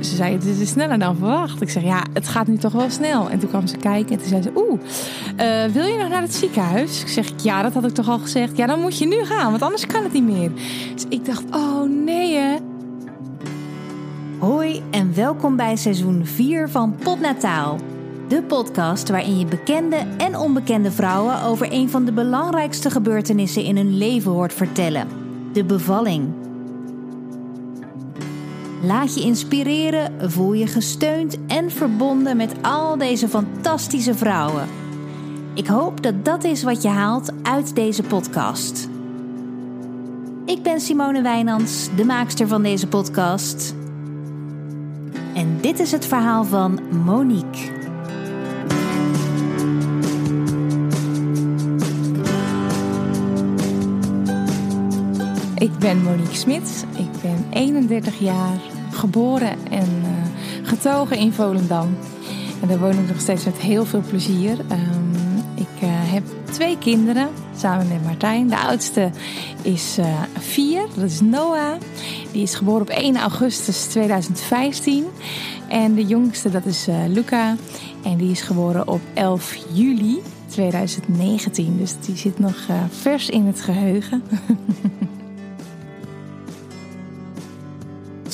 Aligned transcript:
ze 0.00 0.16
zei, 0.16 0.32
het 0.32 0.44
is 0.44 0.68
sneller 0.68 0.98
dan 0.98 1.16
verwacht. 1.16 1.62
Ik 1.62 1.70
zeg, 1.70 1.82
ja, 1.82 2.02
het 2.12 2.28
gaat 2.28 2.46
nu 2.46 2.56
toch 2.56 2.72
wel 2.72 2.90
snel. 2.90 3.30
En 3.30 3.38
toen 3.38 3.48
kwam 3.48 3.66
ze 3.66 3.76
kijken 3.76 4.12
en 4.12 4.18
toen 4.18 4.28
zei 4.28 4.42
ze, 4.42 4.50
oeh, 4.54 4.80
uh, 5.40 5.72
wil 5.72 5.84
je 5.84 5.98
nog 5.98 6.08
naar 6.08 6.22
het 6.22 6.34
ziekenhuis? 6.34 7.00
Ik 7.00 7.08
zeg, 7.08 7.32
ja, 7.42 7.62
dat 7.62 7.74
had 7.74 7.84
ik 7.84 7.94
toch 7.94 8.08
al 8.08 8.18
gezegd. 8.18 8.56
Ja, 8.56 8.66
dan 8.66 8.80
moet 8.80 8.98
je 8.98 9.06
nu 9.06 9.24
gaan, 9.24 9.50
want 9.50 9.62
anders 9.62 9.86
kan 9.86 10.02
het 10.02 10.12
niet 10.12 10.24
meer. 10.24 10.50
Dus 10.94 11.04
ik 11.08 11.24
dacht, 11.24 11.44
oh 11.50 12.04
nee 12.04 12.34
hè. 12.34 12.56
Hoi 14.38 14.82
en 14.90 15.14
welkom 15.14 15.56
bij 15.56 15.76
seizoen 15.76 16.26
4 16.26 16.68
van 16.68 16.94
Potnataal. 17.02 17.78
De 18.28 18.42
podcast 18.42 19.08
waarin 19.08 19.38
je 19.38 19.44
bekende 19.44 19.96
en 20.16 20.36
onbekende 20.36 20.90
vrouwen 20.90 21.42
over 21.42 21.72
een 21.72 21.90
van 21.90 22.04
de 22.04 22.12
belangrijkste 22.12 22.90
gebeurtenissen 22.90 23.62
in 23.62 23.76
hun 23.76 23.98
leven 23.98 24.32
hoort 24.32 24.52
vertellen: 24.52 25.08
de 25.52 25.64
bevalling. 25.64 26.39
Laat 28.82 29.14
je 29.14 29.20
inspireren, 29.20 30.30
voel 30.30 30.52
je 30.52 30.66
gesteund 30.66 31.38
en 31.46 31.70
verbonden 31.70 32.36
met 32.36 32.54
al 32.62 32.98
deze 32.98 33.28
fantastische 33.28 34.14
vrouwen. 34.14 34.68
Ik 35.54 35.66
hoop 35.66 36.02
dat 36.02 36.24
dat 36.24 36.44
is 36.44 36.62
wat 36.62 36.82
je 36.82 36.88
haalt 36.88 37.32
uit 37.42 37.74
deze 37.74 38.02
podcast. 38.02 38.88
Ik 40.44 40.62
ben 40.62 40.80
Simone 40.80 41.22
Wijnands, 41.22 41.88
de 41.96 42.04
maakster 42.04 42.48
van 42.48 42.62
deze 42.62 42.86
podcast. 42.86 43.74
En 45.34 45.58
dit 45.60 45.78
is 45.78 45.92
het 45.92 46.06
verhaal 46.06 46.44
van 46.44 46.80
Monique. 47.04 47.80
Ik 55.60 55.78
ben 55.78 56.02
Monique 56.02 56.34
Smit. 56.34 56.86
Ik 56.96 57.22
ben 57.22 57.46
31 57.50 58.18
jaar, 58.18 58.58
geboren 59.00 59.56
en 59.70 59.88
uh, 60.02 60.68
getogen 60.68 61.16
in 61.16 61.32
Volendam. 61.32 61.96
En 62.62 62.68
daar 62.68 62.78
woon 62.78 62.98
ik 62.98 63.08
nog 63.08 63.20
steeds 63.20 63.44
met 63.44 63.56
heel 63.56 63.84
veel 63.84 64.02
plezier. 64.08 64.58
Um, 64.58 65.10
ik 65.54 65.82
uh, 65.82 65.88
heb 65.90 66.22
twee 66.50 66.78
kinderen 66.78 67.28
samen 67.56 67.88
met 67.88 68.04
Martijn. 68.04 68.48
De 68.48 68.58
oudste 68.58 69.10
is 69.62 69.96
uh, 69.98 70.22
vier, 70.38 70.82
dat 70.94 71.04
is 71.04 71.20
Noah. 71.20 71.80
Die 72.32 72.42
is 72.42 72.54
geboren 72.54 72.80
op 72.80 72.88
1 72.88 73.16
augustus 73.16 73.86
2015. 73.86 75.04
En 75.68 75.94
de 75.94 76.04
jongste, 76.04 76.50
dat 76.50 76.66
is 76.66 76.88
Luca. 77.08 77.56
En 78.04 78.16
die 78.16 78.30
is 78.30 78.40
geboren 78.40 78.88
op 78.88 79.00
11 79.14 79.56
juli 79.72 80.22
2019. 80.46 81.76
Dus 81.78 81.94
die 82.00 82.16
zit 82.16 82.38
nog 82.38 82.56
vers 82.90 83.28
in 83.28 83.46
het 83.46 83.60
geheugen. 83.60 84.22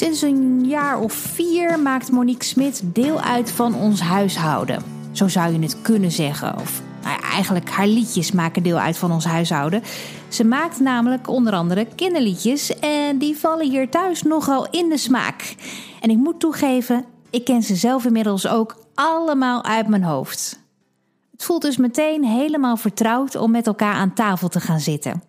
Sinds 0.07 0.23
een 0.23 0.67
jaar 0.67 0.99
of 1.01 1.13
vier 1.13 1.81
maakt 1.81 2.11
Monique 2.11 2.45
Smit 2.45 2.83
deel 2.85 3.21
uit 3.21 3.51
van 3.51 3.75
ons 3.75 4.01
huishouden. 4.01 4.83
Zo 5.13 5.29
zou 5.29 5.53
je 5.53 5.59
het 5.59 5.83
kunnen 5.83 6.11
zeggen. 6.11 6.59
Of 6.61 6.83
nou 7.03 7.21
eigenlijk 7.23 7.71
haar 7.71 7.87
liedjes 7.87 8.33
maken 8.33 8.63
deel 8.63 8.79
uit 8.79 8.99
van 8.99 9.13
ons 9.13 9.25
huishouden. 9.25 9.83
Ze 10.29 10.45
maakt 10.45 10.81
namelijk 10.81 11.29
onder 11.29 11.53
andere 11.53 11.87
kinderliedjes 11.95 12.79
en 12.79 13.19
die 13.19 13.37
vallen 13.37 13.71
hier 13.71 13.89
thuis 13.89 14.23
nogal 14.23 14.71
in 14.71 14.89
de 14.89 14.99
smaak. 14.99 15.55
En 16.01 16.11
ik 16.11 16.17
moet 16.17 16.41
toegeven, 16.41 17.05
ik 17.31 17.45
ken 17.45 17.63
ze 17.63 17.77
zelf 17.77 18.05
inmiddels 18.05 18.49
ook 18.49 18.77
allemaal 18.95 19.65
uit 19.65 19.89
mijn 19.89 20.05
hoofd. 20.05 20.61
Het 21.33 21.45
voelt 21.45 21.63
dus 21.63 21.77
meteen 21.77 22.25
helemaal 22.25 22.77
vertrouwd 22.77 23.37
om 23.37 23.51
met 23.51 23.67
elkaar 23.67 23.95
aan 23.95 24.15
tafel 24.15 24.49
te 24.49 24.61
gaan 24.61 24.81
zitten. 24.81 25.23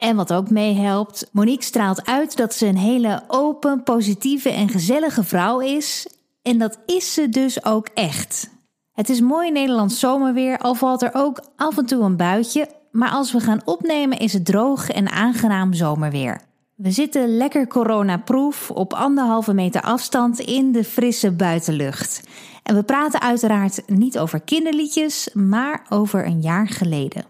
En 0.00 0.16
wat 0.16 0.32
ook 0.32 0.50
meehelpt, 0.50 1.28
Monique 1.32 1.64
straalt 1.64 2.06
uit 2.06 2.36
dat 2.36 2.54
ze 2.54 2.66
een 2.66 2.76
hele 2.76 3.22
open, 3.28 3.82
positieve 3.82 4.50
en 4.50 4.68
gezellige 4.68 5.24
vrouw 5.24 5.60
is. 5.60 6.06
En 6.42 6.58
dat 6.58 6.78
is 6.86 7.14
ze 7.14 7.28
dus 7.28 7.64
ook 7.64 7.88
echt. 7.94 8.50
Het 8.92 9.08
is 9.08 9.20
mooi 9.20 9.50
Nederlands 9.50 9.98
zomerweer, 9.98 10.58
al 10.58 10.74
valt 10.74 11.02
er 11.02 11.10
ook 11.12 11.40
af 11.56 11.78
en 11.78 11.86
toe 11.86 12.02
een 12.02 12.16
buitje. 12.16 12.68
Maar 12.90 13.10
als 13.10 13.32
we 13.32 13.40
gaan 13.40 13.60
opnemen 13.64 14.18
is 14.18 14.32
het 14.32 14.44
droog 14.44 14.88
en 14.88 15.10
aangenaam 15.10 15.72
zomerweer. 15.72 16.40
We 16.76 16.90
zitten 16.90 17.36
lekker 17.36 17.66
coronaproof 17.66 18.70
op 18.70 18.92
anderhalve 18.92 19.54
meter 19.54 19.80
afstand 19.80 20.38
in 20.38 20.72
de 20.72 20.84
frisse 20.84 21.32
buitenlucht. 21.32 22.20
En 22.62 22.74
we 22.74 22.82
praten 22.82 23.20
uiteraard 23.20 23.82
niet 23.86 24.18
over 24.18 24.40
kinderliedjes, 24.40 25.30
maar 25.32 25.86
over 25.88 26.26
een 26.26 26.40
jaar 26.40 26.68
geleden. 26.68 27.29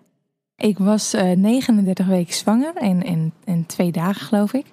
Ik 0.61 0.79
was 0.79 1.15
uh, 1.15 1.33
eh, 1.33 1.39
39 1.39 2.07
weken 2.07 2.35
zwanger 2.35 2.73
en, 2.75 3.05
en, 3.05 3.33
en 3.45 3.67
twee 3.67 3.93
dagen 3.93 4.27
geloof 4.27 4.53
ik. 4.53 4.67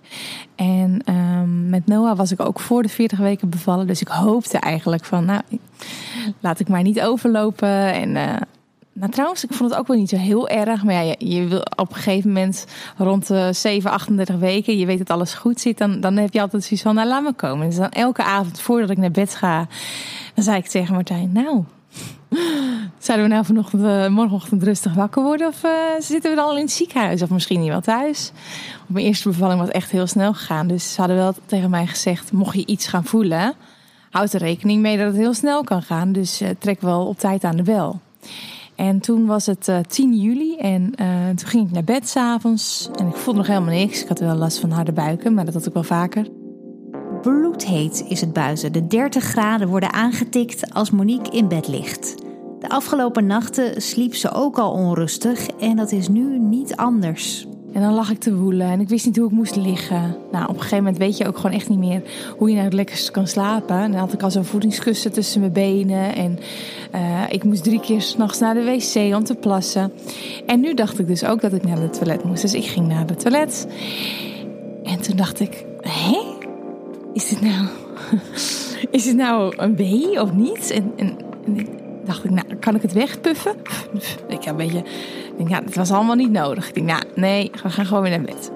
En 0.55 1.01
um, 1.13 1.69
met 1.69 1.85
Noah 1.85 2.17
was 2.17 2.31
ik 2.31 2.39
ook 2.39 2.59
voor 2.59 2.81
de 2.81 2.89
40 2.89 3.19
weken 3.19 3.49
bevallen. 3.49 3.87
Dus 3.87 4.01
ik 4.01 4.07
hoopte 4.07 4.57
eigenlijk 4.57 5.05
van, 5.05 5.25
nou, 5.25 5.41
laat 6.39 6.59
ik 6.59 6.67
maar 6.67 6.81
niet 6.81 7.01
overlopen. 7.01 7.93
En 7.93 8.15
uh, 8.15 8.35
nou, 8.93 9.11
trouwens, 9.11 9.43
ik 9.43 9.53
vond 9.53 9.69
het 9.69 9.79
ook 9.79 9.87
wel 9.87 9.97
niet 9.97 10.09
zo 10.09 10.17
heel 10.17 10.49
erg. 10.49 10.83
Maar 10.83 10.93
ja, 10.93 11.01
je, 11.01 11.15
je 11.29 11.47
wil 11.47 11.61
op 11.75 11.89
een 11.89 11.95
gegeven 11.95 12.31
moment 12.31 12.65
rond 12.97 13.27
de 13.27 13.53
7, 13.53 13.91
38 13.91 14.35
weken, 14.35 14.77
je 14.77 14.85
weet 14.85 14.97
dat 14.97 15.09
alles 15.09 15.33
goed 15.33 15.59
zit, 15.59 15.77
dan, 15.77 15.99
dan 15.99 16.17
heb 16.17 16.33
je 16.33 16.41
altijd 16.41 16.63
zoiets 16.63 16.85
van, 16.85 16.95
nou, 16.95 17.07
laat 17.07 17.23
me 17.23 17.33
komen. 17.33 17.67
Dus 17.67 17.77
dan 17.77 17.89
elke 17.89 18.23
avond 18.23 18.59
voordat 18.59 18.89
ik 18.89 18.97
naar 18.97 19.11
bed 19.11 19.35
ga, 19.35 19.67
dan 20.33 20.43
zei 20.43 20.57
ik 20.57 20.67
tegen 20.67 20.93
Martijn, 20.93 21.31
nou, 21.31 21.63
Zouden 22.99 23.27
we 23.27 23.33
nou 23.33 23.45
vanochtend, 23.45 23.83
uh, 23.83 24.07
morgenochtend 24.07 24.63
rustig 24.63 24.93
wakker 24.93 25.23
worden? 25.23 25.47
Of 25.47 25.63
uh, 25.63 25.71
zitten 25.99 26.29
we 26.29 26.35
dan 26.35 26.45
al 26.45 26.55
in 26.55 26.61
het 26.61 26.71
ziekenhuis? 26.71 27.21
Of 27.21 27.29
misschien 27.29 27.59
niet 27.59 27.69
wel 27.69 27.81
thuis? 27.81 28.31
Op 28.81 28.93
mijn 28.93 29.05
eerste 29.05 29.29
bevalling 29.29 29.59
was 29.59 29.69
echt 29.69 29.91
heel 29.91 30.07
snel 30.07 30.33
gegaan. 30.33 30.67
Dus 30.67 30.93
ze 30.93 30.99
hadden 30.99 31.17
wel 31.17 31.33
tegen 31.45 31.69
mij 31.69 31.87
gezegd: 31.87 32.31
mocht 32.31 32.55
je 32.55 32.65
iets 32.65 32.87
gaan 32.87 33.05
voelen, 33.05 33.53
houd 34.09 34.33
er 34.33 34.39
rekening 34.39 34.81
mee 34.81 34.97
dat 34.97 35.07
het 35.07 35.15
heel 35.15 35.33
snel 35.33 35.63
kan 35.63 35.81
gaan. 35.81 36.11
Dus 36.11 36.41
uh, 36.41 36.49
trek 36.59 36.81
wel 36.81 37.05
op 37.05 37.19
tijd 37.19 37.43
aan 37.43 37.57
de 37.57 37.63
bel. 37.63 37.99
En 38.75 38.99
toen 38.99 39.25
was 39.25 39.45
het 39.45 39.71
10 39.87 40.17
juli 40.17 40.57
en 40.57 40.93
toen 41.35 41.47
ging 41.47 41.67
ik 41.67 41.73
naar 41.73 41.83
bed 41.83 42.09
s'avonds. 42.09 42.89
En 42.95 43.07
ik 43.07 43.15
voelde 43.15 43.39
nog 43.39 43.47
helemaal 43.47 43.73
niks. 43.73 44.01
Ik 44.01 44.07
had 44.07 44.19
wel 44.19 44.35
last 44.35 44.59
van 44.59 44.71
harde 44.71 44.91
buiken, 44.91 45.33
maar 45.33 45.45
dat 45.45 45.53
had 45.53 45.65
ik 45.65 45.73
wel 45.73 45.83
vaker. 45.83 46.27
Bloedheet 47.21 48.05
is 48.07 48.21
het 48.21 48.33
buiten. 48.33 48.71
De 48.71 48.87
30 48.87 49.23
graden 49.23 49.67
worden 49.67 49.93
aangetikt 49.93 50.73
als 50.73 50.91
Monique 50.91 51.37
in 51.37 51.47
bed 51.47 51.67
ligt. 51.67 52.15
De 52.59 52.69
afgelopen 52.69 53.25
nachten 53.25 53.81
sliep 53.81 54.15
ze 54.15 54.31
ook 54.31 54.57
al 54.57 54.71
onrustig 54.71 55.47
en 55.47 55.75
dat 55.75 55.91
is 55.91 56.07
nu 56.07 56.39
niet 56.39 56.75
anders. 56.75 57.47
En 57.73 57.81
dan 57.81 57.93
lag 57.93 58.11
ik 58.11 58.19
te 58.19 58.35
woelen 58.35 58.67
en 58.67 58.79
ik 58.79 58.89
wist 58.89 59.05
niet 59.05 59.17
hoe 59.17 59.25
ik 59.25 59.31
moest 59.31 59.55
liggen. 59.55 60.15
Nou, 60.31 60.43
op 60.43 60.53
een 60.53 60.61
gegeven 60.61 60.77
moment 60.77 60.97
weet 60.97 61.17
je 61.17 61.27
ook 61.27 61.35
gewoon 61.35 61.51
echt 61.51 61.69
niet 61.69 61.79
meer 61.79 62.01
hoe 62.37 62.47
je 62.47 62.53
nou 62.53 62.65
het 62.65 62.75
lekkerst 62.75 63.11
kan 63.11 63.27
slapen. 63.27 63.75
En 63.75 63.91
dan 63.91 63.99
had 63.99 64.13
ik 64.13 64.23
al 64.23 64.31
zo'n 64.31 64.45
voedingskussen 64.45 65.11
tussen 65.11 65.39
mijn 65.39 65.51
benen. 65.51 66.15
En 66.15 66.39
uh, 66.95 67.21
ik 67.29 67.43
moest 67.43 67.63
drie 67.63 67.79
keer 67.79 68.01
s'nachts 68.01 68.39
naar 68.39 68.53
de 68.53 68.63
wc 68.63 69.15
om 69.15 69.23
te 69.23 69.35
plassen. 69.35 69.91
En 70.45 70.59
nu 70.59 70.73
dacht 70.73 70.99
ik 70.99 71.07
dus 71.07 71.25
ook 71.25 71.41
dat 71.41 71.53
ik 71.53 71.63
naar 71.63 71.81
het 71.81 71.93
toilet 71.93 72.23
moest. 72.23 72.41
Dus 72.41 72.53
ik 72.53 72.65
ging 72.65 72.87
naar 72.87 73.07
het 73.07 73.19
toilet. 73.19 73.67
En 74.83 75.01
toen 75.01 75.15
dacht 75.15 75.39
ik? 75.39 75.65
Is 77.17 77.29
dit 77.29 77.41
nou, 77.41 77.67
is 78.91 79.03
dit 79.03 79.15
nou 79.15 79.53
een 79.57 79.75
B 79.75 79.81
of 80.19 80.33
niet? 80.33 80.71
En, 80.71 80.93
en, 80.95 81.17
en 81.45 81.67
dacht 82.05 82.23
ik, 82.23 82.31
nou, 82.31 82.55
kan 82.59 82.75
ik 82.75 82.81
het 82.81 82.93
wegpuffen? 82.93 83.55
Ik 84.27 84.45
een 84.45 84.55
beetje, 84.55 84.83
denk, 85.37 85.49
ja, 85.49 85.61
het 85.63 85.75
was 85.75 85.91
allemaal 85.91 86.15
niet 86.15 86.31
nodig. 86.31 86.67
Ik 86.67 86.73
denk, 86.73 86.87
nou, 86.87 87.01
nee, 87.15 87.51
we 87.63 87.69
gaan 87.69 87.85
gewoon 87.85 88.01
weer 88.01 88.11
naar 88.11 88.21
bed. 88.21 88.51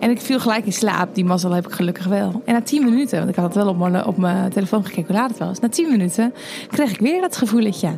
En 0.00 0.10
ik 0.10 0.20
viel 0.20 0.40
gelijk 0.40 0.66
in 0.66 0.72
slaap. 0.72 1.14
Die 1.14 1.24
mazzel 1.24 1.52
heb 1.52 1.66
ik 1.66 1.72
gelukkig 1.72 2.06
wel. 2.06 2.42
En 2.44 2.52
na 2.52 2.62
tien 2.62 2.84
minuten, 2.84 3.18
want 3.18 3.30
ik 3.30 3.36
had 3.36 3.44
het 3.44 3.54
wel 3.54 3.68
op 3.68 3.78
mijn, 3.78 4.04
op 4.04 4.16
mijn 4.16 4.50
telefoon 4.50 4.84
gekeken 4.84 5.06
hoe 5.06 5.16
laat 5.16 5.30
het 5.30 5.38
was. 5.38 5.60
Na 5.60 5.68
tien 5.68 5.90
minuten 5.90 6.34
kreeg 6.68 6.90
ik 6.90 7.00
weer 7.00 7.20
dat 7.20 7.36
gevoeletje. 7.36 7.90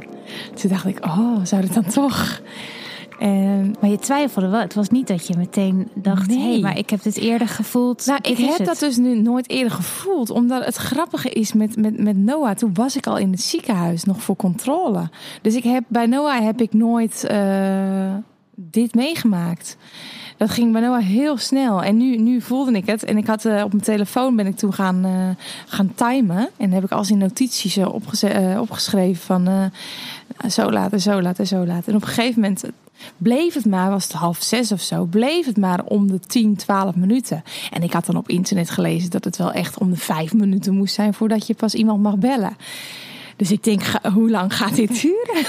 Toen 0.54 0.70
dacht 0.70 0.86
ik, 0.86 1.04
oh, 1.04 1.44
zou 1.44 1.62
het 1.62 1.74
dan 1.74 1.84
toch? 1.84 2.40
En, 3.18 3.74
maar 3.80 3.90
je 3.90 3.98
twijfelde 3.98 4.48
wel. 4.48 4.60
Het 4.60 4.74
was 4.74 4.88
niet 4.88 5.06
dat 5.06 5.26
je 5.26 5.36
meteen 5.36 5.88
dacht: 5.94 6.30
hé, 6.30 6.50
hey, 6.50 6.60
maar 6.60 6.78
ik 6.78 6.90
heb 6.90 7.02
dit 7.02 7.16
eerder 7.16 7.48
gevoeld. 7.48 8.06
Nou, 8.06 8.18
ik 8.22 8.36
heb 8.36 8.66
dat 8.66 8.78
dus 8.78 8.96
nu 8.96 9.20
nooit 9.20 9.50
eerder 9.50 9.72
gevoeld. 9.72 10.30
Omdat 10.30 10.64
het 10.64 10.76
grappige 10.76 11.30
is 11.30 11.52
met, 11.52 11.76
met, 11.76 11.98
met 11.98 12.16
Noah. 12.16 12.56
Toen 12.56 12.74
was 12.74 12.96
ik 12.96 13.06
al 13.06 13.16
in 13.16 13.30
het 13.30 13.42
ziekenhuis 13.42 14.04
nog 14.04 14.22
voor 14.22 14.36
controle. 14.36 15.10
Dus 15.42 15.54
ik 15.54 15.64
heb, 15.64 15.84
bij 15.88 16.06
Noah 16.06 16.44
heb 16.44 16.60
ik 16.60 16.72
nooit 16.72 17.26
uh, 17.30 18.14
dit 18.54 18.94
meegemaakt. 18.94 19.76
Dat 20.36 20.50
ging 20.50 20.72
bij 20.72 20.80
Noah 20.80 21.02
heel 21.02 21.36
snel. 21.36 21.82
En 21.82 21.96
nu, 21.96 22.16
nu 22.16 22.40
voelde 22.40 22.72
ik 22.72 22.86
het. 22.86 23.04
En 23.04 23.16
ik 23.16 23.26
had 23.26 23.44
uh, 23.44 23.62
op 23.64 23.72
mijn 23.72 23.84
telefoon 23.84 24.36
ben 24.36 24.46
ik 24.46 24.56
toen 24.56 24.72
gaan, 24.72 25.06
uh, 25.06 25.28
gaan 25.66 25.92
timen. 25.94 26.48
En 26.56 26.72
heb 26.72 26.84
ik 26.84 26.90
als 26.90 27.10
in 27.10 27.18
notities 27.18 27.78
opgeze- 27.78 28.56
opgeschreven 28.60 29.22
van 29.22 29.70
zo 30.50 30.70
laat 30.70 30.92
en 30.92 31.00
zo 31.00 31.22
laat 31.22 31.38
en 31.38 31.46
zo 31.46 31.66
laat. 31.66 31.86
En 31.86 31.94
op 31.94 32.02
een 32.02 32.08
gegeven 32.08 32.40
moment 32.40 32.64
bleef 33.16 33.54
het 33.54 33.66
maar, 33.66 33.90
was 33.90 34.04
het 34.04 34.12
half 34.12 34.42
zes 34.42 34.72
of 34.72 34.80
zo, 34.80 35.04
bleef 35.04 35.46
het 35.46 35.56
maar 35.56 35.84
om 35.84 36.06
de 36.10 36.20
10, 36.20 36.56
12 36.56 36.94
minuten. 36.94 37.42
En 37.70 37.82
ik 37.82 37.92
had 37.92 38.06
dan 38.06 38.16
op 38.16 38.28
internet 38.28 38.70
gelezen 38.70 39.10
dat 39.10 39.24
het 39.24 39.36
wel 39.36 39.52
echt 39.52 39.78
om 39.78 39.90
de 39.90 39.96
vijf 39.96 40.34
minuten 40.34 40.74
moest 40.74 40.94
zijn 40.94 41.14
voordat 41.14 41.46
je 41.46 41.54
pas 41.54 41.74
iemand 41.74 42.02
mag 42.02 42.16
bellen. 42.16 42.56
Dus 43.38 43.50
ik 43.50 43.62
denk, 43.64 43.82
ga- 43.82 44.10
hoe 44.12 44.30
lang 44.30 44.56
gaat 44.56 44.74
dit 44.76 45.00
duren? 45.02 45.44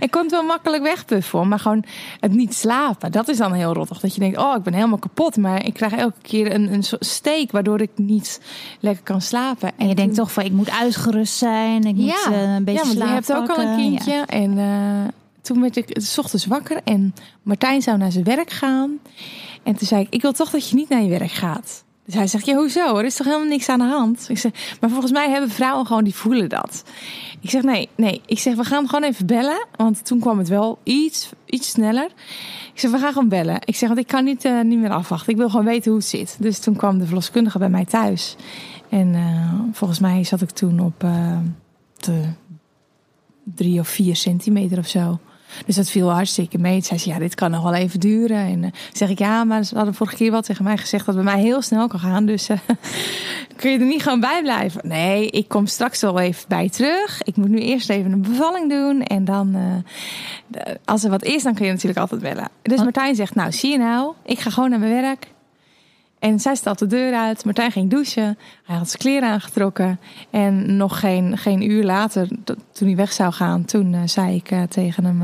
ik 0.00 0.10
kon 0.10 0.22
het 0.22 0.30
wel 0.30 0.42
makkelijk 0.42 0.82
wegpuffen, 0.82 1.48
maar 1.48 1.58
gewoon 1.58 1.84
het 2.20 2.32
niet 2.32 2.54
slapen. 2.54 3.12
Dat 3.12 3.28
is 3.28 3.36
dan 3.36 3.52
heel 3.52 3.72
rottig. 3.72 4.00
Dat 4.00 4.14
je 4.14 4.20
denkt, 4.20 4.38
oh, 4.38 4.54
ik 4.56 4.62
ben 4.62 4.74
helemaal 4.74 4.98
kapot. 4.98 5.36
Maar 5.36 5.66
ik 5.66 5.74
krijg 5.74 5.92
elke 5.92 6.20
keer 6.22 6.54
een, 6.54 6.72
een 6.72 6.82
soort 6.82 7.06
steek 7.06 7.52
waardoor 7.52 7.80
ik 7.80 7.90
niet 7.96 8.40
lekker 8.80 9.02
kan 9.02 9.20
slapen. 9.20 9.72
En 9.76 9.88
je 9.88 9.94
denkt 9.94 10.14
toch 10.14 10.32
van, 10.32 10.44
ik 10.44 10.52
moet 10.52 10.70
uitgerust 10.70 11.34
zijn. 11.36 11.84
Ik 11.84 11.94
moet 11.94 12.28
eh, 12.32 12.54
een 12.54 12.64
beetje 12.64 12.80
ja, 12.80 12.86
want 12.86 12.96
slaap 12.96 13.08
je 13.08 13.14
hebt 13.14 13.32
ook 13.32 13.56
al 13.58 13.64
een 13.64 13.76
kindje. 13.76 14.12
Ja. 14.12 14.26
En 14.26 14.58
eh, 14.58 15.12
toen 15.42 15.60
werd 15.60 15.76
ik 15.76 15.86
s 15.92 16.18
ochtends 16.18 16.46
wakker 16.46 16.80
en 16.84 17.14
Martijn 17.42 17.82
zou 17.82 17.98
naar 17.98 18.12
zijn 18.12 18.24
werk 18.24 18.50
gaan. 18.50 18.98
En 19.62 19.76
toen 19.76 19.86
zei 19.86 20.00
ik, 20.02 20.06
ik 20.10 20.22
wil 20.22 20.32
toch 20.32 20.50
dat 20.50 20.68
je 20.68 20.74
niet 20.76 20.88
naar 20.88 21.02
je 21.02 21.08
werk 21.18 21.32
gaat. 21.32 21.84
Dus 22.04 22.14
hij 22.14 22.26
zegt, 22.26 22.46
ja, 22.46 22.54
hoezo? 22.54 22.96
Er 22.96 23.04
is 23.04 23.16
toch 23.16 23.26
helemaal 23.26 23.48
niks 23.48 23.68
aan 23.68 23.78
de 23.78 23.84
hand? 23.84 24.26
Ik 24.28 24.38
zeg, 24.38 24.52
maar 24.80 24.90
volgens 24.90 25.12
mij 25.12 25.30
hebben 25.30 25.50
vrouwen 25.50 25.86
gewoon, 25.86 26.04
die 26.04 26.14
voelen 26.14 26.48
dat. 26.48 26.84
Ik 27.40 27.50
zeg, 27.50 27.62
nee, 27.62 27.88
nee. 27.94 28.20
Ik 28.26 28.38
zeg, 28.38 28.54
we 28.54 28.64
gaan 28.64 28.88
gewoon 28.88 29.04
even 29.04 29.26
bellen. 29.26 29.66
Want 29.76 30.04
toen 30.04 30.20
kwam 30.20 30.38
het 30.38 30.48
wel 30.48 30.78
iets, 30.82 31.30
iets 31.46 31.70
sneller. 31.70 32.10
Ik 32.74 32.80
zeg, 32.80 32.90
we 32.90 32.98
gaan 32.98 33.12
gewoon 33.12 33.28
bellen. 33.28 33.58
Ik 33.64 33.76
zeg, 33.76 33.88
want 33.88 34.00
ik 34.00 34.06
kan 34.06 34.24
niet, 34.24 34.44
eh, 34.44 34.60
niet 34.60 34.78
meer 34.78 34.90
afwachten. 34.90 35.32
Ik 35.32 35.38
wil 35.38 35.50
gewoon 35.50 35.64
weten 35.64 35.90
hoe 35.90 36.00
het 36.00 36.08
zit. 36.08 36.36
Dus 36.40 36.58
toen 36.58 36.76
kwam 36.76 36.98
de 36.98 37.06
verloskundige 37.06 37.58
bij 37.58 37.68
mij 37.68 37.84
thuis. 37.84 38.36
En 38.88 39.14
eh, 39.14 39.52
volgens 39.72 40.00
mij 40.00 40.24
zat 40.24 40.40
ik 40.40 40.50
toen 40.50 40.80
op 40.80 41.04
eh, 41.04 41.38
de 41.96 42.22
drie 43.44 43.80
of 43.80 43.88
vier 43.88 44.16
centimeter 44.16 44.78
of 44.78 44.88
zo. 44.88 45.18
Dus 45.66 45.76
dat 45.76 45.90
viel 45.90 46.10
hartstikke 46.10 46.58
mee. 46.58 46.72
Toen 46.72 46.82
zei 46.82 47.00
ze, 47.00 47.08
ja, 47.08 47.18
dit 47.18 47.34
kan 47.34 47.50
nog 47.50 47.62
wel 47.62 47.74
even 47.74 48.00
duren. 48.00 48.36
En 48.36 48.64
eh, 48.64 48.70
zeg 48.92 49.08
ik, 49.08 49.18
ja, 49.18 49.44
maar 49.44 49.64
ze 49.64 49.76
hadden 49.76 49.94
vorige 49.94 50.16
keer 50.16 50.30
wel 50.30 50.42
tegen 50.42 50.64
mij 50.64 50.76
gezegd 50.76 51.06
dat 51.06 51.14
het 51.14 51.24
bij 51.24 51.34
mij 51.34 51.42
heel 51.42 51.62
snel 51.62 51.88
kan 51.88 52.00
gaan. 52.00 52.26
Dus 52.26 52.48
eh, 52.48 52.58
kun 53.56 53.70
je 53.70 53.78
er 53.78 53.84
niet 53.84 54.02
gewoon 54.02 54.20
bij 54.20 54.42
blijven? 54.42 54.88
Nee, 54.88 55.30
ik 55.30 55.48
kom 55.48 55.66
straks 55.66 56.00
wel 56.00 56.18
even 56.18 56.48
bij 56.48 56.68
terug. 56.68 57.22
Ik 57.22 57.36
moet 57.36 57.48
nu 57.48 57.58
eerst 57.58 57.90
even 57.90 58.12
een 58.12 58.22
bevalling 58.22 58.70
doen. 58.70 59.02
En 59.02 59.24
dan, 59.24 59.54
eh, 59.54 60.74
als 60.84 61.04
er 61.04 61.10
wat 61.10 61.24
is, 61.24 61.42
dan 61.42 61.54
kun 61.54 61.64
je 61.64 61.72
natuurlijk 61.72 62.00
altijd 62.00 62.20
bellen. 62.20 62.48
Dus 62.62 62.74
Wat? 62.74 62.84
Martijn 62.84 63.14
zegt, 63.14 63.34
nou, 63.34 63.52
zie 63.52 63.70
je 63.70 63.78
nou, 63.78 64.12
ik 64.24 64.38
ga 64.38 64.50
gewoon 64.50 64.70
naar 64.70 64.78
mijn 64.78 65.02
werk. 65.02 65.26
En 66.24 66.40
zij 66.40 66.54
stapte 66.54 66.86
de 66.86 66.96
deur 66.96 67.14
uit. 67.14 67.44
Martijn 67.44 67.70
ging 67.70 67.90
douchen. 67.90 68.38
Hij 68.64 68.76
had 68.76 68.88
zijn 68.88 69.02
kleren 69.02 69.28
aangetrokken. 69.28 70.00
En 70.30 70.76
nog 70.76 71.00
geen, 71.00 71.38
geen 71.38 71.70
uur 71.70 71.84
later, 71.84 72.28
toen 72.72 72.86
hij 72.86 72.96
weg 72.96 73.12
zou 73.12 73.32
gaan, 73.32 73.64
toen 73.64 73.94
eh, 73.94 74.00
zei 74.04 74.36
ik 74.36 74.50
eh, 74.50 74.62
tegen 74.62 75.04
hem: 75.04 75.22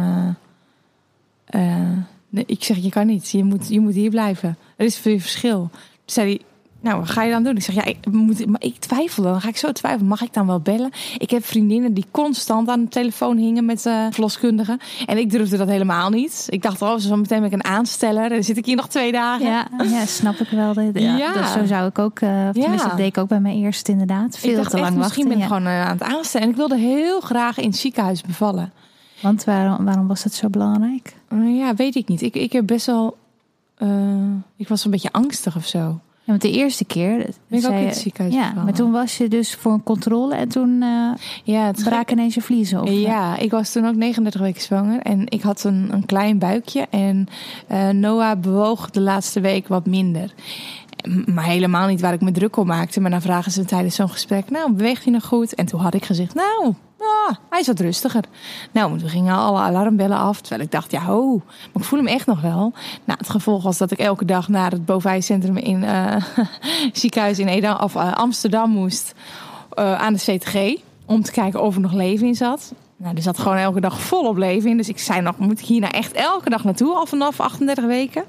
eh, 1.44 1.98
nee, 2.28 2.44
Ik 2.46 2.64
zeg, 2.64 2.76
je 2.76 2.90
kan 2.90 3.06
niet. 3.06 3.30
Je 3.30 3.44
moet, 3.44 3.68
je 3.68 3.80
moet 3.80 3.94
hier 3.94 4.10
blijven. 4.10 4.56
Er 4.76 4.84
is 4.84 4.98
veel 4.98 5.18
verschil. 5.18 5.68
Toen 5.70 5.80
zei 6.04 6.26
hij. 6.28 6.40
Nou, 6.80 6.98
wat 6.98 7.10
ga 7.10 7.22
je 7.22 7.30
dan 7.30 7.42
doen? 7.42 7.56
Ik 7.56 7.62
zeg, 7.62 7.74
ja, 7.74 7.84
ik, 7.84 7.96
moet, 8.10 8.46
maar 8.46 8.62
ik 8.62 8.76
twijfel 8.78 9.22
dan. 9.22 9.32
Dan 9.32 9.40
ga 9.40 9.48
ik 9.48 9.56
zo 9.56 9.72
twijfelen. 9.72 10.06
Mag 10.08 10.22
ik 10.22 10.32
dan 10.32 10.46
wel 10.46 10.60
bellen? 10.60 10.90
Ik 11.18 11.30
heb 11.30 11.44
vriendinnen 11.44 11.94
die 11.94 12.06
constant 12.10 12.68
aan 12.68 12.80
de 12.80 12.88
telefoon 12.88 13.36
hingen 13.36 13.64
met 13.64 13.86
eh 13.86 14.06
verloskundigen. 14.10 14.78
En 15.06 15.18
ik 15.18 15.30
durfde 15.30 15.56
dat 15.56 15.68
helemaal 15.68 16.10
niet. 16.10 16.46
Ik 16.48 16.62
dacht, 16.62 16.82
oh, 16.82 16.96
zo 16.96 17.16
meteen 17.16 17.38
ben 17.38 17.46
ik 17.48 17.52
een 17.52 17.64
aansteller. 17.64 18.28
Dan 18.28 18.42
zit 18.42 18.56
ik 18.56 18.66
hier 18.66 18.76
nog 18.76 18.88
twee 18.88 19.12
dagen. 19.12 19.46
Ja, 19.46 19.68
ja, 19.90 20.06
snap 20.06 20.34
ik 20.34 20.48
wel. 20.48 20.80
Ja, 20.80 21.16
Ja. 21.16 21.32
Dus 21.32 21.52
zo 21.52 21.64
zou 21.64 21.88
ik 21.88 21.98
ook, 21.98 22.20
eh 22.20 22.28
of 22.28 22.52
tenminste 22.52 22.82
Ja. 22.82 22.88
dat 22.88 22.96
deed 22.96 23.06
ik 23.06 23.18
ook 23.18 23.28
bij 23.28 23.40
mijn 23.40 23.56
eerste 23.56 23.92
inderdaad. 23.92 24.38
Veel 24.38 24.50
ik 24.50 24.56
dacht 24.56 24.70
te 24.70 24.76
lang 24.76 24.88
echt, 24.88 24.96
misschien 24.96 25.28
wachten. 25.28 25.38
ben 25.38 25.46
ik 25.46 25.64
ja. 25.66 25.72
gewoon 25.72 25.80
eh, 25.80 25.88
aan 25.88 25.98
het 25.98 26.16
aanstellen. 26.16 26.46
En 26.46 26.52
ik 26.52 26.58
wilde 26.58 26.76
heel 26.76 27.20
graag 27.20 27.58
in 27.58 27.68
het 27.68 27.76
ziekenhuis 27.76 28.22
bevallen. 28.22 28.72
Want 29.20 29.44
waarom, 29.44 29.84
waarom 29.84 30.06
was 30.06 30.22
dat 30.22 30.32
zo 30.32 30.48
belangrijk? 30.48 31.16
Uh, 31.32 31.58
ja, 31.58 31.74
weet 31.74 31.94
ik 31.94 32.08
niet. 32.08 32.22
Ik, 32.22 32.34
ik 32.34 32.52
heb 32.52 32.66
best 32.66 32.86
wel... 32.86 33.16
ik 34.56 34.68
was 34.68 34.84
een 34.84 34.90
beetje 34.90 35.12
angstig 35.12 35.56
of 35.56 35.66
zo. 35.66 36.00
Want 36.30 36.42
de 36.42 36.50
eerste 36.50 36.84
keer... 36.84 37.16
Ben 37.48 37.58
ik 37.58 37.66
ook 37.66 37.72
in 37.72 37.86
het 37.86 37.96
ziekenhuis 37.96 38.34
Ja, 38.34 38.52
maar 38.64 38.72
toen 38.72 38.90
was 38.90 39.16
je 39.16 39.28
dus 39.28 39.54
voor 39.54 39.72
een 39.72 39.82
controle 39.82 40.34
en 40.34 40.48
toen 40.48 40.82
eh 40.82 41.12
Ja, 41.44 41.66
het 41.66 41.84
braken 41.84 42.18
ineens 42.18 42.34
je 42.34 42.40
vliezen. 42.40 42.82
Of, 42.82 42.90
Ja, 42.90 43.38
ik 43.38 43.50
was 43.50 43.72
toen 43.72 43.86
ook 43.86 43.94
39 43.94 44.40
weken 44.40 44.60
zwanger 44.60 45.00
en 45.00 45.24
ik 45.28 45.42
had 45.42 45.64
een, 45.64 45.88
een 45.92 46.06
klein 46.06 46.38
buikje. 46.38 46.86
En 46.90 47.26
eh, 47.66 47.88
Noah 47.88 48.40
bewoog 48.40 48.90
de 48.90 49.00
laatste 49.00 49.40
week 49.40 49.68
wat 49.68 49.86
minder. 49.86 50.34
Maar 51.26 51.44
helemaal 51.44 51.86
niet 51.86 52.00
waar 52.00 52.12
ik 52.12 52.20
me 52.20 52.30
druk 52.32 52.56
om 52.56 52.66
maakte. 52.66 53.00
Maar 53.00 53.10
dan 53.10 53.22
vragen 53.22 53.52
ze 53.52 53.64
tijdens 53.64 53.94
zo'n 53.94 54.10
gesprek, 54.10 54.50
nou, 54.50 54.72
beweegt 54.72 55.04
hij 55.04 55.12
nog 55.12 55.24
goed? 55.24 55.54
En 55.54 55.66
toen 55.66 55.80
had 55.80 55.94
ik 55.94 56.04
gezegd, 56.04 56.34
nou, 56.34 56.74
ah, 57.00 57.36
hij 57.50 57.60
is 57.60 57.66
wat 57.66 57.80
rustiger. 57.80 58.24
Nou, 58.72 58.98
toen 58.98 59.08
gingen 59.08 59.34
alle 59.34 59.58
alarmbellen 59.58 60.18
af. 60.18 60.40
Terwijl 60.40 60.62
ik 60.62 60.70
dacht, 60.70 60.90
ja, 60.90 61.00
ho, 61.00 61.36
maar 61.44 61.82
ik 61.82 61.84
voel 61.84 61.98
hem 61.98 62.08
echt 62.08 62.26
nog 62.26 62.40
wel. 62.40 62.72
Nou, 63.04 63.18
het 63.18 63.30
gevolg 63.30 63.62
was 63.62 63.78
dat 63.78 63.90
ik 63.90 63.98
elke 63.98 64.24
dag 64.24 64.48
naar 64.48 64.70
het 64.70 64.84
bovijcentrum 64.84 65.56
in 65.56 65.84
eh 65.84 66.16
ziekenhuis 66.92 67.38
in 67.38 67.48
Edam, 67.48 67.76
of, 67.80 67.94
eh, 67.96 68.12
Amsterdam 68.12 68.70
moest. 68.70 69.14
eh, 69.70 70.00
aan 70.00 70.12
de 70.12 70.18
CTG. 70.18 70.82
Om 71.06 71.22
te 71.22 71.32
kijken 71.32 71.62
of 71.62 71.74
er 71.74 71.80
nog 71.80 71.92
leven 71.92 72.26
in 72.26 72.34
zat. 72.34 72.72
Nou, 73.02 73.16
er 73.16 73.22
zat 73.22 73.38
gewoon 73.38 73.56
elke 73.56 73.80
dag 73.80 74.00
volop 74.00 74.36
leven 74.36 74.70
in. 74.70 74.76
Dus 74.76 74.88
ik 74.88 74.98
zei 74.98 75.20
nog, 75.20 75.38
moet 75.38 75.60
ik 75.60 75.66
hier 75.66 75.80
nou 75.80 75.94
echt 75.94 76.12
elke 76.12 76.50
dag 76.50 76.64
naartoe? 76.64 76.94
Al 76.94 77.06
vanaf 77.06 77.40
38 77.40 77.84
weken? 77.84 78.24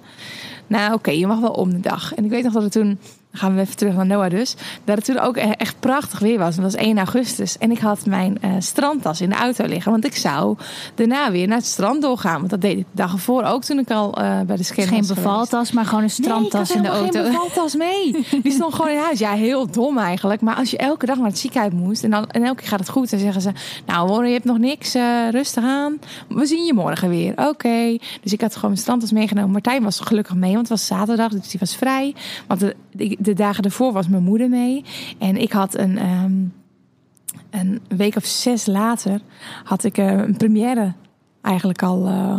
Nou, 0.68 0.94
oké, 0.94 1.12
je 1.12 1.28
mag 1.28 1.40
wel 1.40 1.52
om 1.52 1.70
de 1.70 1.80
dag. 1.80 2.14
En 2.14 2.24
ik 2.26 2.30
weet 2.30 2.44
nog 2.44 2.54
dat 2.54 2.64
het 2.64 2.72
toen, 2.72 3.00
dan 3.32 3.40
gaan 3.40 3.56
we 3.56 3.62
even 3.62 3.76
terug 3.76 3.96
naar 3.96 4.06
Noah 4.06 4.30
dus, 4.30 4.56
dat 4.84 4.96
het 4.96 5.06
toen 5.06 5.20
ook 5.20 5.38
e- 5.38 5.40
echt 5.58 5.80
prachtig 5.80 6.20
weer 6.20 6.38
was. 6.38 6.56
Het 6.56 6.64
was 6.64 6.76
1 6.76 6.98
augustus. 6.98 7.58
En 7.58 7.72
ik 7.72 7.80
had 7.80 8.06
mijn 8.06 8.38
eh, 8.42 8.52
strandtas 8.60 9.22
in 9.22 9.30
de 9.30 9.36
auto 9.36 9.66
liggen. 9.66 9.92
Want 9.92 10.06
ik 10.06 10.16
zou 10.16 10.58
daarna 10.96 11.32
weer 11.32 11.48
naar 11.48 11.58
het 11.58 11.66
strand 11.66 12.02
doorgaan. 12.02 12.38
Want 12.38 12.50
dat 12.50 12.62
deed 12.62 12.78
ik 12.78 12.84
de 12.84 12.86
dag 12.92 13.12
ervoor 13.12 13.44
ook 13.44 13.64
toen 13.64 13.80
ik 13.80 13.92
al 13.92 14.18
eh, 14.18 14.42
bij 14.42 14.56
de 14.56 14.64
scan 14.64 14.88
Geen 14.88 15.08
bevaltas, 15.08 15.72
maar 15.72 15.86
gewoon 15.86 16.04
een 16.04 16.10
strandtas 16.10 16.70
nee, 16.70 16.78
in 16.78 16.84
ik 16.84 16.92
de 16.92 16.98
auto. 16.98 17.22
geen 17.22 17.32
bevaltas 17.32 17.76
mee. 17.76 18.26
Die 18.44 18.52
stond 18.52 18.74
gewoon 18.74 18.92
in 18.92 18.98
huis. 18.98 19.20
Ja, 19.20 19.32
heel 19.32 19.72
dom 19.72 19.98
eigenlijk. 19.98 20.42
Maar 20.42 20.56
als 20.56 20.72
je 20.72 20.78
elke 20.78 21.06
dag 21.06 21.18
naar 21.18 21.28
het 21.28 21.40
ziekenhuis 21.40 21.74
moest 21.74 22.04
en, 22.04 22.10
dan, 22.10 22.30
en 22.30 22.44
elke 22.44 22.60
keer 22.60 22.70
gaat 22.70 22.80
het 22.80 22.90
goed, 22.90 23.10
dan 23.10 23.20
zeggen 23.20 23.42
ze: 23.42 23.52
Nou, 23.86 24.10
hoor, 24.10 24.26
je 24.26 24.34
hebt 24.34 24.46
nog 24.46 24.58
niks, 24.58 24.94
eh, 24.96 25.30
rustig 25.30 25.64
aan. 25.64 26.00
We 26.28 26.46
zien 26.46 26.66
je 26.66 26.74
morgen 26.74 27.10
weer. 27.10 27.34
Oké. 27.36 27.98
Dus 28.22 28.34
ik 28.34 28.42
had 28.42 28.54
gewoon 28.54 28.70
mijn 28.70 28.82
strandtas 28.82 29.12
meegenomen. 29.12 29.52
Martijn 29.52 29.84
was 29.84 30.00
gelukkig 30.00 30.36
mee, 30.36 30.54
want 30.54 30.70
het 30.70 30.80
was 30.80 30.86
zaterdag, 30.86 31.32
dus 31.32 31.50
die 31.50 31.60
was 31.60 31.76
vrij. 31.76 32.16
Want 32.48 32.60
de, 32.60 32.76
de, 32.92 33.18
de 33.22 33.34
dagen 33.34 33.64
ervoor 33.64 33.92
was 33.92 34.08
mijn 34.08 34.24
moeder 34.24 34.50
mee. 34.50 34.84
En 35.18 35.38
ik 35.38 35.52
had 35.52 35.78
een. 35.78 35.98
ehm, 35.98 36.34
een 37.50 37.82
week 37.88 38.16
of 38.16 38.26
zes 38.26 38.66
later 38.66 39.22
had 39.64 39.84
ik 39.84 39.98
eh, 39.98 40.08
een 40.08 40.38
première 40.38 40.94
eigenlijk 41.42 41.84
al 41.84 42.08
eh, 42.08 42.38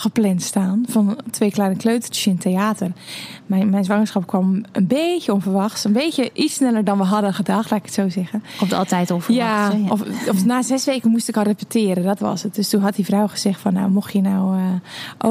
gepland 0.00 0.42
staan 0.42 0.84
van 0.88 1.18
twee 1.30 1.50
kleine 1.50 1.76
kleutertjes 1.76 2.26
in 2.26 2.32
het 2.32 2.40
theater. 2.40 2.92
Mijn, 3.46 3.70
mijn 3.70 3.84
zwangerschap 3.84 4.26
kwam 4.26 4.64
een 4.72 4.86
beetje 4.86 5.32
onverwachts, 5.32 5.84
een 5.84 5.92
beetje 5.92 6.30
iets 6.32 6.54
sneller 6.54 6.84
dan 6.84 6.98
we 6.98 7.04
hadden 7.04 7.34
gedacht, 7.34 7.70
laat 7.70 7.78
ik 7.78 7.84
het 7.84 7.94
zo 7.94 8.08
zeggen. 8.08 8.42
Komt 8.58 8.72
altijd 8.72 9.10
onverwacht. 9.10 9.72
Ja. 9.72 9.72
Of, 9.88 10.02
of 10.28 10.44
na 10.44 10.62
zes 10.62 10.84
weken 10.84 11.10
moest 11.10 11.28
ik 11.28 11.36
al 11.36 11.42
repeteren, 11.42 12.04
dat 12.04 12.18
was 12.18 12.42
het. 12.42 12.54
Dus 12.54 12.68
toen 12.68 12.80
had 12.80 12.94
die 12.94 13.04
vrouw 13.04 13.26
gezegd 13.26 13.60
van, 13.60 13.72
nou, 13.72 13.90
mocht 13.90 14.12
je 14.12 14.20
nou 14.20 14.58
eh, 14.58 14.64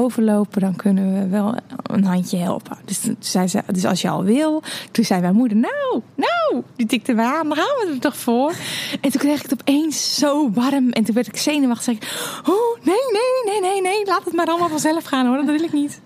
overlopen, 0.00 0.60
dan 0.60 0.76
kunnen 0.76 1.12
we 1.12 1.28
wel 1.28 1.54
een 1.82 2.04
handje 2.04 2.36
helpen. 2.36 2.78
Dus, 2.84 3.00
toen 3.00 3.16
zei 3.18 3.48
ze, 3.48 3.62
dus 3.72 3.84
als 3.84 4.00
je 4.00 4.08
al 4.08 4.24
wil. 4.24 4.62
Toen 4.90 5.04
zei 5.04 5.20
mijn 5.20 5.34
moeder, 5.34 5.56
nou, 5.56 6.02
nou, 6.14 6.62
die 6.76 6.86
tikte 6.86 7.12
me 7.12 7.22
aan, 7.22 7.48
daar 7.48 7.56
gaan 7.56 7.86
we 7.86 7.92
er 7.92 8.00
toch 8.00 8.16
voor. 8.16 8.54
En 9.00 9.10
toen 9.10 9.20
kreeg 9.20 9.36
ik 9.36 9.50
het 9.50 9.60
opeens 9.60 10.14
zo 10.18 10.50
warm 10.50 10.90
en 10.90 11.04
toen 11.04 11.14
werd 11.14 11.26
ik 11.26 11.36
zenuwachtig. 11.36 11.84
Zei 11.84 11.96
ik, 11.96 12.02
oh, 12.48 12.84
nee, 12.84 12.94
nee, 13.12 13.60
nee, 13.60 13.70
nee, 13.70 13.82
nee, 13.82 14.06
laat 14.06 14.24
het 14.24 14.34
maar 14.34 14.46
allemaal 14.58 14.78
vanzelf 14.78 15.04
gaan 15.04 15.26
hoor, 15.26 15.36
dat 15.36 15.44
wil 15.44 15.62
ik 15.62 15.72
niet. 15.72 16.00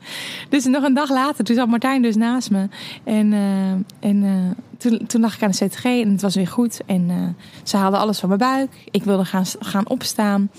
Dus 0.48 0.64
nog 0.64 0.82
een 0.82 0.94
dag 0.94 1.10
later, 1.10 1.44
toen 1.44 1.56
zat 1.56 1.68
Martijn 1.68 2.02
dus 2.02 2.16
naast 2.16 2.50
me. 2.50 2.68
En, 3.04 3.32
eh, 3.32 3.70
en 4.10 4.24
eh, 4.24 4.64
toen, 4.78 5.06
toen 5.06 5.20
lag 5.20 5.34
ik 5.34 5.42
aan 5.42 5.50
de 5.50 5.66
CTG 5.66 5.84
en 5.84 6.10
het 6.10 6.22
was 6.22 6.34
weer 6.34 6.48
goed. 6.48 6.80
En 6.86 7.10
eh, 7.10 7.44
ze 7.62 7.76
haalde 7.76 7.96
alles 7.96 8.18
van 8.18 8.28
mijn 8.28 8.40
buik. 8.40 8.70
Ik 8.90 9.04
wilde 9.04 9.24
gaan, 9.24 9.44
gaan 9.60 9.88
opstaan. 9.88 10.50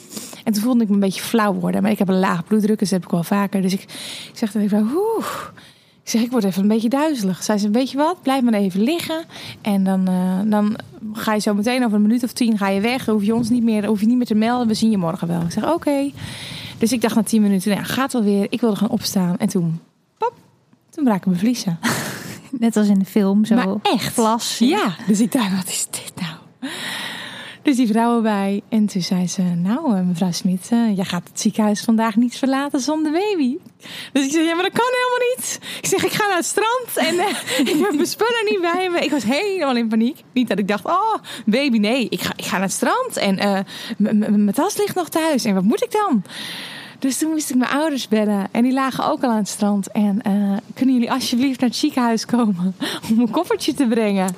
En 0.44 0.54
toen 0.54 0.64
voelde 0.64 0.84
ik 0.84 0.88
me 0.88 0.94
een 0.94 1.00
beetje 1.00 1.22
flauw 1.22 1.54
worden. 1.54 1.82
Maar 1.82 1.92
ik 1.92 2.00
heb 2.00 2.08
een 2.08 2.20
laag 2.20 2.44
bloeddruk, 2.44 2.80
dus 2.80 2.90
dat 2.90 3.00
heb 3.00 3.08
ik 3.08 3.14
wel 3.14 3.24
vaker. 3.24 3.62
Dus 3.62 3.74
ik, 3.74 3.82
ik 3.82 4.32
zeg 4.34 4.52
tegen 4.52 4.80
oeh. 4.80 5.28
Ik 6.04 6.10
zeg, 6.10 6.22
ik 6.22 6.32
word 6.32 6.44
even 6.44 6.62
een 6.62 6.68
beetje 6.68 6.90
duizelig. 6.90 7.44
Zij 7.44 7.58
zei, 7.58 7.72
weet 7.72 7.92
je 7.92 7.98
wat, 7.98 8.22
blijf 8.22 8.42
maar 8.42 8.54
even 8.54 8.82
liggen. 8.82 9.24
En 9.62 9.84
dan, 9.84 10.10
dan 10.46 10.76
ga 11.14 11.34
je 11.34 11.40
zo 11.40 11.54
meteen 11.54 11.84
over 11.84 11.96
een 11.96 12.02
minuut 12.02 12.24
of 12.24 12.34
tien 12.34 12.58
ga 12.58 12.70
je 12.70 12.82
weg. 12.82 13.06
Hoef 13.06 13.24
je 13.24 13.36
ons 13.36 13.50
niet 13.50 13.64
meer, 13.64 13.86
hoef 13.86 14.00
je 14.00 14.06
niet 14.06 14.18
meer 14.18 14.26
te 14.26 14.36
melden. 14.36 14.68
We 14.68 14.74
zien 14.74 14.92
je 14.92 14.98
morgen 14.98 15.28
wel. 15.28 15.42
Ik 15.42 15.52
zeg, 15.52 15.74
oké. 15.74 16.12
Dus 16.84 16.92
ik 16.92 17.02
dacht 17.02 17.16
na 17.16 17.24
tien 17.24 17.42
minuten, 17.42 17.70
nou, 17.70 17.82
ja, 17.82 17.88
gaat 17.88 18.14
wel 18.14 18.24
weer. 18.24 18.48
Ik 18.50 18.62
wilde 18.62 18.76
gaan 18.76 18.90
opstaan. 18.90 19.38
En 19.38 19.48
toen, 19.48 19.80
pop, 20.18 20.34
toen 20.90 21.04
braken 21.04 21.30
mijn 21.30 21.42
vliezen. 21.42 21.80
Net 22.60 22.76
als 22.76 22.88
in 22.88 23.00
de 23.00 23.06
film, 23.06 23.46
zo 23.46 23.56
Maar 23.56 23.68
echt? 23.84 24.14
vlas. 24.14 24.58
Ja, 24.58 24.96
dus 25.08 25.20
ik 25.20 25.32
dacht, 25.32 25.56
wat 25.56 25.68
is 25.68 25.88
dit 25.90 26.14
nou? 26.22 26.36
Dus 27.64 27.76
die 27.76 27.88
vrouw 27.88 28.16
erbij. 28.16 28.62
En 28.70 28.86
toen 28.86 29.02
zei 29.02 29.28
ze, 29.28 29.42
nou 29.42 29.96
eh, 29.98 30.02
mevrouw 30.02 30.32
Smit, 30.32 30.68
eh, 30.72 30.96
jij 30.96 31.06
gaat 31.06 31.28
het 31.30 31.40
ziekenhuis 31.40 31.82
vandaag 31.82 32.16
niet 32.16 32.38
verlaten 32.38 32.80
zonder 32.80 33.12
baby. 33.12 33.58
Dus 34.14 34.26
ik 34.26 34.32
zei, 34.32 34.44
ja 34.46 34.54
maar 34.54 34.64
dat 34.64 34.74
kan 34.74 34.86
helemaal 34.92 35.36
niet. 35.36 35.60
Ik 35.82 35.86
zeg, 35.86 36.04
ik 36.06 36.12
ga 36.12 36.28
naar 36.28 36.36
het 36.36 36.46
strand 36.46 36.98
en 37.10 37.20
eh, 37.20 37.30
ik 37.74 37.80
heb 37.80 37.94
mijn 37.94 38.06
spullen 38.08 38.46
niet 38.50 38.62
bij 38.62 38.90
me. 38.90 39.00
Ik 39.00 39.12
was 39.12 39.24
helemaal 39.24 39.76
in 39.76 39.88
paniek. 39.88 40.18
Niet 40.34 40.48
dat 40.48 40.60
ik 40.60 40.68
dacht, 40.68 40.86
oh 40.86 41.14
baby, 41.46 41.78
nee, 41.78 42.08
ik 42.10 42.22
ga, 42.22 42.32
ik 42.36 42.46
ga 42.46 42.52
naar 42.58 42.62
het 42.68 42.72
strand. 42.72 43.18
En 43.18 43.66
m- 43.98 44.18
mijn 44.44 44.52
tas 44.54 44.78
ligt 44.78 44.96
nog 44.96 45.10
thuis. 45.10 45.44
En 45.46 45.54
wat 45.54 45.64
moet 45.64 45.84
ik 45.84 45.92
dan? 45.92 46.24
Dus 47.00 47.18
toen 47.18 47.32
moest 47.32 47.50
ik 47.50 47.56
mijn 47.56 47.72
ouders 47.72 48.08
bellen. 48.08 48.48
En 48.52 48.64
die 48.64 48.74
lagen 48.74 49.06
ook 49.06 49.24
al 49.24 49.30
aan 49.30 49.38
het 49.38 49.48
strand. 49.48 49.92
En 49.92 50.22
kunnen 50.74 50.94
jullie 50.96 51.12
alsjeblieft 51.12 51.60
naar 51.60 51.70
het 51.70 51.78
ziekenhuis 51.78 52.26
komen 52.26 52.76
om 53.12 53.20
een 53.20 53.30
koffertje 53.32 53.74
te 53.74 53.88
brengen? 53.88 54.36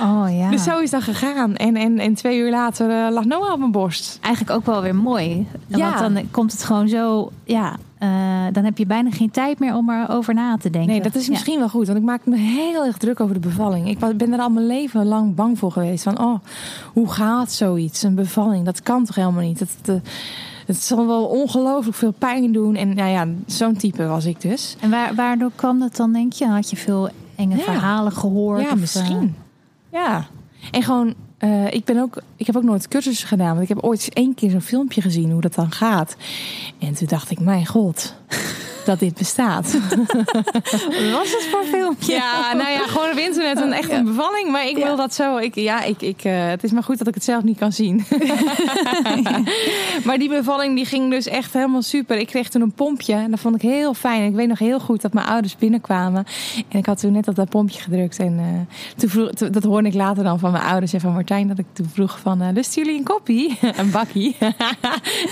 Oh 0.00 0.26
ja. 0.38 0.50
Dus 0.50 0.62
zo 0.62 0.78
is 0.78 0.90
dat 0.90 1.02
gegaan. 1.02 1.56
En, 1.56 1.76
en, 1.76 1.98
en 1.98 2.14
twee 2.14 2.38
uur 2.38 2.50
later 2.50 2.90
uh, 2.90 3.12
lag 3.12 3.24
Noah 3.24 3.52
op 3.52 3.58
mijn 3.58 3.70
borst. 3.70 4.18
Eigenlijk 4.20 4.56
ook 4.56 4.66
wel 4.66 4.82
weer 4.82 4.94
mooi. 4.94 5.46
Ja. 5.66 6.00
Want 6.00 6.14
dan 6.14 6.30
komt 6.30 6.52
het 6.52 6.62
gewoon 6.62 6.88
zo, 6.88 7.30
ja, 7.44 7.76
uh, 8.02 8.08
dan 8.52 8.64
heb 8.64 8.78
je 8.78 8.86
bijna 8.86 9.10
geen 9.10 9.30
tijd 9.30 9.58
meer 9.58 9.74
om 9.74 9.90
erover 9.90 10.34
na 10.34 10.56
te 10.56 10.70
denken. 10.70 10.90
Nee, 10.90 11.02
dat 11.02 11.14
is 11.14 11.28
misschien 11.28 11.52
ja. 11.52 11.58
wel 11.58 11.68
goed. 11.68 11.86
Want 11.86 11.98
ik 11.98 12.04
maak 12.04 12.26
me 12.26 12.36
heel 12.36 12.84
erg 12.84 12.96
druk 12.96 13.20
over 13.20 13.34
de 13.34 13.40
bevalling. 13.40 13.88
Ik 13.88 13.98
ben 14.16 14.32
er 14.32 14.38
al 14.38 14.50
mijn 14.50 14.66
leven 14.66 15.06
lang 15.06 15.34
bang 15.34 15.58
voor 15.58 15.72
geweest. 15.72 16.02
Van, 16.02 16.20
oh, 16.20 16.38
hoe 16.92 17.12
gaat 17.12 17.52
zoiets? 17.52 18.02
Een 18.02 18.14
bevalling, 18.14 18.64
dat 18.64 18.82
kan 18.82 19.04
toch 19.04 19.14
helemaal 19.14 19.42
niet? 19.42 19.58
Dat, 19.58 19.68
dat, 19.82 20.00
het 20.66 20.82
zal 20.82 21.06
wel 21.06 21.24
ongelooflijk 21.24 21.96
veel 21.96 22.14
pijn 22.18 22.52
doen. 22.52 22.74
En 22.74 22.94
nou 22.94 23.10
ja, 23.10 23.26
zo'n 23.46 23.76
type 23.76 24.06
was 24.06 24.24
ik 24.24 24.40
dus. 24.40 24.76
En 24.80 24.90
waar, 24.90 25.14
waardoor 25.14 25.50
kwam 25.54 25.78
dat 25.78 25.96
dan, 25.96 26.12
denk 26.12 26.32
je? 26.32 26.46
Had 26.46 26.70
je 26.70 26.76
veel 26.76 27.08
enge 27.36 27.56
ja. 27.56 27.62
verhalen 27.62 28.12
gehoord? 28.12 28.62
Ja, 28.62 28.72
of, 28.72 28.78
misschien. 28.78 29.22
Uh... 29.22 30.00
Ja. 30.00 30.26
En 30.70 30.82
gewoon, 30.82 31.14
uh, 31.40 31.72
ik, 31.72 31.84
ben 31.84 31.98
ook, 31.98 32.22
ik 32.36 32.46
heb 32.46 32.56
ook 32.56 32.62
nooit 32.62 32.88
cursussen 32.88 33.28
gedaan. 33.28 33.50
Want 33.50 33.62
ik 33.62 33.68
heb 33.68 33.82
ooit 33.82 33.98
eens 33.98 34.08
één 34.08 34.34
keer 34.34 34.50
zo'n 34.50 34.60
filmpje 34.60 35.00
gezien 35.02 35.30
hoe 35.30 35.40
dat 35.40 35.54
dan 35.54 35.72
gaat. 35.72 36.16
En 36.78 36.94
toen 36.94 37.06
dacht 37.06 37.30
ik, 37.30 37.40
mijn 37.40 37.66
god 37.66 38.14
dat 38.86 38.98
dit 38.98 39.14
bestaat. 39.14 39.72
Wat 39.72 41.10
was 41.18 41.30
het 41.30 41.46
voor 41.50 41.64
filmpje? 41.64 42.12
Ja, 42.12 42.52
nou 42.52 42.70
ja, 42.70 42.86
gewoon 42.86 43.10
op 43.10 43.18
internet 43.18 43.60
een 43.60 43.72
echt 43.72 43.90
een 43.90 44.04
bevalling. 44.04 44.50
Maar 44.50 44.66
ik 44.66 44.76
wil 44.76 44.96
dat 44.96 45.14
zo. 45.14 45.36
Ik, 45.36 45.54
ja, 45.54 45.82
ik, 45.82 46.02
ik, 46.02 46.24
uh, 46.24 46.48
het 46.48 46.64
is 46.64 46.70
maar 46.70 46.82
goed 46.82 46.98
dat 46.98 47.06
ik 47.06 47.14
het 47.14 47.24
zelf 47.24 47.42
niet 47.42 47.58
kan 47.58 47.72
zien. 47.72 48.04
maar 50.06 50.18
die 50.18 50.28
bevalling 50.28 50.76
die 50.76 50.84
ging 50.84 51.10
dus 51.10 51.26
echt 51.26 51.52
helemaal 51.52 51.82
super. 51.82 52.16
Ik 52.16 52.26
kreeg 52.26 52.48
toen 52.48 52.62
een 52.62 52.72
pompje 52.72 53.14
en 53.14 53.30
dat 53.30 53.40
vond 53.40 53.54
ik 53.54 53.62
heel 53.62 53.94
fijn. 53.94 54.24
Ik 54.24 54.34
weet 54.34 54.48
nog 54.48 54.58
heel 54.58 54.80
goed 54.80 55.02
dat 55.02 55.12
mijn 55.12 55.26
ouders 55.26 55.56
binnenkwamen. 55.56 56.24
En 56.68 56.78
ik 56.78 56.86
had 56.86 57.00
toen 57.00 57.12
net 57.12 57.28
op 57.28 57.34
dat 57.34 57.48
pompje 57.48 57.80
gedrukt. 57.80 58.18
En 58.18 58.38
uh, 58.38 58.44
toen 58.96 59.08
vroeg, 59.08 59.30
dat 59.30 59.62
hoorde 59.62 59.88
ik 59.88 59.94
later 59.94 60.24
dan 60.24 60.38
van 60.38 60.52
mijn 60.52 60.64
ouders 60.64 60.92
en 60.92 61.00
van 61.00 61.12
Martijn. 61.12 61.48
Dat 61.48 61.58
ik 61.58 61.66
toen 61.72 61.90
vroeg 61.92 62.18
van, 62.18 62.42
uh, 62.42 62.48
lust 62.52 62.74
jullie 62.74 62.98
een 62.98 63.04
koppie? 63.04 63.58
een 63.76 63.90
bakkie. 63.90 64.36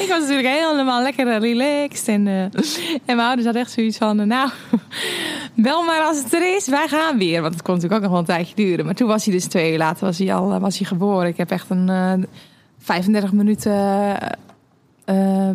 ik 0.03 0.07
was 0.09 0.21
natuurlijk 0.21 0.49
helemaal 0.49 1.03
lekker 1.03 1.39
relaxed. 1.39 2.09
En, 2.09 2.27
en 2.27 2.51
mijn 3.17 3.21
ouders 3.21 3.44
had 3.45 3.55
echt 3.55 3.71
zoiets 3.71 3.97
van, 3.97 4.29
nou, 4.29 4.51
bel 5.55 5.83
maar 5.83 6.01
als 6.01 6.23
het 6.23 6.33
er 6.33 6.57
is, 6.57 6.69
wij 6.69 6.89
gaan 6.89 7.19
weer. 7.19 7.43
Want 7.43 7.55
het 7.55 7.63
kon 7.63 7.75
natuurlijk 7.75 8.05
ook 8.05 8.11
nog 8.11 8.19
wel 8.19 8.21
een 8.21 8.37
tijdje 8.37 8.55
duren. 8.55 8.85
Maar 8.85 8.95
toen 8.95 9.09
was 9.09 9.25
hij 9.25 9.35
dus 9.35 9.45
twee 9.45 9.73
uur 9.73 9.79
later, 9.79 10.07
was 10.07 10.19
hij 10.19 10.35
al 10.35 10.61
was 10.61 10.79
hij 10.79 10.87
geboren. 10.87 11.29
Ik 11.29 11.37
heb 11.37 11.51
echt 11.51 11.71
een 11.71 11.89
uh, 11.89 12.13
35 12.79 13.33
minuten 13.33 14.19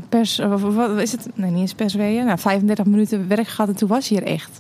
pers, 0.10 0.38
wat 0.38 1.00
is 1.00 1.12
het? 1.12 1.30
Nee, 1.34 1.52
niet 1.52 1.62
eens 1.62 1.74
persweeën. 1.74 2.26
Nou, 2.26 2.40
35 2.40 2.86
minuten 2.86 3.28
werk 3.28 3.48
gehad 3.48 3.70
en 3.70 3.76
toen 3.76 3.90
was 3.90 4.10
hij 4.10 4.18
er 4.18 4.28
echt. 4.28 4.60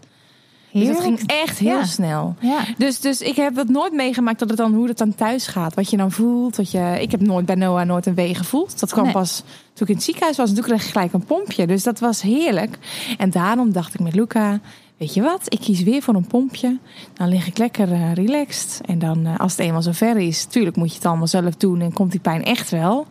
Dus 0.71 0.87
dat 0.87 0.99
ging 0.99 1.19
echt 1.25 1.57
heel 1.57 1.77
ja. 1.77 1.85
snel. 1.85 2.35
Ja. 2.39 2.59
Dus, 2.77 2.99
dus 2.99 3.21
ik 3.21 3.35
heb 3.35 3.55
dat 3.55 3.67
nooit 3.67 3.93
meegemaakt 3.93 4.39
dat 4.39 4.49
het 4.49 4.57
dan 4.57 4.73
hoe 4.73 4.87
het 4.87 4.97
dan 4.97 5.15
thuis 5.15 5.47
gaat. 5.47 5.73
Wat 5.73 5.89
je 5.89 5.97
dan 5.97 6.11
voelt. 6.11 6.57
Wat 6.57 6.71
je, 6.71 6.97
ik 6.99 7.11
heb 7.11 7.21
nooit 7.21 7.45
bij 7.45 7.55
Noah 7.55 7.85
nooit 7.85 8.05
een 8.05 8.15
wee 8.15 8.35
gevoeld. 8.35 8.79
Dat 8.79 8.91
kwam 8.91 9.03
nee. 9.03 9.13
pas 9.13 9.43
toen 9.73 9.87
ik 9.87 9.87
in 9.87 9.95
het 9.95 10.03
ziekenhuis 10.03 10.37
was. 10.37 10.49
En 10.49 10.55
toen 10.55 10.63
kreeg 10.63 10.83
ik 10.83 10.91
gelijk 10.91 11.13
een 11.13 11.25
pompje. 11.25 11.67
Dus 11.67 11.83
dat 11.83 11.99
was 11.99 12.21
heerlijk. 12.21 12.77
En 13.17 13.29
daarom 13.29 13.71
dacht 13.71 13.93
ik 13.93 13.99
met 13.99 14.15
Luca. 14.15 14.59
Weet 14.97 15.13
je 15.13 15.21
wat? 15.21 15.41
Ik 15.45 15.59
kies 15.59 15.83
weer 15.83 16.01
voor 16.01 16.15
een 16.15 16.27
pompje. 16.27 16.77
Dan 17.13 17.29
lig 17.29 17.47
ik 17.47 17.57
lekker 17.57 17.91
uh, 17.91 18.13
relaxed. 18.13 18.81
En 18.85 18.99
dan 18.99 19.27
uh, 19.27 19.39
als 19.39 19.51
het 19.51 19.61
eenmaal 19.61 19.81
zo 19.81 19.91
ver 19.91 20.17
is. 20.17 20.45
Tuurlijk 20.45 20.75
moet 20.75 20.89
je 20.89 20.95
het 20.95 21.05
allemaal 21.05 21.27
zelf 21.27 21.55
doen. 21.55 21.81
En 21.81 21.93
komt 21.93 22.11
die 22.11 22.19
pijn 22.19 22.43
echt 22.43 22.69
wel. 22.69 23.07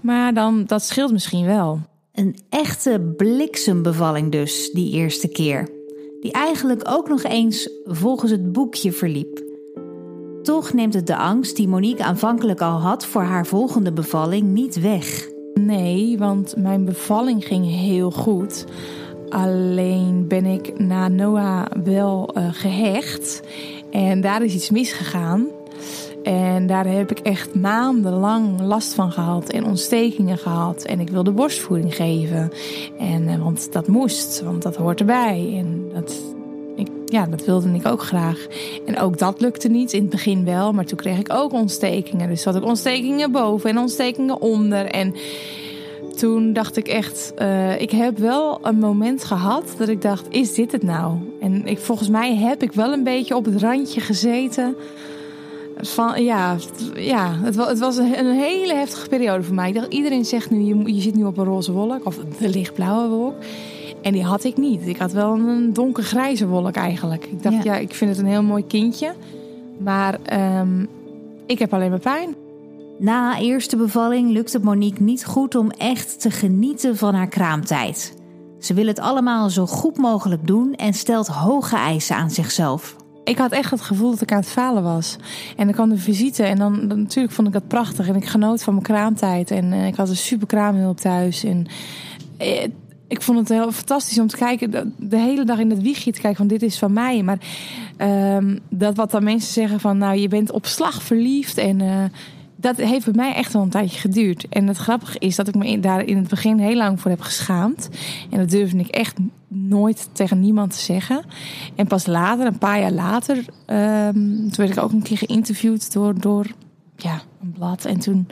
Maar 0.00 0.34
dan, 0.34 0.64
dat 0.66 0.84
scheelt 0.84 1.12
misschien 1.12 1.46
wel. 1.46 1.80
Een 2.12 2.38
echte 2.48 3.14
bliksembevalling 3.16 4.32
dus, 4.32 4.70
die 4.72 4.92
eerste 4.92 5.28
keer 5.28 5.68
die 6.22 6.32
eigenlijk 6.32 6.82
ook 6.88 7.08
nog 7.08 7.22
eens 7.22 7.70
volgens 7.84 8.30
het 8.30 8.52
boekje 8.52 8.92
verliep. 8.92 9.42
Toch 10.42 10.72
neemt 10.72 10.94
het 10.94 11.06
de 11.06 11.16
angst 11.16 11.56
die 11.56 11.68
Monique 11.68 12.04
aanvankelijk 12.04 12.60
al 12.60 12.80
had 12.80 13.06
voor 13.06 13.22
haar 13.22 13.46
volgende 13.46 13.92
bevalling 13.92 14.48
niet 14.48 14.80
weg. 14.80 15.28
Nee, 15.54 16.18
want 16.18 16.56
mijn 16.56 16.84
bevalling 16.84 17.44
ging 17.44 17.66
heel 17.66 18.10
goed. 18.10 18.64
Alleen 19.28 20.28
ben 20.28 20.44
ik 20.44 20.78
na 20.78 21.08
Noah 21.08 21.64
wel 21.84 22.30
uh, 22.36 22.48
gehecht. 22.50 23.42
En 23.90 24.20
daar 24.20 24.42
is 24.42 24.54
iets 24.54 24.70
misgegaan. 24.70 25.46
En 26.22 26.66
daar 26.66 26.86
heb 26.86 27.10
ik 27.10 27.18
echt 27.18 27.54
maandenlang 27.54 28.60
last 28.60 28.94
van 28.94 29.12
gehad 29.12 29.48
en 29.48 29.64
ontstekingen 29.64 30.38
gehad. 30.38 30.82
En 30.82 31.00
ik 31.00 31.08
wilde 31.08 31.30
borstvoeding 31.30 31.94
geven. 31.94 32.50
En, 32.98 33.22
uh, 33.22 33.42
want 33.42 33.72
dat 33.72 33.88
moest, 33.88 34.42
want 34.42 34.62
dat 34.62 34.76
hoort 34.76 35.00
erbij. 35.00 35.54
En 35.58 35.90
dat, 35.94 36.14
ik, 36.76 36.88
ja, 37.06 37.26
dat 37.26 37.44
wilde 37.44 37.74
ik 37.74 37.86
ook 37.86 38.02
graag. 38.02 38.46
En 38.86 38.98
ook 38.98 39.18
dat 39.18 39.40
lukte 39.40 39.68
niet. 39.68 39.92
In 39.92 40.00
het 40.00 40.10
begin 40.10 40.44
wel, 40.44 40.72
maar 40.72 40.84
toen 40.84 40.98
kreeg 40.98 41.18
ik 41.18 41.32
ook 41.32 41.52
ontstekingen. 41.52 42.28
Dus 42.28 42.44
had 42.44 42.56
ik 42.56 42.64
ontstekingen 42.64 43.32
boven 43.32 43.70
en 43.70 43.78
ontstekingen 43.78 44.40
onder. 44.40 44.86
En 44.86 45.14
toen 46.16 46.52
dacht 46.52 46.76
ik 46.76 46.88
echt, 46.88 47.32
uh, 47.38 47.80
ik 47.80 47.90
heb 47.90 48.18
wel 48.18 48.58
een 48.62 48.78
moment 48.78 49.24
gehad 49.24 49.74
dat 49.78 49.88
ik 49.88 50.02
dacht, 50.02 50.26
is 50.28 50.54
dit 50.54 50.72
het 50.72 50.82
nou? 50.82 51.16
En 51.40 51.78
volgens 51.78 52.08
mij 52.08 52.36
heb 52.36 52.62
ik 52.62 52.72
wel 52.72 52.92
een 52.92 53.04
beetje 53.04 53.36
op 53.36 53.44
het 53.44 53.62
randje 53.62 54.00
gezeten 54.00 54.76
van, 55.82 56.24
ja, 56.24 56.56
ja 56.94 57.34
het, 57.42 57.56
was, 57.56 57.68
het 57.68 57.78
was 57.78 57.96
een, 57.96 58.32
hele 58.32 58.74
heftige 58.74 59.08
periode 59.08 59.42
voor 59.42 59.54
mij. 59.54 59.68
Ik 59.68 59.74
dacht, 59.74 59.92
iedereen 59.92 60.24
zegt 60.24 60.50
nu, 60.50 60.60
je, 60.60 60.94
je 60.94 61.00
zit 61.00 61.14
nu 61.14 61.24
op 61.24 61.38
een 61.38 61.44
roze 61.44 61.72
wolk. 61.72 62.06
Of 62.06 62.18
de 62.38 62.48
lichtblauwe 62.48 63.08
wolk. 63.08 63.34
En 64.02 64.12
die 64.12 64.24
had 64.24 64.44
ik 64.44 64.56
niet. 64.56 64.86
Ik 64.86 64.96
had 64.96 65.12
wel 65.12 65.34
een 65.34 65.72
donkergrijze 65.72 66.46
wolk 66.46 66.74
eigenlijk. 66.74 67.24
Ik 67.24 67.42
dacht, 67.42 67.64
ja, 67.64 67.74
ja 67.74 67.80
ik 67.80 67.94
vind 67.94 68.10
het 68.10 68.18
een 68.18 68.30
heel 68.30 68.42
mooi 68.42 68.66
kindje. 68.66 69.14
Maar 69.78 70.18
um, 70.60 70.88
ik 71.46 71.58
heb 71.58 71.74
alleen 71.74 71.90
maar 71.90 71.98
pijn. 71.98 72.34
Na 72.98 73.38
eerste 73.38 73.76
bevalling 73.76 74.30
lukt 74.30 74.52
het 74.52 74.62
Monique 74.62 75.02
niet 75.02 75.24
goed 75.24 75.54
om 75.54 75.70
echt 75.70 76.20
te 76.20 76.30
genieten 76.30 76.96
van 76.96 77.14
haar 77.14 77.28
kraamtijd. 77.28 78.14
Ze 78.58 78.74
wil 78.74 78.86
het 78.86 79.00
allemaal 79.00 79.50
zo 79.50 79.66
goed 79.66 79.96
mogelijk 79.96 80.46
doen 80.46 80.74
en 80.74 80.94
stelt 80.94 81.26
hoge 81.26 81.76
eisen 81.76 82.16
aan 82.16 82.30
zichzelf 82.30 82.96
ik 83.24 83.38
had 83.38 83.52
echt 83.52 83.70
het 83.70 83.80
gevoel 83.80 84.10
dat 84.10 84.20
ik 84.20 84.32
aan 84.32 84.38
het 84.38 84.48
falen 84.48 84.82
was. 84.82 85.16
En 85.56 85.64
dan 85.64 85.74
kwam 85.74 85.88
de 85.88 85.98
visite 85.98 86.42
en 86.42 86.58
dan, 86.58 86.88
dan, 86.88 86.98
natuurlijk 86.98 87.34
vond 87.34 87.46
ik 87.46 87.52
dat 87.52 87.68
prachtig. 87.68 88.08
En 88.08 88.14
ik 88.14 88.24
genoot 88.24 88.62
van 88.62 88.72
mijn 88.72 88.86
kraamtijd. 88.86 89.50
En, 89.50 89.72
en 89.72 89.84
ik 89.84 89.96
had 89.96 90.08
een 90.08 90.16
super 90.16 90.46
kraamhulp 90.46 90.96
thuis. 90.96 91.44
En 91.44 91.66
eh, 92.36 92.66
ik 93.08 93.22
vond 93.22 93.38
het 93.38 93.48
heel 93.48 93.72
fantastisch 93.72 94.18
om 94.18 94.26
te 94.26 94.36
kijken, 94.36 94.94
de, 94.98 95.16
hele 95.16 95.44
dag 95.44 95.58
in 95.58 95.70
het 95.70 95.82
wiegje 95.82 96.12
te 96.12 96.20
kijken 96.20 96.38
van 96.38 96.46
dit 96.46 96.62
is 96.62 96.78
van 96.78 96.92
mij. 96.92 97.22
Maar 97.22 97.38
um, 98.36 98.58
dat 98.68 98.96
wat 98.96 99.10
dan 99.10 99.24
mensen 99.24 99.52
zeggen 99.52 99.80
van 99.80 99.98
nou 99.98 100.16
je 100.16 100.28
bent 100.28 100.52
op 100.52 100.66
slag 100.66 101.02
verliefd 101.02 101.58
en... 101.58 101.80
Dat 102.62 102.76
heeft 102.76 103.04
bij 103.04 103.14
mij 103.14 103.34
echt 103.34 103.52
wel 103.52 103.62
een 103.62 103.68
tijdje 103.68 103.98
geduurd. 103.98 104.48
En 104.48 104.66
het 104.66 104.76
grappige 104.76 105.18
is 105.18 105.36
dat 105.36 105.48
ik 105.48 105.54
me 105.54 105.80
daar 105.80 106.04
in 106.04 106.16
het 106.16 106.28
begin 106.28 106.58
heel 106.58 106.76
lang 106.76 107.00
voor 107.00 107.10
heb 107.10 107.20
geschaamd. 107.20 107.88
En 108.30 108.38
dat 108.38 108.50
durfde 108.50 108.78
ik 108.78 108.86
echt 108.86 109.16
nooit 109.48 110.08
tegen 110.12 110.40
niemand 110.40 110.70
te 110.70 110.78
zeggen. 110.78 111.24
En 111.74 111.86
pas 111.86 112.06
later, 112.06 112.46
een 112.46 112.58
paar 112.58 112.80
jaar 112.80 112.92
later, 112.92 113.36
um, 113.36 114.50
toen 114.50 114.66
werd 114.66 114.70
ik 114.70 114.82
ook 114.82 114.92
een 114.92 115.02
keer 115.02 115.18
geïnterviewd 115.18 115.92
door, 115.92 116.20
door 116.20 116.46
ja, 116.96 117.22
een 117.42 117.52
blad. 117.52 117.84
En 117.84 117.98
toen, 117.98 118.28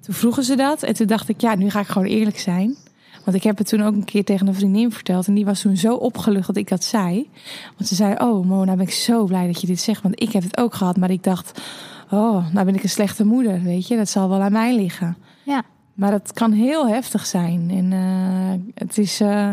toen 0.00 0.14
vroegen 0.14 0.44
ze 0.44 0.56
dat. 0.56 0.82
En 0.82 0.94
toen 0.94 1.06
dacht 1.06 1.28
ik, 1.28 1.40
ja, 1.40 1.54
nu 1.54 1.70
ga 1.70 1.80
ik 1.80 1.86
gewoon 1.86 2.08
eerlijk 2.08 2.38
zijn. 2.38 2.76
Want 3.24 3.36
ik 3.36 3.42
heb 3.42 3.58
het 3.58 3.68
toen 3.68 3.82
ook 3.82 3.94
een 3.94 4.04
keer 4.04 4.24
tegen 4.24 4.46
een 4.46 4.54
vriendin 4.54 4.92
verteld. 4.92 5.26
En 5.26 5.34
die 5.34 5.44
was 5.44 5.60
toen 5.60 5.76
zo 5.76 5.94
opgelucht 5.94 6.46
dat 6.46 6.56
ik 6.56 6.68
dat 6.68 6.84
zei. 6.84 7.28
Want 7.76 7.88
ze 7.88 7.94
zei, 7.94 8.14
oh 8.18 8.46
Mona, 8.46 8.74
ben 8.74 8.86
ik 8.86 8.92
zo 8.92 9.24
blij 9.24 9.46
dat 9.46 9.60
je 9.60 9.66
dit 9.66 9.80
zegt. 9.80 10.02
Want 10.02 10.22
ik 10.22 10.32
heb 10.32 10.42
het 10.42 10.56
ook 10.56 10.74
gehad. 10.74 10.96
Maar 10.96 11.10
ik 11.10 11.22
dacht, 11.22 11.60
oh, 12.10 12.52
nou 12.52 12.64
ben 12.64 12.74
ik 12.74 12.82
een 12.82 12.88
slechte 12.88 13.24
moeder, 13.24 13.62
weet 13.62 13.88
je. 13.88 13.96
Dat 13.96 14.08
zal 14.08 14.28
wel 14.28 14.42
aan 14.42 14.52
mij 14.52 14.74
liggen. 14.76 15.16
Ja. 15.42 15.62
Maar 15.94 16.12
het 16.12 16.32
kan 16.32 16.52
heel 16.52 16.88
heftig 16.88 17.26
zijn. 17.26 17.70
En 17.70 17.92
uh, 17.92 18.72
het 18.74 18.98
is 18.98 19.20
uh, 19.20 19.50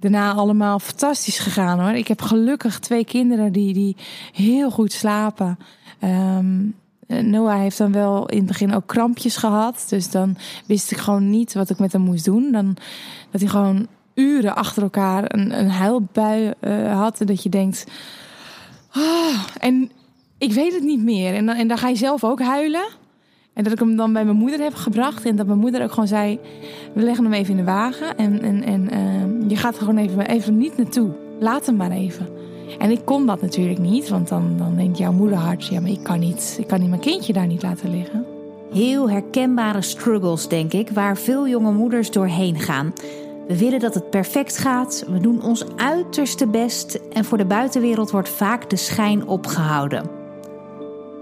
daarna 0.00 0.32
allemaal 0.32 0.78
fantastisch 0.78 1.38
gegaan 1.38 1.80
hoor. 1.80 1.92
Ik 1.92 2.08
heb 2.08 2.22
gelukkig 2.22 2.78
twee 2.78 3.04
kinderen 3.04 3.52
die, 3.52 3.74
die 3.74 3.96
heel 4.32 4.70
goed 4.70 4.92
slapen. 4.92 5.58
Um, 6.04 6.74
Noah 7.06 7.58
heeft 7.58 7.78
dan 7.78 7.92
wel 7.92 8.28
in 8.28 8.38
het 8.38 8.46
begin 8.46 8.74
ook 8.74 8.86
krampjes 8.86 9.36
gehad. 9.36 9.86
Dus 9.88 10.10
dan 10.10 10.36
wist 10.66 10.90
ik 10.90 10.98
gewoon 10.98 11.30
niet 11.30 11.54
wat 11.54 11.70
ik 11.70 11.78
met 11.78 11.92
hem 11.92 12.02
moest 12.02 12.24
doen. 12.24 12.52
Dan 12.52 12.76
dat 13.30 13.40
hij 13.40 13.50
gewoon 13.50 13.86
uren 14.14 14.54
achter 14.54 14.82
elkaar 14.82 15.24
een, 15.26 15.58
een 15.58 15.70
huilbui 15.70 16.52
uh, 16.60 16.92
had. 16.98 17.20
En 17.20 17.26
dat 17.26 17.42
je 17.42 17.48
denkt. 17.48 17.86
Oh, 18.96 19.44
en 19.58 19.90
ik 20.40 20.52
weet 20.52 20.74
het 20.74 20.82
niet 20.82 21.02
meer. 21.02 21.34
En 21.34 21.46
dan, 21.46 21.56
en 21.56 21.68
dan 21.68 21.78
ga 21.78 21.88
je 21.88 21.96
zelf 21.96 22.24
ook 22.24 22.40
huilen. 22.40 22.88
En 23.52 23.64
dat 23.64 23.72
ik 23.72 23.78
hem 23.78 23.96
dan 23.96 24.12
bij 24.12 24.24
mijn 24.24 24.36
moeder 24.36 24.60
heb 24.60 24.74
gebracht. 24.74 25.24
En 25.24 25.36
dat 25.36 25.46
mijn 25.46 25.58
moeder 25.58 25.82
ook 25.82 25.90
gewoon 25.90 26.08
zei: 26.08 26.38
We 26.94 27.02
leggen 27.02 27.24
hem 27.24 27.32
even 27.32 27.50
in 27.50 27.56
de 27.56 27.64
wagen. 27.64 28.16
En, 28.16 28.42
en, 28.42 28.62
en 28.62 28.88
uh, 28.92 29.48
je 29.48 29.56
gaat 29.56 29.74
er 29.74 29.80
gewoon 29.80 29.98
even, 29.98 30.26
even 30.26 30.56
niet 30.56 30.76
naartoe. 30.76 31.10
Laat 31.40 31.66
hem 31.66 31.76
maar 31.76 31.90
even. 31.90 32.28
En 32.78 32.90
ik 32.90 33.04
kon 33.04 33.26
dat 33.26 33.42
natuurlijk 33.42 33.78
niet. 33.78 34.08
Want 34.08 34.28
dan, 34.28 34.54
dan 34.56 34.76
denkt 34.76 34.98
jouw 34.98 35.12
moederhart: 35.12 35.66
Ja, 35.66 35.80
maar 35.80 35.90
ik 35.90 36.02
kan, 36.02 36.18
niet, 36.18 36.56
ik 36.60 36.66
kan 36.66 36.80
niet 36.80 36.88
mijn 36.88 37.00
kindje 37.00 37.32
daar 37.32 37.46
niet 37.46 37.62
laten 37.62 37.90
liggen. 37.90 38.26
Heel 38.72 39.10
herkenbare 39.10 39.82
struggles, 39.82 40.48
denk 40.48 40.72
ik, 40.72 40.90
waar 40.90 41.16
veel 41.16 41.48
jonge 41.48 41.72
moeders 41.72 42.10
doorheen 42.10 42.58
gaan. 42.58 42.92
We 43.48 43.58
willen 43.58 43.80
dat 43.80 43.94
het 43.94 44.10
perfect 44.10 44.58
gaat, 44.58 45.04
we 45.08 45.20
doen 45.20 45.42
ons 45.42 45.64
uiterste 45.76 46.46
best 46.46 46.94
en 47.12 47.24
voor 47.24 47.38
de 47.38 47.44
buitenwereld 47.44 48.10
wordt 48.10 48.28
vaak 48.28 48.70
de 48.70 48.76
schijn 48.76 49.26
opgehouden. 49.26 50.19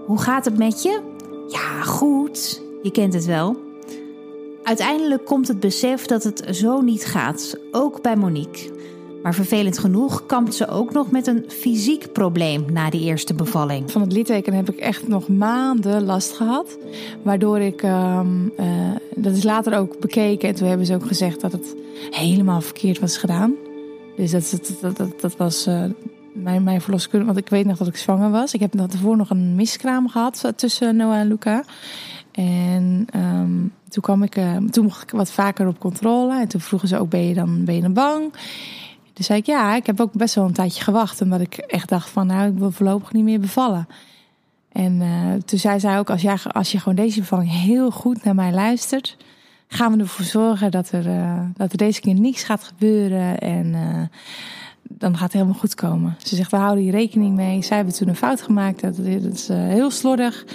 Hoe 0.09 0.19
gaat 0.19 0.45
het 0.45 0.57
met 0.57 0.83
je? 0.83 1.01
Ja, 1.47 1.81
goed. 1.81 2.61
Je 2.81 2.91
kent 2.91 3.13
het 3.13 3.25
wel. 3.25 3.55
Uiteindelijk 4.63 5.25
komt 5.25 5.47
het 5.47 5.59
besef 5.59 6.05
dat 6.05 6.23
het 6.23 6.43
zo 6.51 6.81
niet 6.81 7.05
gaat, 7.05 7.57
ook 7.71 8.01
bij 8.01 8.15
Monique. 8.15 8.71
Maar 9.23 9.33
vervelend 9.33 9.79
genoeg 9.79 10.25
kampt 10.25 10.53
ze 10.53 10.67
ook 10.67 10.93
nog 10.93 11.11
met 11.11 11.27
een 11.27 11.45
fysiek 11.47 12.11
probleem 12.11 12.65
na 12.71 12.89
die 12.89 13.01
eerste 13.01 13.33
bevalling. 13.33 13.91
Van 13.91 14.01
het 14.01 14.11
litteken 14.11 14.53
heb 14.53 14.69
ik 14.69 14.77
echt 14.77 15.07
nog 15.07 15.27
maanden 15.27 16.03
last 16.03 16.31
gehad. 16.31 16.77
Waardoor 17.21 17.59
ik, 17.59 17.81
ehm, 17.81 18.47
eh, 18.55 18.91
dat 19.15 19.35
is 19.35 19.43
later 19.43 19.77
ook 19.77 19.99
bekeken. 19.99 20.49
En 20.49 20.55
toen 20.55 20.67
hebben 20.67 20.85
ze 20.85 20.93
ook 20.93 21.07
gezegd 21.07 21.41
dat 21.41 21.51
het 21.51 21.75
helemaal 22.09 22.61
verkeerd 22.61 22.99
was 22.99 23.17
gedaan. 23.17 23.55
Dus 24.15 24.31
dat, 24.31 25.11
dat, 25.19 25.37
was 25.37 25.67
uh, 25.67 25.83
mijn, 26.33 26.63
mijn 26.63 26.81
verloskundige. 26.81 27.33
Want 27.33 27.45
ik 27.45 27.51
weet 27.51 27.65
nog 27.65 27.77
dat 27.77 27.87
ik 27.87 27.97
zwanger 27.97 28.31
was. 28.31 28.53
Ik 28.53 28.59
heb 28.59 28.71
daarvoor 28.77 29.17
nog 29.17 29.29
een 29.29 29.55
miskraam 29.55 30.09
gehad 30.09 30.41
eh, 30.43 30.51
tussen 30.51 30.95
Noah 30.95 31.19
en 31.19 31.27
Luca. 31.27 31.63
En 32.31 33.07
um, 33.15 33.73
toen 33.89 34.03
kwam 34.03 34.23
ik, 34.23 34.37
toen 34.71 34.83
mocht 34.83 35.03
ik 35.03 35.11
wat 35.11 35.31
vaker 35.31 35.67
op 35.67 35.79
controle. 35.79 36.39
En 36.39 36.47
toen 36.47 36.61
vroegen 36.61 36.87
ze 36.87 36.99
ook: 36.99 37.09
ben 37.09 37.27
je 37.27 37.33
dan, 37.33 37.65
ben 37.65 37.75
je 37.75 37.81
dan 37.81 37.93
bang? 37.93 38.31
Toen 39.13 39.25
zei 39.25 39.39
ik 39.39 39.45
ja, 39.45 39.75
ik 39.75 39.85
heb 39.85 39.99
ook 39.99 40.13
best 40.13 40.35
wel 40.35 40.45
een 40.45 40.53
tijdje 40.53 40.83
gewacht. 40.83 41.21
Omdat 41.21 41.41
ik 41.41 41.57
echt 41.57 41.89
dacht 41.89 42.09
van 42.09 42.27
nou, 42.27 42.51
ik 42.51 42.57
wil 42.57 42.71
voorlopig 42.71 43.13
niet 43.13 43.23
meer 43.23 43.39
bevallen. 43.39 43.87
En 44.71 45.01
uh, 45.01 45.33
toen 45.45 45.59
zei 45.59 45.79
zij 45.79 45.99
ook, 45.99 46.09
als, 46.09 46.21
jij, 46.21 46.37
als 46.51 46.71
je 46.71 46.79
gewoon 46.79 46.95
deze 46.95 47.19
bevalling 47.19 47.51
heel 47.51 47.91
goed 47.91 48.23
naar 48.23 48.35
mij 48.35 48.51
luistert, 48.51 49.17
gaan 49.67 49.91
we 49.91 49.99
ervoor 49.99 50.25
zorgen 50.25 50.71
dat 50.71 50.91
er, 50.91 51.03
dat 51.55 51.71
er 51.71 51.77
deze 51.77 52.01
keer 52.01 52.13
niets 52.13 52.43
gaat 52.43 52.63
gebeuren. 52.63 53.39
En 53.39 53.75
dan 54.89 55.13
gaat 55.13 55.23
het 55.23 55.33
helemaal 55.33 55.59
goed 55.59 55.75
komen. 55.75 56.15
Ze 56.17 56.35
zegt, 56.35 56.51
we 56.51 56.57
houden 56.57 56.83
hier 56.83 56.91
rekening 56.91 57.35
mee. 57.35 57.63
Zij 57.63 57.77
hebben 57.77 57.95
toen 57.95 58.07
een 58.07 58.15
fout 58.15 58.41
gemaakt. 58.41 58.81
Dat, 58.81 58.97
is 58.97 59.47
heel 59.47 59.91
slordig. 59.91 60.45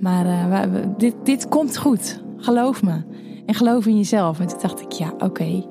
Maar 0.00 0.24
we, 0.72 0.94
dit, 0.96 1.14
dit 1.24 1.48
komt 1.48 1.76
goed. 1.76 2.22
Geloof 2.36 2.82
me. 2.82 3.02
En 3.46 3.54
geloof 3.54 3.86
in 3.86 3.96
jezelf. 3.96 4.40
En 4.40 4.46
toen 4.46 4.58
dacht 4.60 4.80
ik, 4.80 4.92
ja, 4.92 5.12
oké. 5.18 5.64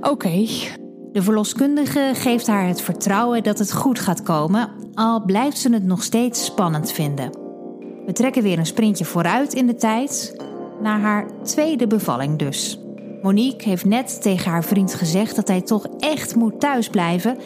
Oké. 0.00 0.46
De 1.12 1.22
verloskundige 1.22 2.10
geeft 2.14 2.46
haar 2.46 2.66
het 2.66 2.80
vertrouwen 2.80 3.42
dat 3.42 3.58
het 3.58 3.72
goed 3.72 3.98
gaat 3.98 4.22
komen, 4.22 4.68
al 4.94 5.24
blijft 5.24 5.58
ze 5.58 5.72
het 5.72 5.84
nog 5.84 6.02
steeds 6.02 6.44
spannend 6.44 6.92
vinden. 6.92 7.30
We 8.06 8.12
trekken 8.12 8.42
weer 8.42 8.58
een 8.58 8.66
sprintje 8.66 9.04
vooruit 9.04 9.52
in 9.52 9.66
de 9.66 9.74
tijd, 9.74 10.36
naar 10.82 11.00
haar 11.00 11.26
tweede 11.42 11.86
bevalling 11.86 12.38
dus. 12.38 12.81
Monique 13.22 13.68
heeft 13.68 13.84
net 13.84 14.22
tegen 14.22 14.50
haar 14.50 14.64
vriend 14.64 14.94
gezegd 14.94 15.36
dat 15.36 15.48
hij 15.48 15.60
toch 15.60 15.86
echt 15.98 16.34
moet 16.34 16.60
thuisblijven. 16.60 17.38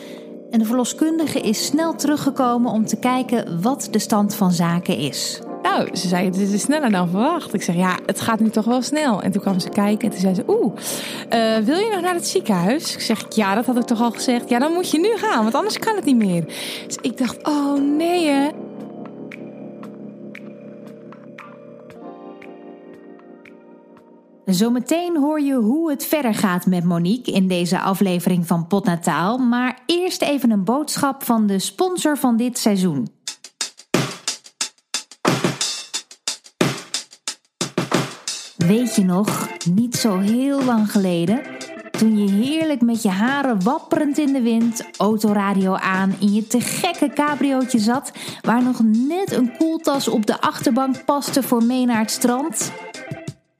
En 0.51 0.59
de 0.59 0.65
verloskundige 0.65 1.41
is 1.41 1.67
snel 1.67 1.95
teruggekomen 1.95 2.73
om 2.73 2.87
te 2.87 2.97
kijken 2.97 3.63
wat 3.63 3.89
de 3.91 3.99
stand 3.99 4.35
van 4.35 4.53
zaken 4.53 4.99
is. 4.99 5.41
Nou, 5.63 5.97
ze 5.97 6.09
zei, 6.09 6.31
dit 6.31 6.53
is 6.53 6.61
sneller 6.61 6.91
dan 6.91 7.09
verwacht. 7.09 7.55
Ik 7.55 7.63
zeg, 7.63 7.75
ja, 7.75 7.99
het 8.07 8.21
gaat 8.21 8.41
nu 8.41 8.51
toch 8.51 8.65
wel 8.65 8.83
snel. 8.83 9.23
En 9.23 9.33
toen 9.33 9.43
kwam 9.43 9.61
ze 9.61 9.69
kijken 9.69 10.09
en 10.09 10.11
toen 10.11 10.21
zei 10.21 10.35
ze, 10.35 10.45
oeh, 10.47 10.73
uh, 11.35 11.57
wil 11.57 11.79
je 11.79 11.91
nog 11.93 12.01
naar 12.01 12.15
het 12.15 12.27
ziekenhuis? 12.27 12.95
Ik 12.95 13.01
zeg, 13.01 13.27
ja, 13.29 13.55
dat 13.55 13.67
had 13.67 13.77
ik 13.77 13.83
toch 13.83 14.01
al 14.01 14.11
gezegd. 14.11 14.49
Ja, 14.49 14.59
dan 14.59 14.73
moet 14.73 14.91
je 14.91 14.99
nu 14.99 15.17
gaan, 15.17 15.43
want 15.43 15.55
anders 15.55 15.79
kan 15.79 15.97
het 15.97 16.05
niet 16.05 16.17
meer. 16.17 16.45
Dus 16.87 16.97
ik 17.01 17.19
dacht, 17.19 17.49
oh 17.49 17.81
nee 17.97 18.29
hè. 18.29 18.49
Zometeen 24.47 25.17
hoor 25.17 25.41
je 25.41 25.55
hoe 25.55 25.91
het 25.91 26.05
verder 26.05 26.35
gaat 26.35 26.67
met 26.67 26.85
Monique 26.85 27.33
in 27.33 27.49
deze 27.49 27.81
aflevering 27.81 28.47
van 28.47 28.67
Potnataal. 28.67 29.39
Maar 29.39 29.79
eerst 29.87 30.23
even 30.23 30.51
een 30.51 30.65
boodschap 30.65 31.25
van 31.25 31.47
de 31.47 31.59
sponsor 31.59 32.19
van 32.19 32.37
dit 32.37 32.59
seizoen. 32.59 33.09
Weet 38.57 38.95
je 38.95 39.05
nog, 39.05 39.49
niet 39.75 39.95
zo 39.95 40.19
heel 40.19 40.65
lang 40.65 40.91
geleden, 40.91 41.41
toen 41.91 42.19
je 42.19 42.31
heerlijk 42.31 42.81
met 42.81 43.03
je 43.03 43.09
haren 43.09 43.63
wapperend 43.63 44.19
in 44.19 44.33
de 44.33 44.43
wind, 44.43 44.91
autoradio 44.97 45.75
aan, 45.75 46.15
in 46.21 46.33
je 46.33 46.47
te 46.47 46.61
gekke 46.61 47.09
cabriootje 47.09 47.79
zat, 47.79 48.13
waar 48.41 48.63
nog 48.63 48.81
net 48.83 49.33
een 49.33 49.57
koeltas 49.57 50.09
op 50.09 50.27
de 50.27 50.41
achterbank 50.41 51.05
paste 51.05 51.43
voor 51.43 51.65
mee 51.65 51.87
naar 51.87 52.01
het 52.01 52.11
strand? 52.11 52.73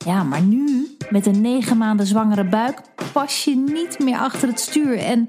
Ja, 0.07 0.23
maar 0.23 0.43
nu, 0.43 0.97
met 1.11 1.27
een 1.27 1.41
negen 1.41 1.77
maanden 1.77 2.07
zwangere 2.07 2.45
buik, 2.45 2.81
pas 3.13 3.45
je 3.45 3.57
niet 3.57 3.99
meer 3.99 4.19
achter 4.19 4.49
het 4.49 4.61
stuur 4.61 4.99
en 4.99 5.29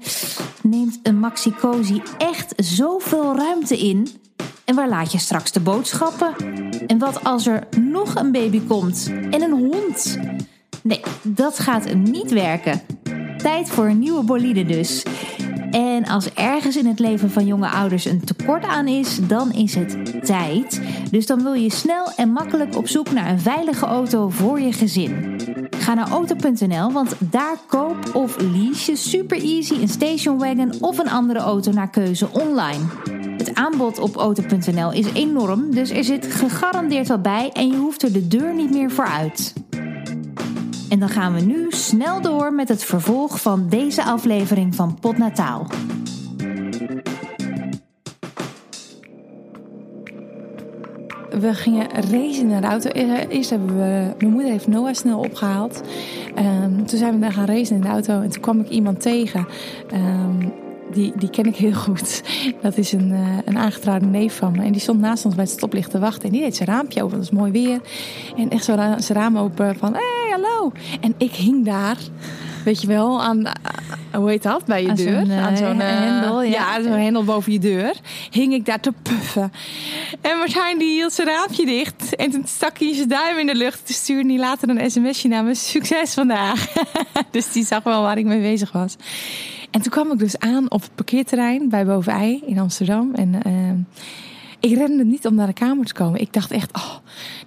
neemt 0.62 0.98
een 1.02 1.18
Maxi 1.18 1.50
Cozy 1.50 2.00
echt 2.18 2.52
zoveel 2.56 3.36
ruimte 3.36 3.78
in 3.78 4.08
en 4.64 4.74
waar 4.74 4.88
laat 4.88 5.12
je 5.12 5.18
straks 5.18 5.52
de 5.52 5.60
boodschappen? 5.60 6.34
En 6.86 6.98
wat 6.98 7.24
als 7.24 7.46
er 7.46 7.66
nog 7.80 8.14
een 8.14 8.32
baby 8.32 8.60
komt 8.66 9.10
en 9.30 9.42
een 9.42 9.52
hond? 9.52 10.18
Nee, 10.82 11.00
dat 11.22 11.58
gaat 11.58 11.94
niet 11.94 12.30
werken. 12.30 12.80
Tijd 13.36 13.68
voor 13.68 13.86
een 13.86 13.98
nieuwe 13.98 14.22
bolide 14.22 14.64
dus. 14.64 15.02
En 15.70 16.06
als 16.06 16.32
ergens 16.32 16.76
in 16.76 16.86
het 16.86 16.98
leven 16.98 17.30
van 17.30 17.46
jonge 17.46 17.68
ouders 17.68 18.04
een 18.04 18.24
tekort 18.24 18.64
aan 18.64 18.86
is, 18.86 19.18
dan 19.26 19.52
is 19.52 19.74
het 19.74 20.24
tijd. 20.26 20.80
Dus 21.10 21.26
dan 21.26 21.42
wil 21.42 21.52
je 21.52 21.70
snel 21.70 22.12
en 22.16 22.32
makkelijk 22.32 22.76
op 22.76 22.88
zoek 22.88 23.10
naar 23.12 23.30
een 23.30 23.40
veilige 23.40 23.86
auto 23.86 24.28
voor 24.28 24.60
je 24.60 24.72
gezin. 24.72 25.36
Ga 25.78 25.94
naar 25.94 26.08
auto.nl, 26.08 26.92
want 26.92 27.14
daar 27.18 27.56
koop 27.66 28.14
of 28.14 28.40
lease 28.40 28.90
je 28.90 28.96
super 28.96 29.42
easy 29.42 29.74
een 29.74 29.88
stationwagon 29.88 30.72
of 30.80 30.98
een 30.98 31.10
andere 31.10 31.38
auto 31.38 31.72
naar 31.72 31.90
keuze 31.90 32.28
online. 32.32 32.84
Het 33.36 33.54
aanbod 33.54 33.98
op 33.98 34.16
auto.nl 34.16 34.92
is 34.92 35.12
enorm, 35.12 35.74
dus 35.74 35.90
er 35.90 36.04
zit 36.04 36.26
gegarandeerd 36.26 37.08
wat 37.08 37.22
bij 37.22 37.50
en 37.52 37.68
je 37.68 37.76
hoeft 37.76 38.02
er 38.02 38.12
de 38.12 38.28
deur 38.28 38.54
niet 38.54 38.70
meer 38.70 38.90
voor 38.90 39.06
uit. 39.06 39.52
En 40.88 40.98
dan 40.98 41.08
gaan 41.08 41.34
we 41.34 41.40
nu 41.40 41.66
snel 41.70 42.20
door 42.20 42.52
met 42.52 42.68
het 42.68 42.84
vervolg 42.84 43.40
van 43.40 43.68
deze 43.68 44.04
aflevering 44.04 44.74
van 44.74 44.98
Potnataal. 45.00 45.66
We 51.30 51.54
gingen 51.54 51.90
racen 52.10 52.46
naar 52.46 52.60
de 52.60 52.66
auto. 52.66 52.90
Eerst 53.28 53.50
hebben 53.50 53.76
we, 53.76 54.14
mijn 54.18 54.32
moeder 54.32 54.50
heeft 54.50 54.66
Noah 54.66 54.94
snel 54.94 55.18
opgehaald. 55.18 55.82
Um, 56.38 56.86
toen 56.86 56.98
zijn 56.98 57.14
we 57.14 57.20
daar 57.20 57.32
gaan 57.32 57.46
racen 57.46 57.76
in 57.76 57.82
de 57.82 57.88
auto 57.88 58.20
en 58.20 58.30
toen 58.30 58.42
kwam 58.42 58.60
ik 58.60 58.68
iemand 58.68 59.00
tegen. 59.00 59.46
Um, 59.94 60.52
die, 60.92 61.12
die 61.16 61.30
ken 61.30 61.44
ik 61.44 61.56
heel 61.56 61.72
goed. 61.72 62.22
Dat 62.62 62.76
is 62.76 62.92
een, 62.92 63.10
uh, 63.10 63.38
een 63.44 63.58
aangetrouwde 63.58 64.06
neef 64.06 64.36
van 64.36 64.52
me. 64.52 64.64
En 64.64 64.72
die 64.72 64.80
stond 64.80 65.00
naast 65.00 65.24
ons 65.24 65.34
bij 65.34 65.44
het 65.44 65.52
stoplicht 65.52 65.90
te 65.90 65.98
wachten. 65.98 66.22
En 66.22 66.30
die 66.30 66.40
deed 66.40 66.56
zijn 66.56 66.68
raampje 66.68 67.02
open, 67.02 67.18
dat 67.18 67.28
was 67.28 67.38
mooi 67.38 67.52
weer. 67.52 67.80
En 68.36 68.50
echt 68.50 68.64
zo 68.64 68.74
zijn 68.74 69.18
raam 69.18 69.38
open 69.38 69.76
van, 69.76 69.92
hé, 69.92 69.98
hey, 69.98 70.40
hallo. 70.40 70.72
En 71.00 71.14
ik 71.16 71.32
hing 71.32 71.64
daar, 71.64 71.98
weet 72.68 72.80
je 72.80 72.86
wel, 72.86 73.22
aan, 73.22 73.38
uh, 73.38 73.52
hoe 74.12 74.28
heet 74.28 74.42
dat, 74.42 74.64
bij 74.64 74.82
je 74.82 74.88
Aan 74.88 74.94
deur? 74.94 75.26
zo'n, 75.26 75.32
aan 75.32 75.56
zo'n 75.56 75.80
hendel, 75.80 76.42
ja. 76.42 76.76
ja. 76.76 76.82
zo'n 76.82 76.92
hendel 76.92 77.24
boven 77.24 77.52
je 77.52 77.58
deur. 77.58 77.94
Hing 78.30 78.52
ik 78.52 78.64
daar 78.64 78.80
te 78.80 78.92
puffen. 79.02 79.52
En 80.20 80.38
Martijn 80.38 80.78
die 80.78 80.92
hield 80.92 81.12
zijn 81.12 81.28
raampje 81.28 81.66
dicht. 81.66 82.16
En 82.16 82.30
toen 82.30 82.46
stak 82.46 82.78
hij 82.78 82.94
zijn 82.94 83.08
duim 83.08 83.38
in 83.38 83.46
de 83.46 83.54
lucht. 83.54 83.86
Toen 83.86 83.94
stuurde 83.94 84.28
hij 84.28 84.38
later 84.38 84.68
een 84.68 84.90
sms'je 84.90 85.28
naar 85.28 85.44
me, 85.44 85.54
succes 85.54 86.14
vandaag. 86.14 86.66
dus 87.30 87.52
die 87.52 87.64
zag 87.64 87.82
wel 87.82 88.02
waar 88.02 88.18
ik 88.18 88.24
mee 88.24 88.40
bezig 88.40 88.72
was. 88.72 88.96
En 89.70 89.82
toen 89.82 89.92
kwam 89.92 90.12
ik 90.12 90.18
dus 90.18 90.38
aan 90.38 90.70
op 90.70 90.80
het 90.82 90.94
parkeerterrein 90.94 91.68
bij 91.68 91.86
Bovenij 91.86 92.42
in 92.46 92.58
Amsterdam. 92.58 93.14
En 93.14 93.34
uh, 93.46 93.52
ik 94.60 94.76
rende 94.76 95.04
niet 95.04 95.26
om 95.26 95.34
naar 95.34 95.46
de 95.46 95.52
kamer 95.52 95.86
te 95.86 95.94
komen. 95.94 96.20
Ik 96.20 96.32
dacht 96.32 96.50
echt, 96.50 96.76
oh, 96.76 96.94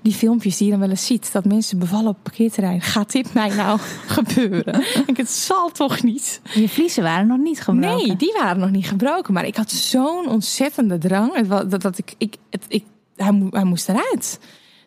die 0.01 0.13
filmpjes 0.13 0.57
die 0.57 0.65
je 0.65 0.71
dan 0.71 0.81
wel 0.81 0.89
eens 0.89 1.05
ziet, 1.05 1.31
dat 1.31 1.45
mensen 1.45 1.79
bevallen 1.79 2.07
op 2.07 2.13
het 2.13 2.23
parkeerterrein. 2.23 2.81
Gaat 2.81 3.11
dit 3.11 3.33
mij 3.33 3.49
nou 3.49 3.79
gebeuren? 4.17 4.83
ik, 5.05 5.17
het 5.17 5.29
zal 5.29 5.69
toch 5.69 6.03
niet. 6.03 6.41
Je 6.53 6.69
vliezen 6.69 7.03
waren 7.03 7.27
nog 7.27 7.37
niet 7.37 7.61
gebroken. 7.61 8.07
Nee, 8.07 8.15
die 8.15 8.33
waren 8.39 8.59
nog 8.59 8.71
niet 8.71 8.87
gebroken. 8.87 9.33
Maar 9.33 9.45
ik 9.45 9.55
had 9.55 9.71
zo'n 9.71 10.27
ontzettende 10.27 10.97
drang. 10.97 11.47
Dat, 11.47 11.81
dat 11.81 11.97
ik, 11.97 12.13
ik, 12.17 12.35
het, 12.49 12.65
ik, 12.67 12.83
hij, 13.15 13.47
hij 13.49 13.63
moest 13.63 13.89
eruit. 13.89 14.39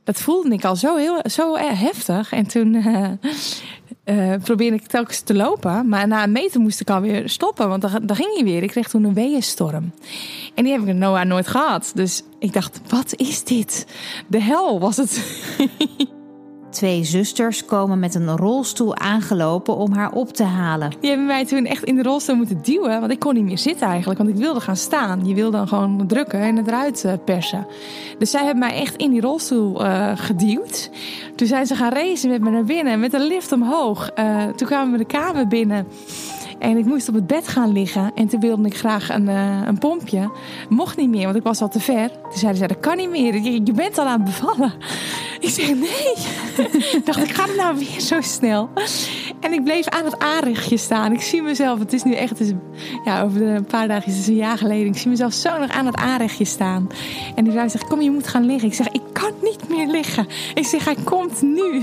Dat 0.04 0.20
voelde 0.20 0.50
ik 0.50 0.64
al 0.64 0.76
zo, 0.76 0.96
heel, 0.96 1.20
zo 1.30 1.56
heftig. 1.56 2.32
En 2.32 2.46
toen 2.46 2.74
uh, 2.74 3.08
uh, 4.04 4.34
probeerde 4.42 4.76
ik 4.76 4.86
telkens 4.86 5.20
te 5.20 5.34
lopen. 5.34 5.88
Maar 5.88 6.08
na 6.08 6.22
een 6.22 6.32
meter 6.32 6.60
moest 6.60 6.80
ik 6.80 6.90
alweer 6.90 7.28
stoppen. 7.28 7.68
Want 7.68 7.82
dan, 7.82 7.90
dan 8.02 8.16
ging 8.16 8.34
hij 8.34 8.44
weer. 8.44 8.62
Ik 8.62 8.68
kreeg 8.68 8.88
toen 8.88 9.04
een 9.04 9.14
weeënstorm. 9.14 9.92
En 10.54 10.64
die 10.64 10.72
heb 10.72 10.82
ik 10.82 10.88
in 10.88 10.98
Noah 10.98 11.24
nooit 11.24 11.46
gehad. 11.46 11.92
Dus 11.94 12.22
ik 12.38 12.52
dacht, 12.52 12.80
wat 12.88 13.14
is 13.16 13.44
dit? 13.44 13.86
De 14.26 14.40
hel 14.40 14.80
was 14.80 14.96
het. 14.96 15.22
Twee 16.74 17.04
zusters 17.04 17.64
komen 17.64 17.98
met 17.98 18.14
een 18.14 18.36
rolstoel 18.36 18.96
aangelopen 18.96 19.76
om 19.76 19.92
haar 19.92 20.12
op 20.12 20.32
te 20.32 20.42
halen. 20.42 20.92
Die 21.00 21.08
hebben 21.08 21.26
mij 21.26 21.46
toen 21.46 21.66
echt 21.66 21.84
in 21.84 21.96
de 21.96 22.02
rolstoel 22.02 22.36
moeten 22.36 22.62
duwen. 22.62 23.00
Want 23.00 23.12
ik 23.12 23.18
kon 23.18 23.34
niet 23.34 23.44
meer 23.44 23.58
zitten 23.58 23.86
eigenlijk. 23.86 24.18
Want 24.18 24.30
ik 24.30 24.36
wilde 24.36 24.60
gaan 24.60 24.76
staan. 24.76 25.26
Je 25.26 25.34
wilde 25.34 25.56
dan 25.56 25.68
gewoon 25.68 26.06
drukken 26.06 26.40
en 26.40 26.56
het 26.56 26.66
eruit 26.66 27.04
eh, 27.04 27.12
persen. 27.24 27.66
Dus 28.18 28.30
zij 28.30 28.44
hebben 28.44 28.58
mij 28.58 28.80
echt 28.80 28.96
in 28.96 29.10
die 29.10 29.20
rolstoel 29.20 29.84
uh, 29.84 30.10
geduwd. 30.14 30.90
Toen 31.36 31.46
zijn 31.46 31.66
ze 31.66 31.74
gaan 31.74 31.92
racen 31.92 32.30
met 32.30 32.40
me 32.40 32.50
naar 32.50 32.64
binnen. 32.64 33.00
Met 33.00 33.12
een 33.12 33.26
lift 33.26 33.52
omhoog. 33.52 34.10
Uh, 34.18 34.44
toen 34.44 34.68
kwamen 34.68 34.92
we 34.92 34.98
de 34.98 35.04
kamer 35.04 35.48
binnen. 35.48 35.86
En 36.64 36.76
ik 36.76 36.84
moest 36.84 37.08
op 37.08 37.14
het 37.14 37.26
bed 37.26 37.48
gaan 37.48 37.72
liggen. 37.72 38.12
En 38.14 38.28
toen 38.28 38.40
wilde 38.40 38.66
ik 38.66 38.76
graag 38.76 39.10
een, 39.10 39.28
uh, 39.28 39.60
een 39.66 39.78
pompje. 39.78 40.30
Mocht 40.68 40.96
niet 40.96 41.10
meer, 41.10 41.24
want 41.24 41.36
ik 41.36 41.42
was 41.42 41.60
al 41.60 41.68
te 41.68 41.80
ver. 41.80 42.10
Toen 42.10 42.38
zeiden 42.38 42.60
ze, 42.60 42.66
dat 42.66 42.80
kan 42.80 42.96
niet 42.96 43.10
meer. 43.10 43.40
Je, 43.40 43.72
bent 43.72 43.98
al 43.98 44.06
aan 44.06 44.20
het 44.20 44.24
bevallen. 44.24 44.72
Ik 45.40 45.50
zeg, 45.50 45.68
nee. 45.68 46.14
ik 46.96 47.00
dacht, 47.04 47.22
ik 47.22 47.34
ga 47.34 47.44
het 47.44 47.56
nou 47.56 47.78
weer 47.78 48.00
zo 48.00 48.20
snel. 48.20 48.68
En 49.40 49.52
ik 49.52 49.64
bleef 49.64 49.88
aan 49.88 50.04
het 50.04 50.18
aanrechtje 50.18 50.76
staan. 50.76 51.12
Ik 51.12 51.20
zie 51.20 51.42
mezelf, 51.42 51.78
het 51.78 51.92
is 51.92 52.02
nu 52.02 52.14
echt, 52.14 52.40
is, 52.40 52.52
ja, 53.04 53.22
over 53.22 53.42
een 53.42 53.64
paar 53.64 53.88
dagen 53.88 54.12
is 54.12 54.18
het 54.18 54.26
een 54.26 54.34
jaar 54.34 54.58
geleden. 54.58 54.86
Ik 54.86 54.98
zie 54.98 55.10
mezelf 55.10 55.32
zo 55.32 55.58
nog 55.58 55.70
aan 55.70 55.86
het 55.86 55.96
aanrechtje 55.96 56.44
staan. 56.44 56.88
En 57.34 57.44
die 57.44 57.52
vrouw 57.52 57.68
zegt, 57.68 57.86
kom 57.86 58.00
je 58.00 58.10
moet 58.10 58.28
gaan 58.28 58.46
liggen. 58.46 58.68
Ik 58.68 58.74
zeg, 58.74 58.88
ik 58.88 59.02
kan 59.12 59.32
niet 59.42 59.68
meer 59.68 59.86
liggen. 59.86 60.26
Ik 60.54 60.66
zeg, 60.66 60.84
hij 60.84 60.96
komt 61.04 61.42
nu. 61.42 61.82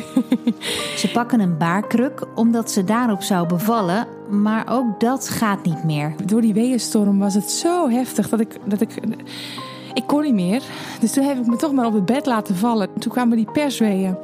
Ze 1.01 1.09
pakken 1.13 1.39
een 1.39 1.57
baarkruk 1.57 2.23
omdat 2.35 2.71
ze 2.71 2.83
daarop 2.83 3.21
zou 3.21 3.47
bevallen. 3.47 4.19
Maar 4.31 4.65
ook 4.69 4.99
dat 4.99 5.29
gaat 5.29 5.65
niet 5.65 5.83
meer. 5.83 6.13
Door 6.25 6.41
die 6.41 6.53
weeënstorm 6.53 7.19
was 7.19 7.33
het 7.33 7.51
zo 7.51 7.89
heftig 7.89 8.29
dat 8.29 8.39
ik, 8.39 8.57
dat 8.65 8.81
ik 8.81 8.89
ik 9.93 10.03
kon 10.07 10.21
niet 10.21 10.33
meer. 10.33 10.61
Dus 10.99 11.13
toen 11.13 11.23
heb 11.23 11.37
ik 11.37 11.45
me 11.45 11.55
toch 11.55 11.71
maar 11.71 11.85
op 11.85 11.93
het 11.93 12.05
bed 12.05 12.25
laten 12.25 12.55
vallen. 12.55 12.89
Toen 12.99 13.11
kwamen 13.11 13.37
die 13.37 13.51
persweeën. 13.51 14.17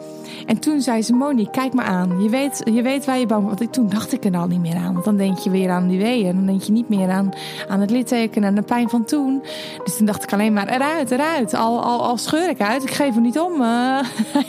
En 0.45 0.59
toen 0.59 0.81
zei 0.81 1.01
ze, 1.01 1.13
Monique, 1.13 1.51
kijk 1.51 1.73
me 1.73 1.81
aan. 1.81 2.21
Je 2.21 2.29
weet, 2.29 2.61
je 2.73 2.81
weet 2.81 3.05
waar 3.05 3.19
je 3.19 3.25
bang 3.25 3.45
bent. 3.45 3.59
Want 3.59 3.73
toen 3.73 3.89
dacht 3.89 4.13
ik 4.13 4.25
er 4.25 4.37
al 4.37 4.47
niet 4.47 4.59
meer 4.59 4.75
aan. 4.75 4.93
Want 4.93 5.05
dan 5.05 5.17
denk 5.17 5.37
je 5.37 5.49
weer 5.49 5.69
aan 5.69 5.87
die 5.87 5.97
weeën. 5.97 6.35
Dan 6.35 6.45
denk 6.45 6.61
je 6.61 6.71
niet 6.71 6.89
meer 6.89 7.09
aan, 7.09 7.33
aan 7.67 7.79
het 7.79 7.91
litteken 7.91 8.43
en 8.43 8.55
de 8.55 8.61
pijn 8.61 8.89
van 8.89 9.05
toen. 9.05 9.43
Dus 9.83 9.97
toen 9.97 10.05
dacht 10.05 10.23
ik 10.23 10.33
alleen 10.33 10.53
maar, 10.53 10.67
eruit, 10.67 11.11
eruit. 11.11 11.53
Al, 11.53 11.83
al, 11.83 12.03
al 12.03 12.17
scheur 12.17 12.49
ik 12.49 12.61
uit. 12.61 12.83
Ik 12.83 12.91
geef 12.91 13.15
er 13.15 13.21
niet 13.21 13.39
om. 13.39 13.55
Uh, 13.67 13.99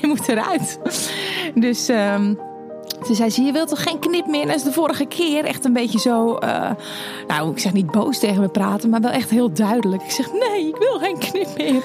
je 0.00 0.06
moet 0.06 0.28
eruit. 0.28 0.78
Dus... 1.54 1.88
Um, 1.88 2.47
toen 3.08 3.16
zei 3.16 3.30
ze, 3.30 3.42
je 3.42 3.52
wilt 3.52 3.68
toch 3.68 3.82
geen 3.82 3.98
knip 3.98 4.26
meer? 4.26 4.48
En 4.48 4.58
de 4.64 4.72
vorige 4.72 5.04
keer 5.04 5.44
echt 5.44 5.64
een 5.64 5.72
beetje 5.72 5.98
zo, 5.98 6.38
uh, 6.44 6.70
nou 7.28 7.50
ik 7.50 7.58
zeg 7.58 7.72
niet 7.72 7.90
boos 7.90 8.18
tegen 8.18 8.40
me 8.40 8.48
praten, 8.48 8.90
maar 8.90 9.00
wel 9.00 9.10
echt 9.10 9.30
heel 9.30 9.52
duidelijk. 9.52 10.02
Ik 10.02 10.10
zeg, 10.10 10.32
nee, 10.32 10.68
ik 10.68 10.76
wil 10.76 10.98
geen 10.98 11.18
knip 11.18 11.56
meer. 11.56 11.82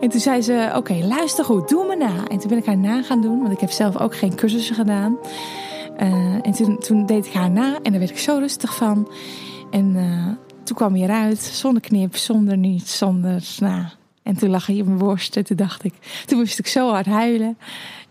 En 0.00 0.08
toen 0.08 0.20
zei 0.20 0.42
ze, 0.42 0.72
oké, 0.74 0.94
luister 0.94 1.44
goed, 1.44 1.68
doe 1.68 1.86
me 1.86 1.96
na. 1.96 2.28
En 2.28 2.38
toen 2.38 2.48
ben 2.48 2.58
ik 2.58 2.66
haar 2.66 2.76
na 2.76 3.02
gaan 3.02 3.20
doen, 3.20 3.40
want 3.40 3.52
ik 3.52 3.60
heb 3.60 3.70
zelf 3.70 3.96
ook 3.98 4.16
geen 4.16 4.34
cursussen 4.34 4.74
gedaan. 4.74 5.16
Uh, 6.02 6.34
en 6.42 6.52
toen, 6.52 6.78
toen 6.78 7.06
deed 7.06 7.26
ik 7.26 7.32
haar 7.32 7.50
na 7.50 7.78
en 7.82 7.90
daar 7.90 8.00
werd 8.00 8.10
ik 8.10 8.18
zo 8.18 8.38
rustig 8.38 8.74
van. 8.74 9.08
En 9.70 9.94
uh, 9.96 10.26
toen 10.64 10.76
kwam 10.76 10.94
hij 10.94 11.02
eruit, 11.02 11.40
zonder 11.40 11.82
knip, 11.82 12.16
zonder 12.16 12.56
niets, 12.56 12.98
zonder, 12.98 13.42
nou... 13.58 13.82
En 14.22 14.36
toen 14.36 14.50
lag 14.50 14.66
hij 14.66 14.80
op 14.80 14.86
mijn 14.86 14.98
borst 14.98 15.36
en 15.36 15.44
toen 15.44 15.56
dacht 15.56 15.84
ik, 15.84 15.94
toen 16.26 16.38
moest 16.38 16.58
ik 16.58 16.66
zo 16.66 16.90
hard 16.90 17.06
huilen. 17.06 17.58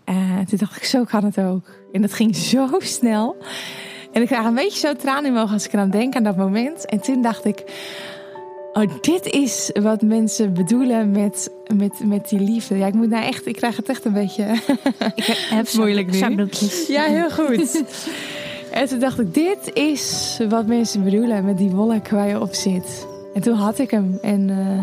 En 0.08 0.44
toen 0.48 0.58
dacht 0.58 0.76
ik, 0.76 0.84
zo 0.84 1.04
kan 1.04 1.24
het 1.24 1.38
ook. 1.40 1.64
En 1.92 2.02
dat 2.02 2.12
ging 2.12 2.36
zo 2.36 2.68
snel. 2.98 3.36
En 4.12 4.22
ik 4.22 4.26
krijg 4.26 4.44
een 4.44 4.54
beetje 4.54 4.78
zo 4.78 4.94
tranen 4.94 5.24
in 5.24 5.32
mijn 5.32 5.44
ogen 5.44 5.54
als 5.54 5.66
ik 5.66 5.72
eraan 5.72 5.90
denk 5.90 6.14
aan 6.14 6.22
dat 6.22 6.36
moment. 6.36 6.86
En 6.86 7.00
toen 7.00 7.22
dacht 7.22 7.44
ik, 7.44 7.64
oh, 8.72 8.92
dit 9.00 9.26
is 9.26 9.70
wat 9.80 10.02
mensen 10.02 10.54
bedoelen 10.54 11.10
met, 11.10 11.50
met, 11.74 12.04
met 12.04 12.28
die 12.28 12.40
liefde. 12.40 12.76
Ja, 12.78 12.86
ik 12.86 12.94
moet 12.94 13.08
nou 13.08 13.24
echt, 13.24 13.46
ik 13.46 13.54
krijg 13.54 13.76
het 13.76 13.88
echt 13.88 14.04
een 14.04 14.12
beetje 14.12 14.44
ik 15.14 15.24
heb 15.50 15.72
moeilijk 15.72 16.10
nu. 16.10 16.48
Ja, 16.88 17.02
heel 17.02 17.30
goed. 17.30 17.82
en 18.70 18.88
toen 18.88 18.98
dacht 18.98 19.18
ik, 19.18 19.34
dit 19.34 19.70
is 19.74 20.38
wat 20.48 20.66
mensen 20.66 21.04
bedoelen 21.04 21.44
met 21.44 21.58
die 21.58 21.70
wolk 21.70 22.08
waar 22.08 22.28
je 22.28 22.40
op 22.40 22.54
zit. 22.54 23.06
En 23.34 23.40
toen 23.40 23.54
had 23.54 23.78
ik 23.78 23.90
hem. 23.90 24.18
En... 24.22 24.48
Uh, 24.48 24.80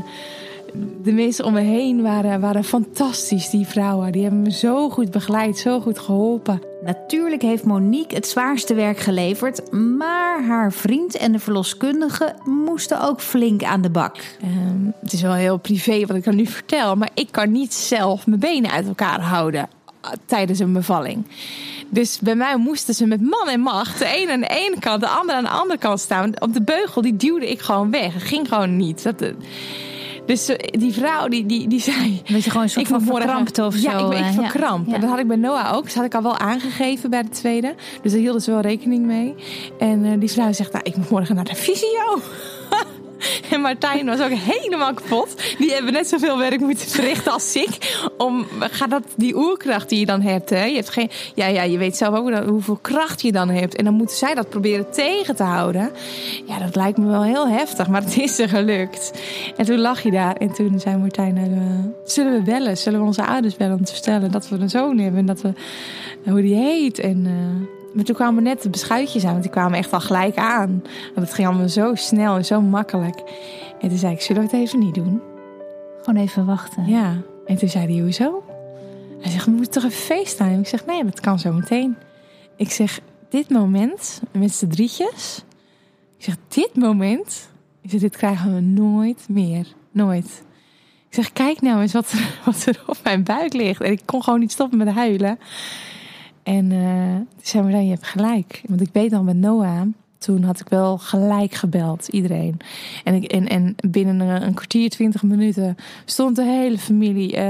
de 1.04 1.12
mensen 1.12 1.46
om 1.46 1.54
me 1.54 1.62
heen 1.62 2.02
waren, 2.02 2.40
waren 2.40 2.64
fantastisch, 2.64 3.50
die 3.50 3.68
vrouwen. 3.68 4.12
Die 4.12 4.22
hebben 4.22 4.42
me 4.42 4.52
zo 4.52 4.90
goed 4.90 5.12
begeleid, 5.12 5.58
zo 5.58 5.80
goed 5.80 6.00
geholpen. 6.00 6.62
Natuurlijk 6.84 7.42
heeft 7.42 7.64
Monique 7.64 8.16
het 8.16 8.28
zwaarste 8.28 8.74
werk 8.74 8.98
geleverd, 8.98 9.72
maar 9.72 10.44
haar 10.44 10.74
vriend 10.74 11.18
en 11.18 11.32
de 11.32 11.40
verloskundige 11.40 12.36
moesten 12.44 13.02
ook 13.02 13.22
flink 13.22 13.64
aan 13.64 13.82
de 13.82 13.90
bak. 13.90 14.18
Um, 14.44 14.94
het 15.02 15.14
is 15.14 15.22
wel 15.22 15.34
heel 15.34 15.58
privé 15.58 16.06
wat 16.06 16.16
ik 16.16 16.24
dan 16.24 16.36
nu 16.36 16.46
vertel, 16.46 16.96
maar 16.96 17.10
ik 17.14 17.28
kan 17.32 17.52
niet 17.52 17.74
zelf 17.74 18.28
mijn 18.28 18.40
benen 18.40 18.72
uit 18.72 18.88
elkaar 18.88 19.22
houden 19.22 19.68
eh, 20.02 20.12
tijdens 20.26 20.60
een 20.60 20.74
bevalling. 20.74 21.26
Dus 21.90 22.20
bij 22.20 22.36
mij 22.36 22.58
moesten 22.58 22.94
ze 22.94 23.06
met 23.06 23.22
man 23.22 23.48
en 23.48 23.60
macht 23.60 24.00
de 24.00 24.22
een 24.22 24.30
aan 24.30 24.40
de 24.40 24.48
ene 24.48 24.80
kant, 24.80 25.02
de 25.02 25.08
ander 25.08 25.36
aan 25.36 25.44
de 25.44 25.50
andere 25.50 25.80
kant 25.80 26.00
staan. 26.00 26.42
Op 26.42 26.54
de 26.54 26.62
beugel 26.62 27.02
die 27.02 27.16
duwde 27.16 27.50
ik 27.50 27.60
gewoon 27.60 27.92
weg. 27.92 28.14
Het 28.14 28.24
ging 28.24 28.48
gewoon 28.48 28.78
niet. 28.78 29.04
Dat, 29.04 29.22
eh, 29.22 29.34
dus 30.26 30.50
eh, 30.50 30.80
die 30.80 30.94
vrouw 30.94 31.28
die, 31.28 31.46
die, 31.46 31.68
die 31.68 31.80
zei... 31.80 32.22
Dat 32.32 32.44
je 32.44 32.50
gewoon 32.50 32.64
een 32.64 32.70
soort 32.70 32.88
van 32.88 33.02
verkrampt 33.02 33.60
of 33.60 33.76
zo. 33.76 33.90
Ja, 33.90 34.18
ik, 34.18 34.26
ik 34.26 34.34
verkramp. 34.34 34.94
En 34.94 35.02
dat 35.02 35.10
had 35.10 35.20
ik 35.20 35.28
bij 35.28 35.38
Noah 35.38 35.74
ook. 35.74 35.84
Dat 35.84 35.94
had 35.94 36.06
ik 36.06 36.16
al 36.16 36.24
wel 36.24 36.38
aangegeven 36.38 37.10
bij 37.10 37.22
de 37.22 37.30
tweede. 37.30 37.76
Dus 38.02 38.12
daar 38.12 38.22
hielden 38.22 38.42
ze 38.42 38.52
wel 38.52 38.62
rekening 38.62 39.06
mee. 39.06 39.36
En 39.80 40.06
uh, 40.06 40.20
die 40.20 40.32
vrouw 40.32 40.54
zegt, 40.54 40.72
nou, 40.72 40.84
ik 40.84 40.96
moet 40.96 41.10
morgen 41.10 41.36
naar 41.36 41.44
de 41.44 41.56
visio. 41.56 42.22
En 43.52 43.62
Martijn 43.62 44.06
was 44.06 44.22
ook 44.22 44.32
helemaal 44.32 44.94
kapot. 44.94 45.36
Die 45.58 45.72
hebben 45.72 45.94
net 45.94 46.08
zoveel 46.08 46.38
werk 46.38 46.60
moeten 46.60 46.88
verrichten 46.88 47.32
als 47.32 47.56
ik. 47.56 47.98
Om, 48.18 48.46
gaat 48.60 48.90
dat 48.90 49.04
die 49.16 49.36
oerkracht 49.36 49.90
die 49.90 50.00
je 50.00 50.06
dan 50.06 50.22
hebt. 50.22 50.50
Hè? 50.50 50.64
Je, 50.64 50.76
hebt 50.76 50.90
geen, 50.90 51.10
ja, 51.36 51.48
ja, 51.48 51.64
je 51.64 51.78
weet 51.78 51.98
zelf 51.98 52.16
ook 52.16 52.46
hoeveel 52.46 52.80
kracht 52.82 53.22
je 53.22 53.32
dan 53.32 53.50
hebt. 53.50 53.76
En 53.76 53.86
dan 53.86 53.94
moeten 53.94 54.16
zij 54.16 54.34
dat 54.34 54.50
proberen 54.50 54.92
tegen 54.92 55.36
te 55.36 55.44
houden. 55.44 55.92
Ja, 56.46 56.60
dat 56.60 56.76
lijkt 56.76 56.98
me 56.98 57.08
wel 57.08 57.24
heel 57.24 57.48
heftig. 57.48 57.88
Maar 57.88 58.02
het 58.02 58.18
is 58.18 58.40
er 58.40 58.50
gelukt. 58.50 59.12
En 59.58 59.66
toen 59.66 59.80
lag 59.80 60.02
je 60.02 60.12
daar. 60.12 60.36
En 60.36 60.54
toen 60.54 60.80
zei 60.80 60.98
Martijn, 60.98 61.38
uh, 61.38 61.92
zullen 62.06 62.34
we 62.34 62.42
bellen? 62.42 62.78
Zullen 62.78 63.00
we 63.00 63.06
onze 63.06 63.26
ouders 63.26 63.56
bellen 63.56 63.78
om 63.78 63.84
te 63.84 63.94
vertellen 63.94 64.32
dat 64.32 64.50
we 64.50 64.58
een 64.58 64.70
zoon 64.70 64.98
hebben? 64.98 65.20
En 65.20 65.26
dat 65.26 65.42
we, 65.42 65.54
hoe 66.26 66.42
die 66.42 66.56
heet. 66.56 67.00
En... 67.00 67.26
Uh, 67.26 67.84
maar 67.96 68.04
toen 68.04 68.16
kwamen 68.16 68.44
net 68.44 68.62
de 68.62 68.70
beschuitjes 68.70 69.24
aan, 69.24 69.32
want 69.32 69.44
die 69.44 69.52
kwamen 69.52 69.78
echt 69.78 69.94
al 69.94 70.00
gelijk 70.00 70.36
aan. 70.36 70.82
Want 71.14 71.28
het 71.28 71.34
ging 71.34 71.48
allemaal 71.48 71.70
zo 71.70 71.96
snel 71.96 72.36
en 72.36 72.46
zo 72.46 72.62
makkelijk. 72.62 73.24
En 73.82 73.90
toen 73.90 73.98
zei 73.98 74.14
ik, 74.14 74.22
zullen 74.22 74.42
we 74.42 74.48
het 74.48 74.58
even 74.58 74.80
niet 74.80 74.96
doen? 74.96 75.22
Gewoon 76.02 76.22
even 76.22 76.46
wachten. 76.46 76.86
Ja. 76.86 77.22
En 77.46 77.58
toen 77.58 77.70
zei 77.70 77.86
hij, 77.86 78.02
hoezo? 78.04 78.44
Hij 79.22 79.32
zegt, 79.32 79.46
we 79.46 79.52
moeten 79.52 79.72
toch 79.72 79.92
even 79.92 80.16
facetime? 80.16 80.60
Ik 80.60 80.68
zeg, 80.68 80.86
nee, 80.86 81.04
dat 81.04 81.20
kan 81.20 81.40
zo 81.40 81.52
meteen. 81.52 81.96
Ik 82.56 82.72
zeg, 82.72 83.00
dit 83.30 83.50
moment, 83.50 84.22
met 84.32 84.54
z'n 84.54 84.68
drietjes. 84.68 85.44
Ik 86.18 86.24
zeg, 86.24 86.36
dit 86.48 86.76
moment. 86.76 87.50
Ik 87.82 87.90
zeg, 87.90 88.00
dit 88.00 88.18
krijgen 88.18 88.56
we 88.56 88.62
nooit 88.62 89.26
meer. 89.30 89.68
Nooit. 89.92 90.44
Ik 91.10 91.14
zeg, 91.14 91.34
kijk 91.34 91.62
nou 91.62 91.82
eens 91.82 91.94
wat 91.94 92.12
er, 92.12 92.40
wat 92.46 92.66
er 92.66 92.84
op 92.88 92.98
mijn 93.04 93.24
buik 93.24 93.54
ligt. 93.54 93.82
En 93.82 93.92
ik 93.92 94.02
kon 94.06 94.24
gewoon 94.24 94.40
niet 94.40 94.52
stoppen 94.52 94.78
met 94.78 94.90
huilen. 94.90 95.40
En 96.46 96.72
uh, 96.72 97.16
toen 97.16 97.28
zei 97.42 97.64
Marijn, 97.64 97.86
je 97.86 97.92
hebt 97.92 98.08
gelijk. 98.08 98.62
Want 98.68 98.82
ik 98.82 98.90
weet 98.92 99.14
al 99.14 99.24
met 99.24 99.38
Noah, 99.38 99.82
toen 100.18 100.44
had 100.44 100.60
ik 100.60 100.70
wel 100.70 100.98
gelijk 100.98 101.54
gebeld, 101.54 102.08
iedereen. 102.08 102.58
En, 103.04 103.14
ik, 103.14 103.24
en, 103.24 103.48
en 103.48 103.76
binnen 103.90 104.20
een, 104.20 104.54
kwartier, 104.54 104.90
twintig 104.90 105.24
minuten 105.24 105.78
stond 106.06 106.36
de 106.36 106.44
hele 106.44 106.78
familie. 106.78 107.32
Uh, 107.32 107.42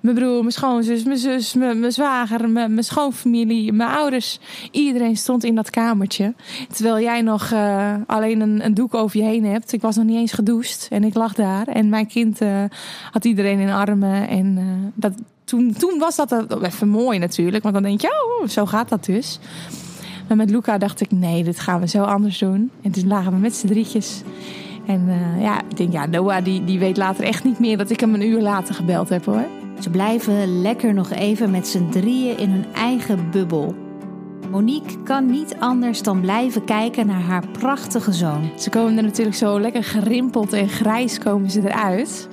mijn 0.00 0.14
broer, 0.14 0.40
mijn 0.40 0.52
schoonzus, 0.52 1.04
mijn 1.04 1.18
zus, 1.18 1.54
mijn, 1.54 1.80
mijn 1.80 1.92
zwager, 1.92 2.50
mijn, 2.50 2.72
mijn 2.72 2.84
schoonfamilie, 2.84 3.72
mijn 3.72 3.90
ouders. 3.90 4.38
Iedereen 4.70 5.16
stond 5.16 5.44
in 5.44 5.54
dat 5.54 5.70
kamertje. 5.70 6.34
Terwijl 6.72 7.00
jij 7.00 7.22
nog 7.22 7.50
uh, 7.52 7.94
alleen 8.06 8.40
een, 8.40 8.64
een, 8.64 8.74
doek 8.74 8.94
over 8.94 9.18
je 9.18 9.24
heen 9.24 9.44
hebt. 9.44 9.72
Ik 9.72 9.80
was 9.80 9.96
nog 9.96 10.04
niet 10.04 10.18
eens 10.18 10.32
gedoucht 10.32 10.88
en 10.90 11.04
ik 11.04 11.14
lag 11.14 11.34
daar. 11.34 11.66
En 11.66 11.88
mijn 11.88 12.06
kind 12.06 12.38
had 13.12 13.24
iedereen 13.24 13.58
in 13.58 13.70
armen. 13.70 14.28
En 14.28 14.58
dat 14.94 15.12
toen, 15.48 15.74
toen 15.78 15.98
was 15.98 16.16
dat 16.16 16.62
even 16.62 16.88
mooi 16.88 17.18
natuurlijk. 17.18 17.62
Want 17.62 17.74
dan 17.74 17.82
denk 17.82 18.00
je, 18.00 18.38
oh, 18.40 18.48
zo 18.48 18.66
gaat 18.66 18.88
dat 18.88 19.04
dus. 19.04 19.38
Maar 20.28 20.36
met 20.36 20.50
Luca 20.50 20.78
dacht 20.78 21.00
ik, 21.00 21.10
nee, 21.10 21.44
dit 21.44 21.60
gaan 21.60 21.80
we 21.80 21.88
zo 21.88 22.02
anders 22.02 22.38
doen. 22.38 22.70
En 22.82 22.90
toen 22.90 23.06
lagen 23.06 23.32
we 23.32 23.38
met 23.38 23.54
z'n 23.54 23.66
drietjes. 23.66 24.22
En 24.86 25.04
uh, 25.08 25.42
ja, 25.42 25.60
ik 25.68 25.76
denk, 25.76 25.92
ja, 25.92 26.06
Noah 26.06 26.44
die, 26.44 26.64
die 26.64 26.78
weet 26.78 26.96
later 26.96 27.24
echt 27.24 27.44
niet 27.44 27.58
meer 27.58 27.76
dat 27.76 27.90
ik 27.90 28.00
hem 28.00 28.14
een 28.14 28.28
uur 28.28 28.40
later 28.40 28.74
gebeld 28.74 29.08
heb 29.08 29.24
hoor. 29.24 29.46
Ze 29.80 29.90
blijven 29.90 30.60
lekker 30.62 30.94
nog 30.94 31.10
even 31.10 31.50
met 31.50 31.68
z'n 31.68 31.88
drieën 31.88 32.38
in 32.38 32.50
hun 32.50 32.66
eigen 32.74 33.30
bubbel. 33.30 33.74
Monique 34.50 35.02
kan 35.02 35.26
niet 35.26 35.56
anders 35.58 36.02
dan 36.02 36.20
blijven 36.20 36.64
kijken 36.64 37.06
naar 37.06 37.20
haar 37.20 37.48
prachtige 37.48 38.12
zoon. 38.12 38.50
Ze 38.58 38.70
komen 38.70 38.96
er 38.96 39.02
natuurlijk 39.02 39.36
zo 39.36 39.60
lekker 39.60 39.84
gerimpeld 39.84 40.52
en 40.52 40.68
grijs 40.68 41.18
komen 41.18 41.50
ze 41.50 41.60
eruit. 41.60 42.28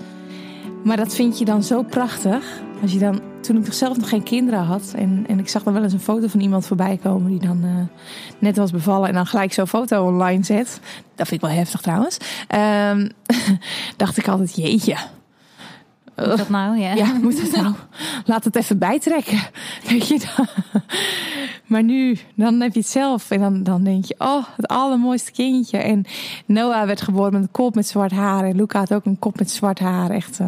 Maar 0.84 0.98
dat 0.98 1.16
vind 1.16 1.40
je 1.40 1.46
dan 1.46 1.64
zo 1.64 1.84
prachtig. 1.84 2.64
Dan, 2.86 3.22
toen 3.42 3.58
ik 3.58 3.64
toch 3.64 3.74
zelf 3.74 3.98
nog 3.98 4.10
geen 4.10 4.24
kinderen 4.24 4.60
had. 4.60 4.94
En, 4.96 5.26
en 5.28 5.40
ik 5.40 5.50
zag 5.50 5.64
dan 5.64 5.74
wel 5.74 5.84
eens 5.84 5.94
een 5.94 6.00
foto 6.00 6.28
van 6.28 6.40
iemand 6.40 6.66
voorbij 6.66 7.00
komen 7.04 7.30
die 7.30 7.48
dan 7.48 7.64
uh, 7.64 7.72
net 8.40 8.58
was 8.58 8.72
bevallen. 8.72 9.08
En 9.08 9.14
dan 9.14 9.26
gelijk 9.26 9.54
zo'n 9.54 9.68
foto 9.68 10.06
online 10.06 10.44
zet. 10.44 10.80
Dat 11.16 11.28
vind 11.28 11.42
ik 11.42 11.48
wel 11.48 11.58
heftig 11.58 11.82
trouwens. 11.82 12.18
Um, 12.92 13.10
dacht 13.98 14.18
ik 14.18 14.28
altijd, 14.28 14.56
jeetje. 14.56 14.96
Moet 16.16 16.38
dat 16.38 16.50
nou? 16.50 16.78
Ja, 16.78 16.94
ja 16.94 17.14
moet 17.14 17.42
dat 17.42 17.62
nou? 17.62 17.74
Laat 18.26 18.44
het 18.44 18.56
even 18.56 18.78
bijtrekken. 18.78 19.40
Weet 19.90 20.08
je 20.08 20.20
dan? 20.36 20.48
Maar 21.66 21.84
nu, 21.84 22.18
dan 22.36 22.62
heb 22.62 22.74
je 22.74 22.80
het 22.80 22.88
zelf. 22.88 23.32
En 23.32 23.40
dan, 23.40 23.64
dan 23.64 23.84
denk 23.84 24.06
je, 24.06 24.16
oh, 24.18 24.46
het 24.56 24.68
allermooiste 24.68 25.32
kindje. 25.32 25.78
En 25.78 26.06
Noah 26.46 26.86
werd 26.86 27.02
geboren 27.02 27.34
met 27.34 27.42
een 27.42 27.52
kop 27.52 27.76
met 27.76 27.88
zwart 27.88 28.12
haar. 28.12 28.44
En 28.44 28.56
Luca 28.56 28.80
had 28.80 28.94
ook 28.94 29.06
een 29.06 29.20
kop 29.20 29.38
met 29.38 29.52
zwart 29.52 29.80
haar. 29.80 30.10
Echt, 30.10 30.40
uh, 30.40 30.48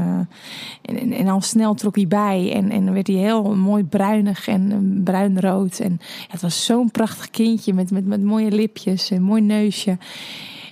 en, 0.82 1.13
en, 1.13 1.27
al 1.27 1.41
snel 1.41 1.73
trok 1.73 1.95
hij 1.95 2.08
bij. 2.08 2.51
En, 2.53 2.71
en 2.71 2.93
werd 2.93 3.08
hij 3.08 3.15
heel 3.15 3.56
mooi 3.56 3.84
bruinig 3.84 4.47
en 4.47 5.01
bruinrood. 5.03 5.80
En 5.80 5.97
ja, 5.99 6.27
het 6.27 6.41
was 6.41 6.65
zo'n 6.65 6.91
prachtig 6.91 7.30
kindje 7.30 7.73
met, 7.73 7.91
met, 7.91 8.06
met 8.06 8.23
mooie 8.23 8.51
lipjes 8.51 9.12
en 9.12 9.21
mooi 9.21 9.41
neusje. 9.41 9.97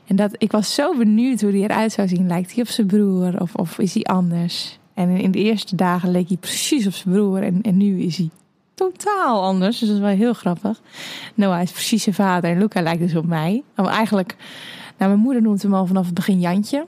En 0.08 0.16
dat, 0.16 0.32
ik 0.38 0.52
was 0.52 0.74
zo 0.74 0.98
benieuwd 0.98 1.42
hoe 1.42 1.52
hij 1.52 1.62
eruit 1.62 1.92
zou 1.92 2.08
zien. 2.08 2.28
Lijkt 2.28 2.54
hij 2.54 2.64
op 2.64 2.70
zijn 2.70 2.88
broer 2.88 3.42
of, 3.42 3.56
of 3.56 3.80
is 3.80 3.94
hij 3.94 4.04
anders? 4.04 4.80
En 4.96 5.10
in 5.10 5.32
de 5.32 5.40
eerste 5.40 5.76
dagen 5.76 6.12
leek 6.12 6.28
hij 6.28 6.38
precies 6.38 6.88
op 6.88 6.94
zijn 6.94 7.14
broer. 7.14 7.44
En, 7.44 7.62
en 7.62 7.78
nu 7.78 8.02
is 8.02 8.18
hij 8.18 8.30
totaal 8.74 9.44
anders. 9.44 9.80
Dus 9.80 9.88
dat 9.88 9.98
is 9.98 10.04
wel 10.04 10.16
heel 10.16 10.34
grappig. 10.34 10.82
Noah 11.34 11.62
is 11.62 11.72
precies 11.72 12.04
zijn 12.04 12.16
vader. 12.16 12.50
En 12.52 12.58
Luca 12.58 12.82
lijkt 12.82 13.02
dus 13.02 13.16
op 13.16 13.26
mij. 13.26 13.64
Maar 13.76 13.86
eigenlijk, 13.86 14.36
nou, 14.98 15.12
mijn 15.12 15.24
moeder 15.24 15.42
noemt 15.42 15.62
hem 15.62 15.74
al 15.74 15.86
vanaf 15.86 16.06
het 16.06 16.14
begin 16.14 16.40
Jantje. 16.40 16.86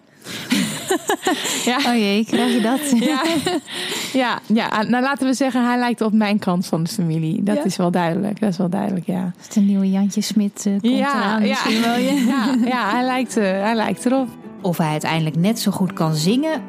ja. 1.65 1.77
Oh 1.77 1.95
jee, 1.95 2.25
krijg 2.25 2.53
je 2.53 2.61
dat? 2.61 2.79
ja. 3.09 3.21
ja, 4.13 4.39
ja, 4.45 4.83
nou 4.83 5.03
laten 5.03 5.27
we 5.27 5.33
zeggen, 5.33 5.65
hij 5.65 5.77
lijkt 5.77 6.01
op 6.01 6.13
mijn 6.13 6.39
kant 6.39 6.65
van 6.65 6.83
de 6.83 6.89
familie. 6.89 7.43
Dat 7.43 7.65
is 7.65 7.75
wel 7.75 7.91
duidelijk. 7.91 8.39
Dat 8.39 8.49
is 8.49 8.57
wel 8.57 8.69
duidelijk, 8.69 9.05
ja. 9.05 9.33
Is 9.49 9.55
een 9.55 9.65
nieuwe 9.65 9.89
Jantje 9.89 10.21
Smit 10.21 10.65
uh, 10.67 10.79
komt 10.79 10.97
ja, 10.97 11.15
eraan, 11.15 11.45
ja. 11.45 11.81
wel 11.81 11.97
je. 11.97 12.25
ja, 12.27 12.55
ja 12.65 12.91
hij, 12.91 13.03
lijkt, 13.03 13.37
uh, 13.37 13.43
hij 13.43 13.75
lijkt 13.75 14.05
erop. 14.05 14.27
Of 14.61 14.77
hij 14.77 14.87
uiteindelijk 14.87 15.35
net 15.35 15.59
zo 15.59 15.71
goed 15.71 15.93
kan 15.93 16.15
zingen, 16.15 16.61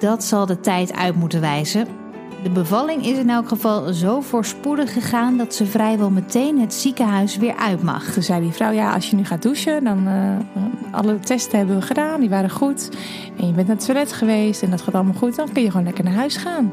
dat 0.00 0.24
zal 0.24 0.46
de 0.46 0.60
tijd 0.60 0.92
uit 0.92 1.14
moeten 1.14 1.40
wijzen. 1.40 1.86
De 2.42 2.50
bevalling 2.50 3.06
is 3.06 3.18
in 3.18 3.30
elk 3.30 3.48
geval 3.48 3.92
zo 3.92 4.20
voorspoedig 4.20 4.92
gegaan 4.92 5.36
dat 5.36 5.54
ze 5.54 5.66
vrijwel 5.66 6.10
meteen 6.10 6.60
het 6.60 6.74
ziekenhuis 6.74 7.36
weer 7.36 7.56
uit 7.56 7.82
mag. 7.82 8.12
Toen 8.12 8.22
zei 8.22 8.40
die 8.40 8.52
vrouw: 8.52 8.70
Ja, 8.70 8.94
als 8.94 9.10
je 9.10 9.16
nu 9.16 9.24
gaat 9.24 9.42
douchen, 9.42 9.84
dan 9.84 10.08
uh, 10.08 10.36
alle 10.90 11.18
testen 11.18 11.58
hebben 11.58 11.76
we 11.76 11.82
gedaan, 11.82 12.20
die 12.20 12.28
waren 12.28 12.50
goed. 12.50 12.90
En 13.38 13.46
je 13.46 13.52
bent 13.52 13.66
naar 13.66 13.76
het 13.76 13.84
toilet 13.84 14.12
geweest 14.12 14.62
en 14.62 14.70
dat 14.70 14.80
gaat 14.80 14.94
allemaal 14.94 15.14
goed, 15.14 15.36
dan 15.36 15.52
kun 15.52 15.62
je 15.62 15.70
gewoon 15.70 15.86
lekker 15.86 16.04
naar 16.04 16.14
huis 16.14 16.36
gaan. 16.36 16.72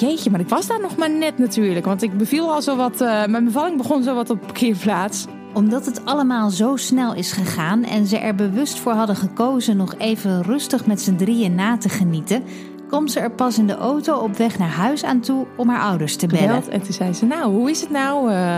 Jeetje, 0.00 0.30
maar 0.30 0.40
ik 0.40 0.48
was 0.48 0.66
daar 0.66 0.80
nog 0.80 0.96
maar 0.96 1.10
net 1.10 1.38
natuurlijk. 1.38 1.84
Want 1.84 2.02
ik 2.02 2.18
beviel 2.18 2.52
al 2.52 2.62
zo 2.62 2.76
wat. 2.76 3.00
Uh, 3.00 3.26
mijn 3.26 3.44
bevalling 3.44 3.76
begon 3.76 4.02
zo 4.02 4.14
wat 4.14 4.30
op 4.30 4.40
parkeerplaats 4.40 5.26
omdat 5.54 5.86
het 5.86 6.04
allemaal 6.04 6.50
zo 6.50 6.76
snel 6.76 7.14
is 7.14 7.32
gegaan 7.32 7.84
en 7.84 8.06
ze 8.06 8.18
er 8.18 8.34
bewust 8.34 8.78
voor 8.78 8.92
hadden 8.92 9.16
gekozen 9.16 9.76
nog 9.76 9.94
even 9.98 10.42
rustig 10.42 10.86
met 10.86 11.00
z'n 11.00 11.16
drieën 11.16 11.54
na 11.54 11.76
te 11.78 11.88
genieten, 11.88 12.42
komt 12.88 13.12
ze 13.12 13.20
er 13.20 13.30
pas 13.30 13.58
in 13.58 13.66
de 13.66 13.76
auto 13.76 14.16
op 14.16 14.36
weg 14.36 14.58
naar 14.58 14.68
huis 14.68 15.04
aan 15.04 15.20
toe 15.20 15.46
om 15.56 15.68
haar 15.68 15.80
ouders 15.80 16.16
te 16.16 16.26
bellen. 16.26 16.70
En 16.70 16.82
toen 16.82 16.92
zei 16.92 17.12
ze, 17.12 17.24
nou, 17.24 17.52
hoe 17.52 17.70
is 17.70 17.80
het 17.80 17.90
nou? 17.90 18.30
Uh, 18.30 18.56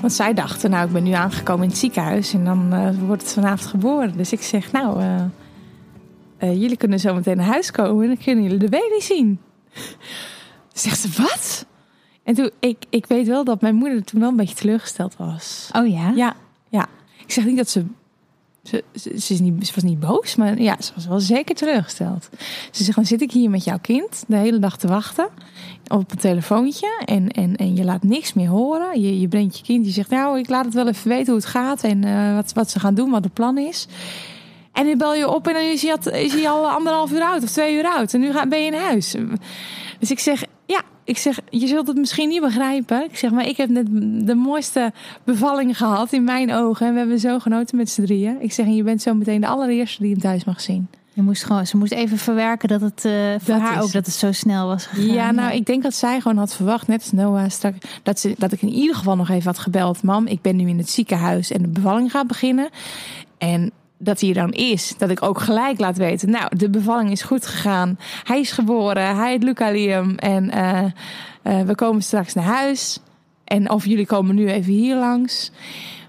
want 0.00 0.12
zij 0.12 0.34
dachten, 0.34 0.70
nou, 0.70 0.86
ik 0.86 0.92
ben 0.92 1.02
nu 1.02 1.12
aangekomen 1.12 1.62
in 1.62 1.68
het 1.68 1.78
ziekenhuis 1.78 2.34
en 2.34 2.44
dan 2.44 2.74
uh, 2.74 2.88
wordt 3.06 3.22
het 3.22 3.32
vanavond 3.32 3.66
geboren. 3.66 4.16
Dus 4.16 4.32
ik 4.32 4.42
zeg, 4.42 4.72
nou, 4.72 5.02
uh, 5.02 6.60
jullie 6.60 6.76
kunnen 6.76 7.00
zo 7.00 7.14
meteen 7.14 7.36
naar 7.36 7.46
huis 7.46 7.70
komen 7.70 8.02
en 8.02 8.08
dan 8.08 8.24
kunnen 8.24 8.44
jullie 8.44 8.58
de 8.58 8.68
baby 8.68 9.00
zien. 9.00 9.40
Zegt 10.72 10.98
ze, 10.98 11.08
wat? 11.16 11.66
En 12.28 12.34
toen, 12.34 12.50
ik, 12.60 12.76
ik 12.90 13.06
weet 13.06 13.26
wel 13.26 13.44
dat 13.44 13.60
mijn 13.60 13.74
moeder 13.74 14.04
toen 14.04 14.20
wel 14.20 14.28
een 14.28 14.36
beetje 14.36 14.54
teleurgesteld 14.54 15.16
was. 15.16 15.70
Oh 15.72 15.86
ja? 15.86 16.12
Ja, 16.14 16.36
ja. 16.68 16.86
Ik 17.24 17.32
zeg 17.32 17.44
niet 17.44 17.56
dat 17.56 17.68
ze 17.68 17.84
ze, 18.62 18.84
ze, 18.94 19.10
is 19.12 19.40
niet, 19.40 19.66
ze 19.66 19.74
was 19.74 19.84
niet 19.84 20.00
boos, 20.00 20.36
maar 20.36 20.60
ja, 20.60 20.76
ze 20.80 20.92
was 20.94 21.06
wel 21.06 21.20
zeker 21.20 21.54
teleurgesteld. 21.54 22.28
Ze 22.70 22.84
zegt, 22.84 22.96
dan 22.96 23.06
zit 23.06 23.20
ik 23.20 23.32
hier 23.32 23.50
met 23.50 23.64
jouw 23.64 23.78
kind 23.78 24.24
de 24.26 24.36
hele 24.36 24.58
dag 24.58 24.78
te 24.78 24.88
wachten 24.88 25.28
op 25.86 26.10
een 26.10 26.18
telefoontje 26.18 27.02
en, 27.04 27.28
en, 27.28 27.56
en 27.56 27.76
je 27.76 27.84
laat 27.84 28.02
niks 28.02 28.32
meer 28.32 28.48
horen. 28.48 29.00
Je, 29.00 29.20
je 29.20 29.28
brengt 29.28 29.58
je 29.58 29.64
kind, 29.64 29.86
je 29.86 29.92
zegt, 29.92 30.10
nou, 30.10 30.38
ik 30.38 30.48
laat 30.48 30.64
het 30.64 30.74
wel 30.74 30.88
even 30.88 31.08
weten 31.08 31.26
hoe 31.26 31.40
het 31.42 31.50
gaat 31.50 31.82
en 31.82 32.06
uh, 32.06 32.34
wat, 32.34 32.52
wat 32.52 32.70
ze 32.70 32.80
gaan 32.80 32.94
doen, 32.94 33.10
wat 33.10 33.24
het 33.24 33.32
plan 33.32 33.58
is. 33.58 33.86
En 34.72 34.86
nu 34.86 34.96
bel 34.96 35.14
je 35.14 35.28
op 35.28 35.46
en 35.46 35.52
dan 35.52 35.62
is 35.62 35.82
hij, 35.82 35.92
al, 35.92 36.12
is 36.12 36.32
hij 36.32 36.48
al 36.48 36.70
anderhalf 36.70 37.12
uur 37.12 37.22
oud 37.22 37.42
of 37.42 37.50
twee 37.50 37.76
uur 37.76 37.86
oud. 37.86 38.14
En 38.14 38.20
nu 38.20 38.32
ga, 38.32 38.46
ben 38.46 38.58
je 38.58 38.66
in 38.66 38.78
huis. 38.78 39.14
Dus 39.98 40.10
ik 40.10 40.18
zeg, 40.18 40.44
ik 41.08 41.18
zeg, 41.18 41.40
je 41.50 41.66
zult 41.66 41.86
het 41.86 41.96
misschien 41.96 42.28
niet 42.28 42.40
begrijpen. 42.40 43.04
Ik 43.04 43.16
zeg, 43.16 43.30
maar 43.30 43.46
ik 43.46 43.56
heb 43.56 43.68
net 43.68 43.86
de 44.26 44.34
mooiste 44.34 44.92
bevalling 45.24 45.76
gehad 45.76 46.12
in 46.12 46.24
mijn 46.24 46.52
ogen. 46.52 46.86
En 46.86 46.92
we 46.92 46.98
hebben 46.98 47.18
zo 47.18 47.38
genoten 47.38 47.76
met 47.76 47.90
z'n 47.90 48.02
drieën. 48.02 48.36
Ik 48.40 48.52
zeg, 48.52 48.66
en 48.66 48.74
je 48.74 48.82
bent 48.82 49.02
zo 49.02 49.14
meteen 49.14 49.40
de 49.40 49.46
allereerste 49.46 50.02
die 50.02 50.10
hem 50.10 50.20
thuis 50.20 50.44
mag 50.44 50.60
zien. 50.60 50.88
Je 51.12 51.22
moest 51.22 51.44
gewoon, 51.44 51.66
ze 51.66 51.76
moest 51.76 51.92
even 51.92 52.18
verwerken 52.18 52.68
dat 52.68 52.80
het 52.80 53.04
uh, 53.04 53.12
voor 53.38 53.54
haar 53.54 53.82
ook 53.82 53.92
dat 53.92 54.06
het 54.06 54.14
zo 54.14 54.32
snel 54.32 54.66
was 54.66 54.86
gegaan. 54.86 55.14
Ja, 55.14 55.30
nou, 55.30 55.54
ik 55.54 55.66
denk 55.66 55.82
dat 55.82 55.94
zij 55.94 56.20
gewoon 56.20 56.36
had 56.36 56.54
verwacht, 56.54 56.86
net 56.86 57.00
als 57.00 57.12
Noah 57.12 57.48
straks, 57.48 57.76
dat, 58.02 58.20
ze, 58.20 58.34
dat 58.38 58.52
ik 58.52 58.62
in 58.62 58.72
ieder 58.72 58.96
geval 58.96 59.16
nog 59.16 59.28
even 59.28 59.46
had 59.46 59.58
gebeld. 59.58 60.02
Mam, 60.02 60.26
ik 60.26 60.42
ben 60.42 60.56
nu 60.56 60.68
in 60.68 60.78
het 60.78 60.90
ziekenhuis 60.90 61.50
en 61.50 61.62
de 61.62 61.68
bevalling 61.68 62.10
gaat 62.10 62.26
beginnen. 62.26 62.68
En 63.38 63.72
dat 63.98 64.20
hij 64.20 64.28
er 64.28 64.34
dan 64.34 64.52
is, 64.52 64.94
dat 64.98 65.10
ik 65.10 65.22
ook 65.22 65.40
gelijk 65.40 65.78
laat 65.78 65.96
weten. 65.96 66.30
Nou, 66.30 66.56
de 66.56 66.70
bevalling 66.70 67.10
is 67.10 67.22
goed 67.22 67.46
gegaan. 67.46 67.98
Hij 68.24 68.40
is 68.40 68.52
geboren, 68.52 69.16
hij 69.16 69.30
heet 69.30 69.42
Luca 69.42 69.70
Liam. 69.70 70.14
En 70.14 70.44
uh, 70.44 70.84
uh, 71.42 71.66
we 71.66 71.74
komen 71.74 72.02
straks 72.02 72.34
naar 72.34 72.44
huis. 72.44 73.00
En 73.44 73.70
of 73.70 73.86
jullie 73.86 74.06
komen 74.06 74.34
nu 74.34 74.48
even 74.48 74.72
hier 74.72 74.96
langs. 74.96 75.50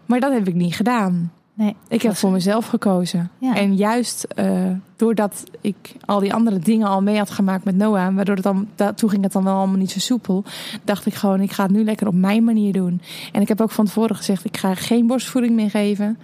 Maar 0.05 0.19
dat 0.19 0.33
heb 0.33 0.47
ik 0.47 0.55
niet 0.55 0.75
gedaan. 0.75 1.31
Nee, 1.53 1.75
ik 1.87 2.01
heb 2.01 2.15
voor 2.15 2.31
mezelf 2.31 2.67
gekozen. 2.67 3.31
Ja. 3.37 3.55
En 3.55 3.75
juist 3.75 4.27
uh, 4.35 4.71
doordat 4.95 5.43
ik 5.61 5.95
al 6.05 6.19
die 6.19 6.33
andere 6.33 6.59
dingen 6.59 6.87
al 6.87 7.01
mee 7.01 7.17
had 7.17 7.29
gemaakt 7.29 7.63
met 7.63 7.75
Noah, 7.75 8.15
waardoor 8.15 8.35
het 8.35 8.43
dan, 8.43 8.67
dat, 8.75 8.97
toen 8.97 9.09
ging 9.09 9.23
het 9.23 9.31
dan 9.31 9.43
wel 9.43 9.55
allemaal 9.55 9.77
niet 9.77 9.91
zo 9.91 9.99
soepel, 9.99 10.43
dacht 10.83 11.05
ik 11.05 11.13
gewoon, 11.13 11.41
ik 11.41 11.51
ga 11.51 11.63
het 11.63 11.71
nu 11.71 11.83
lekker 11.83 12.07
op 12.07 12.13
mijn 12.13 12.43
manier 12.43 12.73
doen. 12.73 13.01
En 13.31 13.41
ik 13.41 13.47
heb 13.47 13.61
ook 13.61 13.71
van 13.71 13.85
tevoren 13.85 14.15
gezegd, 14.15 14.45
ik 14.45 14.57
ga 14.57 14.75
geen 14.75 15.07
borstvoeding 15.07 15.55
meer 15.55 15.69
geven. 15.69 16.17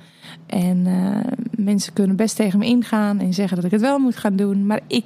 En 0.45 0.85
uh, 0.85 1.17
mensen 1.57 1.93
kunnen 1.93 2.15
best 2.15 2.35
tegen 2.35 2.59
me 2.59 2.65
ingaan 2.65 3.19
en 3.19 3.33
zeggen 3.33 3.55
dat 3.55 3.65
ik 3.65 3.71
het 3.71 3.81
wel 3.81 3.99
moet 3.99 4.15
gaan 4.15 4.35
doen. 4.35 4.65
Maar 4.65 4.79
ik 4.87 5.05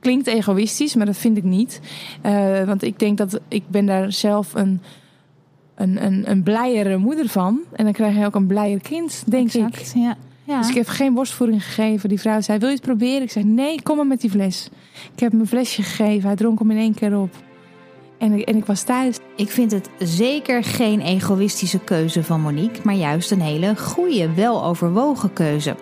klinkt 0.00 0.26
egoïstisch, 0.26 0.94
maar 0.94 1.06
dat 1.06 1.16
vind 1.16 1.36
ik 1.36 1.44
niet. 1.44 1.80
Uh, 2.26 2.62
want 2.64 2.82
ik 2.82 2.98
denk 2.98 3.18
dat 3.18 3.40
ik 3.48 3.62
ben 3.68 3.86
daar 3.86 4.12
zelf 4.12 4.54
een, 4.54 4.80
een, 5.74 6.04
een, 6.04 6.30
een 6.30 6.42
blijere 6.42 6.96
moeder 6.96 7.28
van. 7.28 7.60
En 7.72 7.84
dan 7.84 7.92
krijg 7.92 8.16
je 8.16 8.24
ook 8.24 8.34
een 8.34 8.46
blijer 8.46 8.80
kind, 8.80 9.22
denk 9.26 9.46
exact, 9.46 9.80
ik. 9.80 10.02
Ja. 10.02 10.16
Ja. 10.46 10.58
Dus 10.58 10.68
ik 10.68 10.74
heb 10.74 10.86
geen 10.86 11.14
borstvoeding 11.14 11.64
gegeven. 11.64 12.08
Die 12.08 12.20
vrouw 12.20 12.40
zei, 12.40 12.58
wil 12.58 12.68
je 12.68 12.74
het 12.74 12.84
proberen? 12.84 13.22
Ik 13.22 13.30
zei, 13.30 13.44
nee, 13.44 13.82
kom 13.82 13.96
maar 13.96 14.06
met 14.06 14.20
die 14.20 14.30
fles. 14.30 14.68
Ik 15.12 15.20
heb 15.20 15.30
hem 15.30 15.40
een 15.40 15.46
flesje 15.46 15.82
gegeven. 15.82 16.26
Hij 16.26 16.36
dronk 16.36 16.58
hem 16.58 16.70
in 16.70 16.76
één 16.76 16.94
keer 16.94 17.18
op. 17.18 17.34
En 18.24 18.44
en 18.44 18.56
ik 18.56 18.64
was 18.64 18.82
thuis. 18.82 19.18
Ik 19.36 19.50
vind 19.50 19.70
het 19.70 19.90
zeker 19.98 20.64
geen 20.64 21.00
egoïstische 21.00 21.78
keuze 21.78 22.24
van 22.24 22.40
Monique, 22.40 22.80
maar 22.84 22.94
juist 22.94 23.30
een 23.30 23.40
hele 23.40 23.76
goede, 23.76 24.34
weloverwogen 24.34 25.32
keuze. 25.32 25.76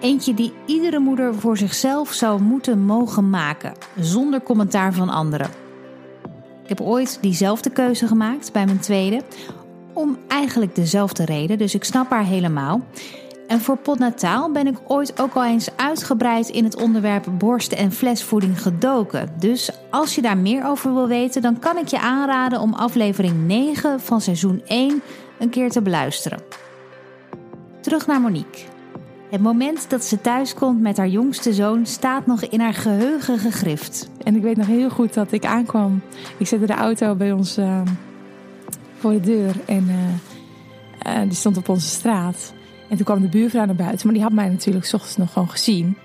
Eentje 0.00 0.34
die 0.34 0.52
iedere 0.66 0.98
moeder 0.98 1.34
voor 1.34 1.56
zichzelf 1.56 2.12
zou 2.12 2.40
moeten 2.40 2.84
mogen 2.84 3.30
maken, 3.30 3.72
zonder 3.98 4.42
commentaar 4.42 4.92
van 4.92 5.08
anderen. 5.08 5.50
Ik 6.62 6.68
heb 6.68 6.80
ooit 6.80 7.18
diezelfde 7.20 7.70
keuze 7.70 8.06
gemaakt 8.06 8.52
bij 8.52 8.64
mijn 8.64 8.80
tweede, 8.80 9.20
om 9.92 10.18
eigenlijk 10.28 10.74
dezelfde 10.74 11.24
reden, 11.24 11.58
dus 11.58 11.74
ik 11.74 11.84
snap 11.84 12.10
haar 12.10 12.26
helemaal. 12.26 12.80
En 13.46 13.60
voor 13.60 13.76
potnataal 13.76 14.52
ben 14.52 14.66
ik 14.66 14.76
ooit 14.86 15.20
ook 15.20 15.34
al 15.34 15.44
eens 15.44 15.76
uitgebreid 15.76 16.48
in 16.48 16.64
het 16.64 16.76
onderwerp 16.76 17.26
borsten 17.38 17.78
en 17.78 17.92
flesvoeding 17.92 18.62
gedoken. 18.62 19.28
Dus 19.38 19.70
als 19.90 20.14
je 20.14 20.22
daar 20.22 20.38
meer 20.38 20.66
over 20.66 20.94
wil 20.94 21.08
weten, 21.08 21.42
dan 21.42 21.58
kan 21.58 21.76
ik 21.76 21.88
je 21.88 22.00
aanraden 22.00 22.60
om 22.60 22.74
aflevering 22.74 23.46
9 23.46 24.00
van 24.00 24.20
seizoen 24.20 24.62
1 24.66 25.02
een 25.38 25.50
keer 25.50 25.70
te 25.70 25.82
beluisteren. 25.82 26.42
Terug 27.80 28.06
naar 28.06 28.20
Monique. 28.20 28.64
Het 29.30 29.42
moment 29.42 29.90
dat 29.90 30.04
ze 30.04 30.20
thuis 30.20 30.54
komt 30.54 30.80
met 30.80 30.96
haar 30.96 31.08
jongste 31.08 31.52
zoon 31.52 31.86
staat 31.86 32.26
nog 32.26 32.42
in 32.42 32.60
haar 32.60 32.74
geheugen 32.74 33.38
gegrift. 33.38 34.10
En 34.22 34.36
ik 34.36 34.42
weet 34.42 34.56
nog 34.56 34.66
heel 34.66 34.90
goed 34.90 35.14
dat 35.14 35.32
ik 35.32 35.44
aankwam. 35.44 36.02
Ik 36.38 36.46
zette 36.46 36.66
de 36.66 36.72
auto 36.72 37.14
bij 37.14 37.32
ons 37.32 37.58
uh, 37.58 37.80
voor 38.98 39.12
de 39.12 39.20
deur 39.20 39.54
en 39.66 39.88
uh, 39.88 41.16
uh, 41.16 41.22
die 41.22 41.34
stond 41.34 41.56
op 41.56 41.68
onze 41.68 41.88
straat. 41.88 42.52
En 42.88 42.96
toen 42.96 43.04
kwam 43.04 43.20
de 43.20 43.28
buurvrouw 43.28 43.64
naar 43.64 43.74
buiten, 43.74 44.06
maar 44.06 44.14
die 44.14 44.24
had 44.24 44.32
mij 44.32 44.48
natuurlijk 44.48 44.84
s 44.84 44.94
ochtends 44.94 45.16
nog 45.16 45.32
gewoon 45.32 45.50
gezien. 45.50 45.96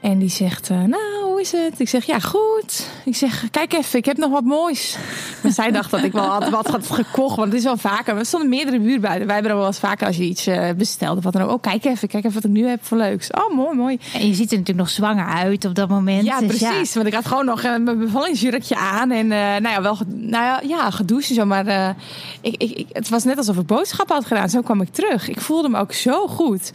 En 0.00 0.18
die 0.18 0.28
zegt, 0.28 0.70
uh, 0.70 0.82
nou, 0.82 1.13
is 1.44 1.52
het? 1.52 1.80
Ik 1.80 1.88
zeg, 1.88 2.04
ja, 2.04 2.18
goed. 2.18 2.88
Ik 3.04 3.16
zeg, 3.16 3.50
kijk 3.50 3.72
even, 3.72 3.98
ik 3.98 4.04
heb 4.04 4.16
nog 4.16 4.30
wat 4.30 4.44
moois. 4.44 4.96
Maar 5.42 5.52
zij 5.52 5.70
dacht 5.70 5.90
dat 5.90 6.02
ik 6.02 6.12
wel 6.12 6.24
had, 6.24 6.48
wat 6.48 6.66
had 6.66 6.90
gekocht, 6.90 7.36
want 7.36 7.48
het 7.48 7.58
is 7.58 7.64
wel 7.64 7.76
vaker. 7.76 8.16
Er 8.16 8.26
stonden 8.26 8.48
meerdere 8.48 8.80
buurbuiten. 8.80 9.26
Wij 9.26 9.34
hebben 9.34 9.52
er 9.52 9.58
wel 9.58 9.66
eens 9.66 9.78
vaker 9.78 10.06
als 10.06 10.16
je 10.16 10.24
iets 10.24 10.48
bestelt 10.76 11.16
of 11.16 11.24
wat 11.24 11.32
dan 11.32 11.42
ook. 11.42 11.50
Oh, 11.50 11.60
kijk 11.60 11.84
even, 11.84 12.08
kijk 12.08 12.24
even 12.24 12.34
wat 12.34 12.44
ik 12.44 12.50
nu 12.50 12.66
heb 12.66 12.84
voor 12.84 12.96
leuks. 12.96 13.30
Oh, 13.30 13.54
mooi, 13.54 13.76
mooi. 13.76 13.98
En 14.14 14.26
je 14.26 14.34
ziet 14.34 14.50
er 14.50 14.58
natuurlijk 14.58 14.86
nog 14.86 14.90
zwanger 14.90 15.26
uit 15.26 15.64
op 15.64 15.74
dat 15.74 15.88
moment. 15.88 16.24
Ja, 16.24 16.38
dus 16.38 16.46
precies. 16.46 16.88
Ja. 16.88 16.94
Want 16.94 17.06
ik 17.06 17.14
had 17.14 17.26
gewoon 17.26 17.44
nog 17.44 17.64
uh, 17.64 17.76
mijn 17.76 17.98
bevallingsjurkje 17.98 18.76
aan. 18.76 19.10
En 19.10 19.26
nou 19.26 19.68
ja, 19.68 19.82
wel 19.82 19.98
nou 20.06 20.44
ja, 20.44 20.60
ja, 20.66 20.90
gedoucht 20.90 21.28
en 21.28 21.34
zo. 21.34 21.44
Maar 21.44 21.96
ik, 22.40 22.54
ik, 22.56 22.70
ik, 22.70 22.86
het 22.92 23.08
was 23.08 23.24
net 23.24 23.36
alsof 23.36 23.56
ik 23.56 23.66
boodschappen 23.66 24.14
had 24.16 24.26
gedaan. 24.26 24.48
Zo 24.48 24.60
kwam 24.60 24.80
ik 24.80 24.92
terug. 24.92 25.28
Ik 25.28 25.40
voelde 25.40 25.68
me 25.68 25.78
ook 25.78 25.92
zo 25.92 26.26
goed. 26.26 26.72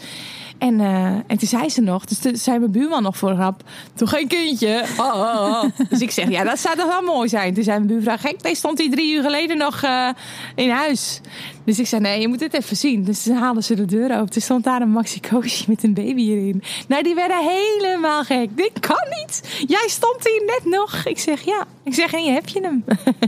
En, 0.59 0.79
uh, 0.79 1.05
en 1.05 1.37
toen 1.37 1.47
zei 1.47 1.69
ze 1.69 1.81
nog, 1.81 2.05
dus 2.05 2.19
toen 2.19 2.35
zei 2.35 2.59
mijn 2.59 2.71
buurman 2.71 3.03
nog 3.03 3.17
voor 3.17 3.33
grap, 3.33 3.63
toch 3.93 4.09
geen 4.09 4.27
kindje? 4.27 4.83
Oh, 4.97 5.05
oh, 5.05 5.41
oh. 5.41 5.63
dus 5.89 5.99
ik 5.99 6.11
zeg, 6.11 6.29
ja, 6.29 6.43
dat 6.43 6.59
zou 6.59 6.75
toch 6.75 6.87
wel 6.87 7.01
mooi 7.01 7.29
zijn. 7.29 7.53
Toen 7.53 7.63
zei 7.63 7.77
mijn 7.77 7.89
buurvrouw, 7.89 8.17
gek, 8.17 8.43
deze 8.43 8.55
stond 8.55 8.77
hij 8.77 8.89
drie 8.89 9.15
uur 9.15 9.21
geleden 9.21 9.57
nog 9.57 9.83
uh, 9.83 10.09
in 10.55 10.69
huis. 10.69 11.21
Dus 11.63 11.79
ik 11.79 11.87
zei, 11.87 12.01
nee, 12.01 12.21
je 12.21 12.27
moet 12.27 12.39
dit 12.39 12.53
even 12.53 12.75
zien. 12.75 13.03
Dus 13.03 13.23
toen 13.23 13.35
haalden 13.35 13.63
ze 13.63 13.75
de 13.75 13.85
deur 13.85 14.17
open. 14.17 14.29
Toen 14.29 14.41
stond 14.41 14.63
daar 14.63 14.81
een 14.81 14.91
Maxi 14.91 15.19
met 15.67 15.83
een 15.83 15.93
baby 15.93 16.29
erin. 16.29 16.63
Nou, 16.87 17.03
die 17.03 17.15
werden 17.15 17.37
helemaal 17.47 18.23
gek. 18.23 18.57
Dit 18.57 18.79
kan 18.79 19.05
niet. 19.17 19.63
Jij 19.67 19.87
stond 19.87 20.27
hier 20.27 20.43
net 20.45 20.61
nog. 20.65 21.05
Ik 21.05 21.19
zeg, 21.19 21.41
ja. 21.41 21.65
Ik 21.83 21.93
zeg, 21.93 22.13
en 22.13 22.23
je 22.23 22.31
heb 22.31 22.47
je 22.47 22.61
hem. 22.61 22.83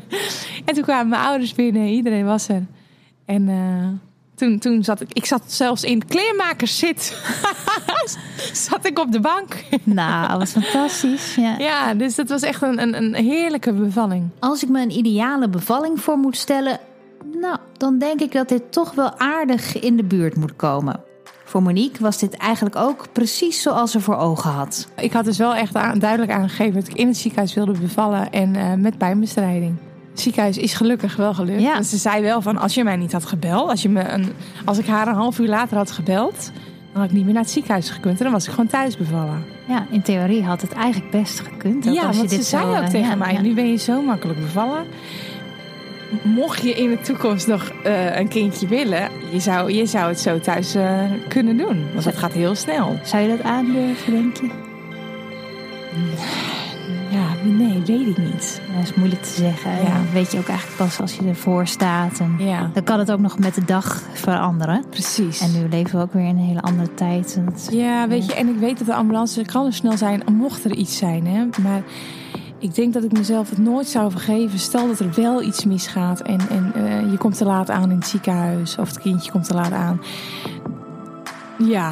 en 0.65 0.73
toen 0.73 0.83
kwamen 0.83 1.09
mijn 1.09 1.23
ouders 1.23 1.53
binnen. 1.53 1.87
Iedereen 1.87 2.25
was 2.25 2.47
er. 2.47 2.65
En... 3.25 3.47
Uh, 3.47 4.11
toen, 4.41 4.60
toen 4.60 4.84
zat 4.84 5.01
ik, 5.01 5.08
ik 5.13 5.25
zat 5.25 5.41
zelfs 5.45 5.84
in 5.84 6.06
kleermakerszit. 6.06 7.17
zat 8.69 8.86
ik 8.86 8.99
op 8.99 9.12
de 9.12 9.19
bank. 9.19 9.63
nou, 9.84 10.38
wat 10.38 10.49
fantastisch. 10.49 11.36
Ja. 11.36 11.58
ja, 11.58 11.93
dus 11.93 12.15
dat 12.15 12.30
was 12.30 12.41
echt 12.41 12.62
een, 12.62 12.82
een, 12.82 12.95
een 12.95 13.13
heerlijke 13.13 13.73
bevalling. 13.73 14.30
Als 14.39 14.63
ik 14.63 14.69
me 14.69 14.82
een 14.82 14.97
ideale 14.97 15.49
bevalling 15.49 16.01
voor 16.01 16.17
moet 16.17 16.38
stellen, 16.38 16.80
nou, 17.39 17.58
dan 17.77 17.97
denk 17.97 18.21
ik 18.21 18.32
dat 18.32 18.49
dit 18.49 18.71
toch 18.71 18.93
wel 18.93 19.17
aardig 19.17 19.80
in 19.80 19.97
de 19.97 20.04
buurt 20.04 20.36
moet 20.36 20.56
komen. 20.56 20.99
Voor 21.43 21.63
Monique 21.63 22.04
was 22.04 22.17
dit 22.17 22.38
eigenlijk 22.38 22.75
ook 22.75 23.06
precies 23.12 23.62
zoals 23.62 23.91
ze 23.91 23.99
voor 23.99 24.17
ogen 24.17 24.51
had. 24.51 24.88
Ik 24.95 25.12
had 25.12 25.25
dus 25.25 25.38
wel 25.38 25.56
echt 25.56 25.73
duidelijk 25.73 26.32
aangegeven 26.32 26.73
dat 26.73 26.88
ik 26.88 26.95
in 26.95 27.08
het 27.08 27.17
ziekenhuis 27.17 27.54
wilde 27.54 27.80
bevallen 27.80 28.32
en 28.32 28.56
uh, 28.56 28.73
met 28.73 28.97
pijnbestrijding. 28.97 29.77
Het 30.21 30.29
ziekenhuis 30.34 30.57
is 30.57 30.73
gelukkig 30.73 31.15
wel 31.15 31.34
gelukt. 31.34 31.62
Ja. 31.62 31.81
ze 31.81 31.97
zei 31.97 32.21
wel 32.21 32.41
van 32.41 32.57
als 32.57 32.73
je 32.73 32.84
mij 32.84 32.95
niet 32.95 33.12
had 33.12 33.25
gebeld, 33.25 33.69
als, 33.69 33.81
je 33.81 33.89
me 33.89 34.10
een, 34.10 34.34
als 34.65 34.77
ik 34.77 34.86
haar 34.86 35.07
een 35.07 35.13
half 35.13 35.39
uur 35.39 35.47
later 35.47 35.77
had 35.77 35.91
gebeld, 35.91 36.51
dan 36.91 37.01
had 37.01 37.10
ik 37.10 37.12
niet 37.12 37.23
meer 37.23 37.34
naar 37.34 37.43
het 37.43 37.51
ziekenhuis 37.51 37.89
gekund. 37.89 38.17
En 38.17 38.23
dan 38.23 38.34
was 38.34 38.45
ik 38.45 38.51
gewoon 38.51 38.67
thuis 38.67 38.97
bevallen. 38.97 39.45
Ja, 39.67 39.86
in 39.91 40.01
theorie 40.01 40.43
had 40.43 40.62
het 40.62 40.71
eigenlijk 40.71 41.12
best 41.12 41.39
gekund. 41.39 41.86
Ja, 41.86 42.01
als 42.01 42.15
je 42.15 42.21
dit 42.21 42.31
ze 42.31 42.43
zei 42.43 42.65
ook 42.65 42.81
uh, 42.81 42.88
tegen 42.88 43.10
ja, 43.10 43.15
mij, 43.15 43.34
ja. 43.34 43.41
nu 43.41 43.53
ben 43.53 43.71
je 43.71 43.77
zo 43.77 44.01
makkelijk 44.01 44.39
bevallen. 44.39 44.86
Mocht 46.23 46.62
je 46.62 46.73
in 46.73 46.89
de 46.89 46.99
toekomst 46.99 47.47
nog 47.47 47.71
uh, 47.86 48.17
een 48.17 48.27
kindje 48.27 48.67
willen, 48.67 49.10
je 49.31 49.39
zou, 49.39 49.71
je 49.71 49.86
zou 49.86 50.07
het 50.07 50.19
zo 50.19 50.39
thuis 50.39 50.75
uh, 50.75 50.99
kunnen 51.27 51.57
doen. 51.57 51.86
Want 51.91 52.03
dat 52.03 52.17
gaat 52.17 52.34
heel 52.34 52.55
snel. 52.55 52.99
Zou 53.03 53.23
je 53.23 53.29
dat 53.29 53.41
aandurven, 53.41 54.13
denk 54.13 54.38
je? 54.38 54.49
Ja, 57.12 57.28
nee, 57.43 57.82
weet 57.86 58.08
ik 58.08 58.17
niet. 58.17 58.62
Dat 58.76 58.84
is 58.84 58.93
moeilijk 58.93 59.21
te 59.24 59.30
zeggen. 59.30 59.71
Ja. 59.71 60.02
Weet 60.13 60.32
je 60.32 60.38
ook 60.38 60.47
eigenlijk 60.47 60.78
pas 60.78 61.00
als 61.02 61.15
je 61.15 61.28
ervoor 61.28 61.67
staat. 61.67 62.19
En 62.19 62.36
Ja, 62.39 62.69
dan 62.74 62.84
kan 62.84 63.00
het 63.00 63.12
ook 63.12 63.19
nog 63.19 63.39
met 63.39 63.56
de 63.56 63.65
dag 63.65 64.02
veranderen. 64.13 64.84
precies. 64.89 65.39
En 65.41 65.62
nu 65.62 65.69
leven 65.69 65.97
we 65.97 66.04
ook 66.04 66.13
weer 66.13 66.24
in 66.28 66.38
een 66.38 66.43
hele 66.45 66.62
andere 66.62 66.93
tijd. 66.93 67.39
Dat- 67.45 67.67
Ja, 67.71 68.08
weet 68.08 68.26
je, 68.26 68.34
en 68.34 68.47
ik 68.47 68.58
weet 68.60 68.78
dat 68.78 68.88
de 68.88 68.93
ambulance 68.95 69.41
kan 69.45 69.65
er 69.65 69.74
snel 69.74 69.97
zijn, 69.97 70.24
mocht 70.32 70.63
er 70.65 70.71
iets 70.76 70.97
zijn. 70.97 71.28
Hè? 71.28 71.45
Maar 71.63 71.82
ik 72.58 72.76
denk 72.76 72.93
dat 72.93 73.04
ik 73.04 73.12
mezelf 73.12 73.50
het 73.50 73.60
nooit 73.60 73.88
zou 73.88 74.12
vergeven. 74.12 74.60
Stel 74.60 74.88
dat 74.88 75.00
er 75.00 75.13
wel 75.15 75.41
iets 75.41 75.65
misgaat 75.65 76.19
en, 76.21 76.39
en 76.50 76.71
eh, 76.76 77.12
je 77.12 77.17
komt 77.17 77.38
te 77.38 77.45
laat 77.45 77.69
aan 77.69 77.89
in 77.91 77.95
het 77.97 78.08
ziekenhuis 78.08 78.78
of 78.78 78.88
het 78.88 79.00
kindje 79.00 79.32
komt 79.32 79.45
te 79.47 79.54
laat 79.54 79.71
aan. 79.71 80.02
Ja, 81.58 81.91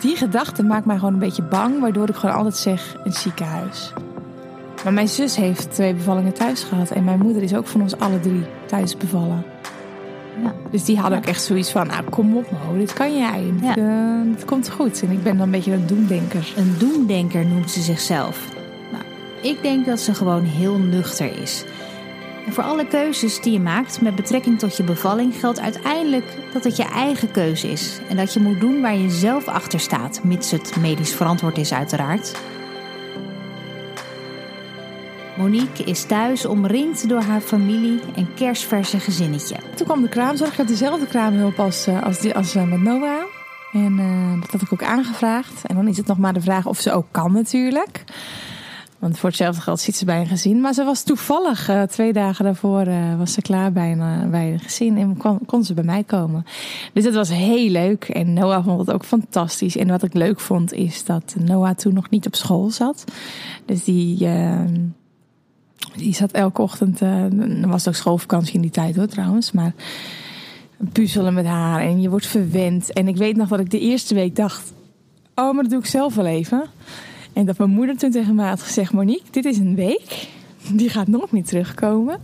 die 0.00 0.16
gedachte 0.16 0.62
maakt 0.62 0.86
mij 0.86 0.96
gewoon 0.98 1.12
een 1.12 1.18
beetje 1.18 1.42
bang, 1.42 1.80
waardoor 1.80 2.08
ik 2.08 2.14
gewoon 2.14 2.34
altijd 2.34 2.56
zeg 2.56 2.96
een 3.04 3.12
ziekenhuis. 3.12 3.92
Maar 4.84 4.92
mijn 4.92 5.08
zus 5.08 5.36
heeft 5.36 5.72
twee 5.72 5.94
bevallingen 5.94 6.32
thuis 6.32 6.62
gehad 6.62 6.90
en 6.90 7.04
mijn 7.04 7.18
moeder 7.18 7.42
is 7.42 7.54
ook 7.54 7.66
van 7.66 7.80
ons 7.80 7.98
alle 7.98 8.20
drie 8.20 8.44
thuis 8.66 8.96
bevallen. 8.96 9.44
Ja. 10.42 10.52
Dus 10.70 10.84
die 10.84 10.98
hadden 10.98 11.18
ook 11.18 11.26
echt 11.26 11.42
zoiets 11.42 11.70
van, 11.70 11.86
nou 11.86 12.04
kom 12.10 12.36
op 12.36 12.50
Mo, 12.50 12.78
dit 12.78 12.92
kan 12.92 13.16
jij. 13.18 13.52
Ja. 13.60 13.76
eh, 13.76 14.34
dit 14.36 14.44
komt 14.44 14.70
goed. 14.70 15.02
En 15.02 15.10
ik 15.10 15.22
ben 15.22 15.36
dan 15.36 15.46
een 15.46 15.50
beetje 15.52 15.72
een 15.72 15.86
doemdenker. 15.86 16.52
Een 16.56 16.74
doemdenker 16.78 17.46
noemt 17.46 17.70
ze 17.70 17.80
zichzelf. 17.80 18.48
Nou, 18.92 19.04
ik 19.42 19.62
denk 19.62 19.86
dat 19.86 20.00
ze 20.00 20.14
gewoon 20.14 20.42
heel 20.42 20.78
nuchter 20.78 21.40
is. 21.42 21.64
En 22.46 22.52
voor 22.52 22.64
alle 22.64 22.86
keuzes 22.86 23.40
die 23.40 23.52
je 23.52 23.60
maakt 23.60 24.00
met 24.00 24.14
betrekking 24.14 24.58
tot 24.58 24.76
je 24.76 24.82
bevalling 24.82 25.34
geldt 25.34 25.60
uiteindelijk 25.60 26.24
dat 26.52 26.64
het 26.64 26.76
je 26.76 26.84
eigen 26.84 27.30
keuze 27.30 27.68
is. 27.68 27.98
En 28.08 28.16
dat 28.16 28.32
je 28.32 28.40
moet 28.40 28.60
doen 28.60 28.80
waar 28.80 28.96
je 28.96 29.10
zelf 29.10 29.48
achter 29.48 29.80
staat, 29.80 30.24
mits 30.24 30.50
het 30.50 30.76
medisch 30.80 31.14
verantwoord 31.14 31.58
is 31.58 31.72
uiteraard. 31.72 32.34
Monique 35.36 35.84
is 35.84 36.04
thuis 36.04 36.46
omringd 36.46 37.08
door 37.08 37.20
haar 37.20 37.40
familie 37.40 38.00
en 38.16 38.34
kerstverse 38.34 39.00
gezinnetje. 39.00 39.56
Toen 39.74 39.86
kwam 39.86 40.02
de 40.02 40.08
kraamzorg. 40.08 40.50
Ik 40.50 40.56
had 40.56 40.68
dezelfde 40.68 41.06
kraamhulp 41.06 41.58
als, 41.58 41.86
eh, 41.86 42.02
als, 42.02 42.20
die, 42.20 42.34
als 42.34 42.54
eh, 42.54 42.62
met 42.62 42.80
Noah. 42.80 43.22
En 43.72 43.98
eh, 43.98 44.40
dat 44.40 44.50
had 44.50 44.62
ik 44.62 44.72
ook 44.72 44.82
aangevraagd. 44.82 45.66
En 45.66 45.74
dan 45.74 45.88
is 45.88 45.96
het 45.96 46.06
nog 46.06 46.18
maar 46.18 46.32
de 46.32 46.40
vraag 46.40 46.66
of 46.66 46.80
ze 46.80 46.92
ook 46.92 47.06
kan 47.10 47.32
natuurlijk. 47.32 48.04
Want 49.04 49.18
voor 49.18 49.28
hetzelfde 49.28 49.60
geld 49.60 49.80
zit 49.80 49.96
ze 49.96 50.04
bij 50.04 50.20
een 50.20 50.26
gezin. 50.26 50.60
Maar 50.60 50.72
ze 50.72 50.84
was 50.84 51.02
toevallig 51.02 51.68
eh, 51.68 51.82
twee 51.82 52.12
dagen 52.12 52.44
daarvoor 52.44 52.80
eh, 52.80 53.18
was 53.18 53.32
ze 53.32 53.42
klaar 53.42 53.72
bij 53.72 53.92
een, 53.92 54.00
eh, 54.00 54.30
bij 54.30 54.52
een 54.52 54.60
gezin. 54.60 54.98
En 54.98 55.16
kwam, 55.16 55.38
kon 55.46 55.64
ze 55.64 55.74
bij 55.74 55.84
mij 55.84 56.04
komen. 56.04 56.44
Dus 56.92 57.04
dat 57.04 57.14
was 57.14 57.28
heel 57.28 57.70
leuk. 57.70 58.04
En 58.04 58.32
Noah 58.32 58.64
vond 58.64 58.78
het 58.78 58.92
ook 58.92 59.04
fantastisch. 59.04 59.76
En 59.76 59.88
wat 59.88 60.02
ik 60.02 60.14
leuk 60.14 60.40
vond 60.40 60.72
is 60.72 61.04
dat 61.04 61.34
Noah 61.38 61.74
toen 61.74 61.94
nog 61.94 62.10
niet 62.10 62.26
op 62.26 62.34
school 62.34 62.70
zat. 62.70 63.04
Dus 63.64 63.84
die... 63.84 64.26
eh, 64.26 64.64
die 65.96 66.14
zat 66.14 66.30
elke 66.32 66.62
ochtend, 66.62 67.00
er 67.00 67.68
was 67.68 67.88
ook 67.88 67.94
schoolvakantie 67.94 68.54
in 68.54 68.60
die 68.60 68.70
tijd 68.70 68.96
hoor 68.96 69.06
trouwens, 69.06 69.52
maar 69.52 69.74
puzzelen 70.92 71.34
met 71.34 71.46
haar 71.46 71.80
en 71.80 72.00
je 72.00 72.10
wordt 72.10 72.26
verwend. 72.26 72.92
En 72.92 73.08
ik 73.08 73.16
weet 73.16 73.36
nog 73.36 73.48
dat 73.48 73.60
ik 73.60 73.70
de 73.70 73.80
eerste 73.80 74.14
week 74.14 74.36
dacht, 74.36 74.72
oh 75.34 75.54
maar 75.54 75.62
dat 75.62 75.70
doe 75.70 75.80
ik 75.80 75.86
zelf 75.86 76.14
wel 76.14 76.26
even. 76.26 76.64
En 77.34 77.46
dat 77.46 77.58
mijn 77.58 77.70
moeder 77.70 77.96
toen 77.96 78.10
tegen 78.10 78.34
mij 78.34 78.48
had 78.48 78.62
gezegd, 78.62 78.92
Monique, 78.92 79.30
dit 79.30 79.44
is 79.44 79.58
een 79.58 79.74
week. 79.74 80.28
Die 80.72 80.88
gaat 80.88 81.06
nooit 81.06 81.32
meer 81.32 81.44
terugkomen. 81.44 82.20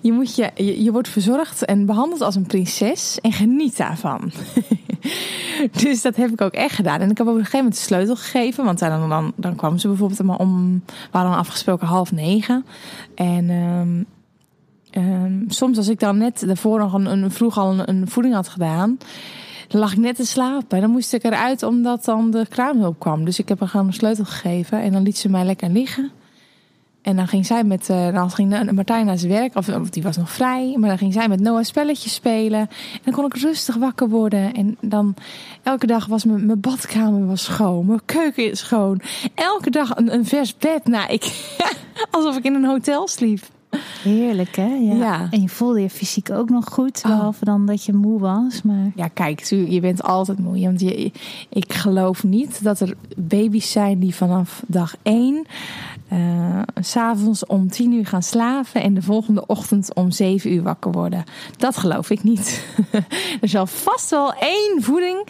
Je, 0.00 0.12
moet 0.12 0.36
je, 0.36 0.50
je, 0.82 0.92
wordt 0.92 1.08
verzorgd 1.08 1.64
en 1.64 1.86
behandeld 1.86 2.20
als 2.20 2.34
een 2.34 2.46
prinses 2.46 3.18
en 3.20 3.32
geniet 3.32 3.76
daarvan. 3.76 4.32
dus 5.82 6.02
dat 6.02 6.16
heb 6.16 6.30
ik 6.30 6.40
ook 6.40 6.52
echt 6.52 6.74
gedaan. 6.74 7.00
En 7.00 7.10
ik 7.10 7.18
heb 7.18 7.26
op 7.26 7.32
een 7.32 7.38
gegeven 7.38 7.58
moment 7.58 7.76
de 7.76 7.86
sleutel 7.86 8.16
gegeven. 8.16 8.64
Want 8.64 8.78
dan, 8.78 9.08
dan, 9.08 9.32
dan 9.36 9.56
kwam 9.56 9.78
ze 9.78 9.88
bijvoorbeeld 9.88 10.22
maar 10.22 10.38
om... 10.38 10.82
We 10.86 11.18
hadden 11.18 11.36
afgesproken 11.36 11.86
half 11.86 12.12
negen. 12.12 12.64
En 13.14 13.50
um, 13.50 14.06
um, 14.90 15.44
soms 15.48 15.76
als 15.76 15.88
ik 15.88 16.00
dan 16.00 16.18
net 16.18 16.42
daarvoor 16.46 16.78
nog 16.78 16.92
een, 16.92 17.30
vroeg 17.30 17.58
al 17.58 17.88
een 17.88 18.08
voeding 18.08 18.34
had 18.34 18.48
gedaan... 18.48 18.98
Dan 19.72 19.80
lag 19.80 19.92
ik 19.92 19.98
net 19.98 20.16
te 20.16 20.26
slapen. 20.26 20.80
Dan 20.80 20.90
moest 20.90 21.12
ik 21.12 21.24
eruit 21.24 21.62
omdat 21.62 22.04
dan 22.04 22.30
de 22.30 22.46
kraamhulp 22.48 22.98
kwam. 22.98 23.24
Dus 23.24 23.38
ik 23.38 23.48
heb 23.48 23.60
haar 23.60 23.68
gewoon 23.68 23.86
een 23.86 23.92
sleutel 23.92 24.24
gegeven. 24.24 24.80
En 24.80 24.92
dan 24.92 25.02
liet 25.02 25.18
ze 25.18 25.28
mij 25.28 25.44
lekker 25.44 25.70
liggen. 25.70 26.10
En 27.02 27.16
dan 27.16 27.28
ging 27.28 27.46
zij 27.46 27.64
met, 27.64 27.88
uh, 27.88 28.12
dan 28.12 28.30
ging 28.30 28.72
Martijn 28.72 29.06
naar 29.06 29.18
zijn 29.18 29.32
werk, 29.32 29.56
of, 29.56 29.68
of, 29.68 29.90
die 29.90 30.02
was 30.02 30.16
nog 30.16 30.30
vrij, 30.30 30.76
maar 30.78 30.88
dan 30.88 30.98
ging 30.98 31.12
zij 31.12 31.28
met 31.28 31.40
Noah 31.40 31.64
spelletjes 31.64 32.14
spelen. 32.14 32.60
En 32.60 33.00
dan 33.02 33.12
kon 33.12 33.24
ik 33.24 33.36
rustig 33.36 33.76
wakker 33.76 34.08
worden. 34.08 34.54
En 34.54 34.76
dan 34.80 35.14
elke 35.62 35.86
dag 35.86 36.06
was 36.06 36.24
mijn, 36.24 36.46
mijn 36.46 36.60
badkamer 36.60 37.26
was 37.26 37.44
schoon, 37.44 37.86
mijn 37.86 38.04
keuken 38.04 38.50
is 38.50 38.58
schoon. 38.58 39.00
Elke 39.34 39.70
dag 39.70 39.96
een, 39.96 40.14
een 40.14 40.26
vers 40.26 40.56
bed. 40.56 40.86
Nou, 40.86 41.12
ik, 41.12 41.54
alsof 42.10 42.36
ik 42.36 42.44
in 42.44 42.54
een 42.54 42.64
hotel 42.64 43.08
sliep. 43.08 43.40
Heerlijk, 44.02 44.56
hè? 44.56 44.74
Ja. 44.74 44.94
Ja. 44.94 45.28
En 45.30 45.40
je 45.40 45.48
voelde 45.48 45.80
je 45.80 45.90
fysiek 45.90 46.30
ook 46.30 46.50
nog 46.50 46.68
goed, 46.68 47.00
behalve 47.02 47.44
dan 47.44 47.66
dat 47.66 47.84
je 47.84 47.92
moe 47.92 48.20
was. 48.20 48.62
Maar... 48.62 48.90
Ja, 48.94 49.08
kijk, 49.08 49.40
je 49.44 49.80
bent 49.80 50.02
altijd 50.02 50.38
moe. 50.38 50.60
Want 50.60 50.80
je, 50.80 51.12
ik 51.48 51.72
geloof 51.72 52.24
niet 52.24 52.64
dat 52.64 52.80
er 52.80 52.94
baby's 53.16 53.70
zijn 53.70 53.98
die 53.98 54.14
vanaf 54.14 54.62
dag 54.66 54.96
één... 55.02 55.46
Uh, 56.12 56.58
s'avonds 56.80 57.46
om 57.46 57.68
tien 57.68 57.92
uur 57.92 58.06
gaan 58.06 58.22
slapen 58.22 58.82
en 58.82 58.94
de 58.94 59.02
volgende 59.02 59.46
ochtend 59.46 59.94
om 59.94 60.10
zeven 60.10 60.52
uur 60.52 60.62
wakker 60.62 60.92
worden. 60.92 61.24
Dat 61.56 61.76
geloof 61.76 62.10
ik 62.10 62.22
niet. 62.22 62.66
er 63.40 63.48
zal 63.48 63.66
vast 63.66 64.10
wel 64.10 64.34
één 64.34 64.76
voeding, 64.80 65.26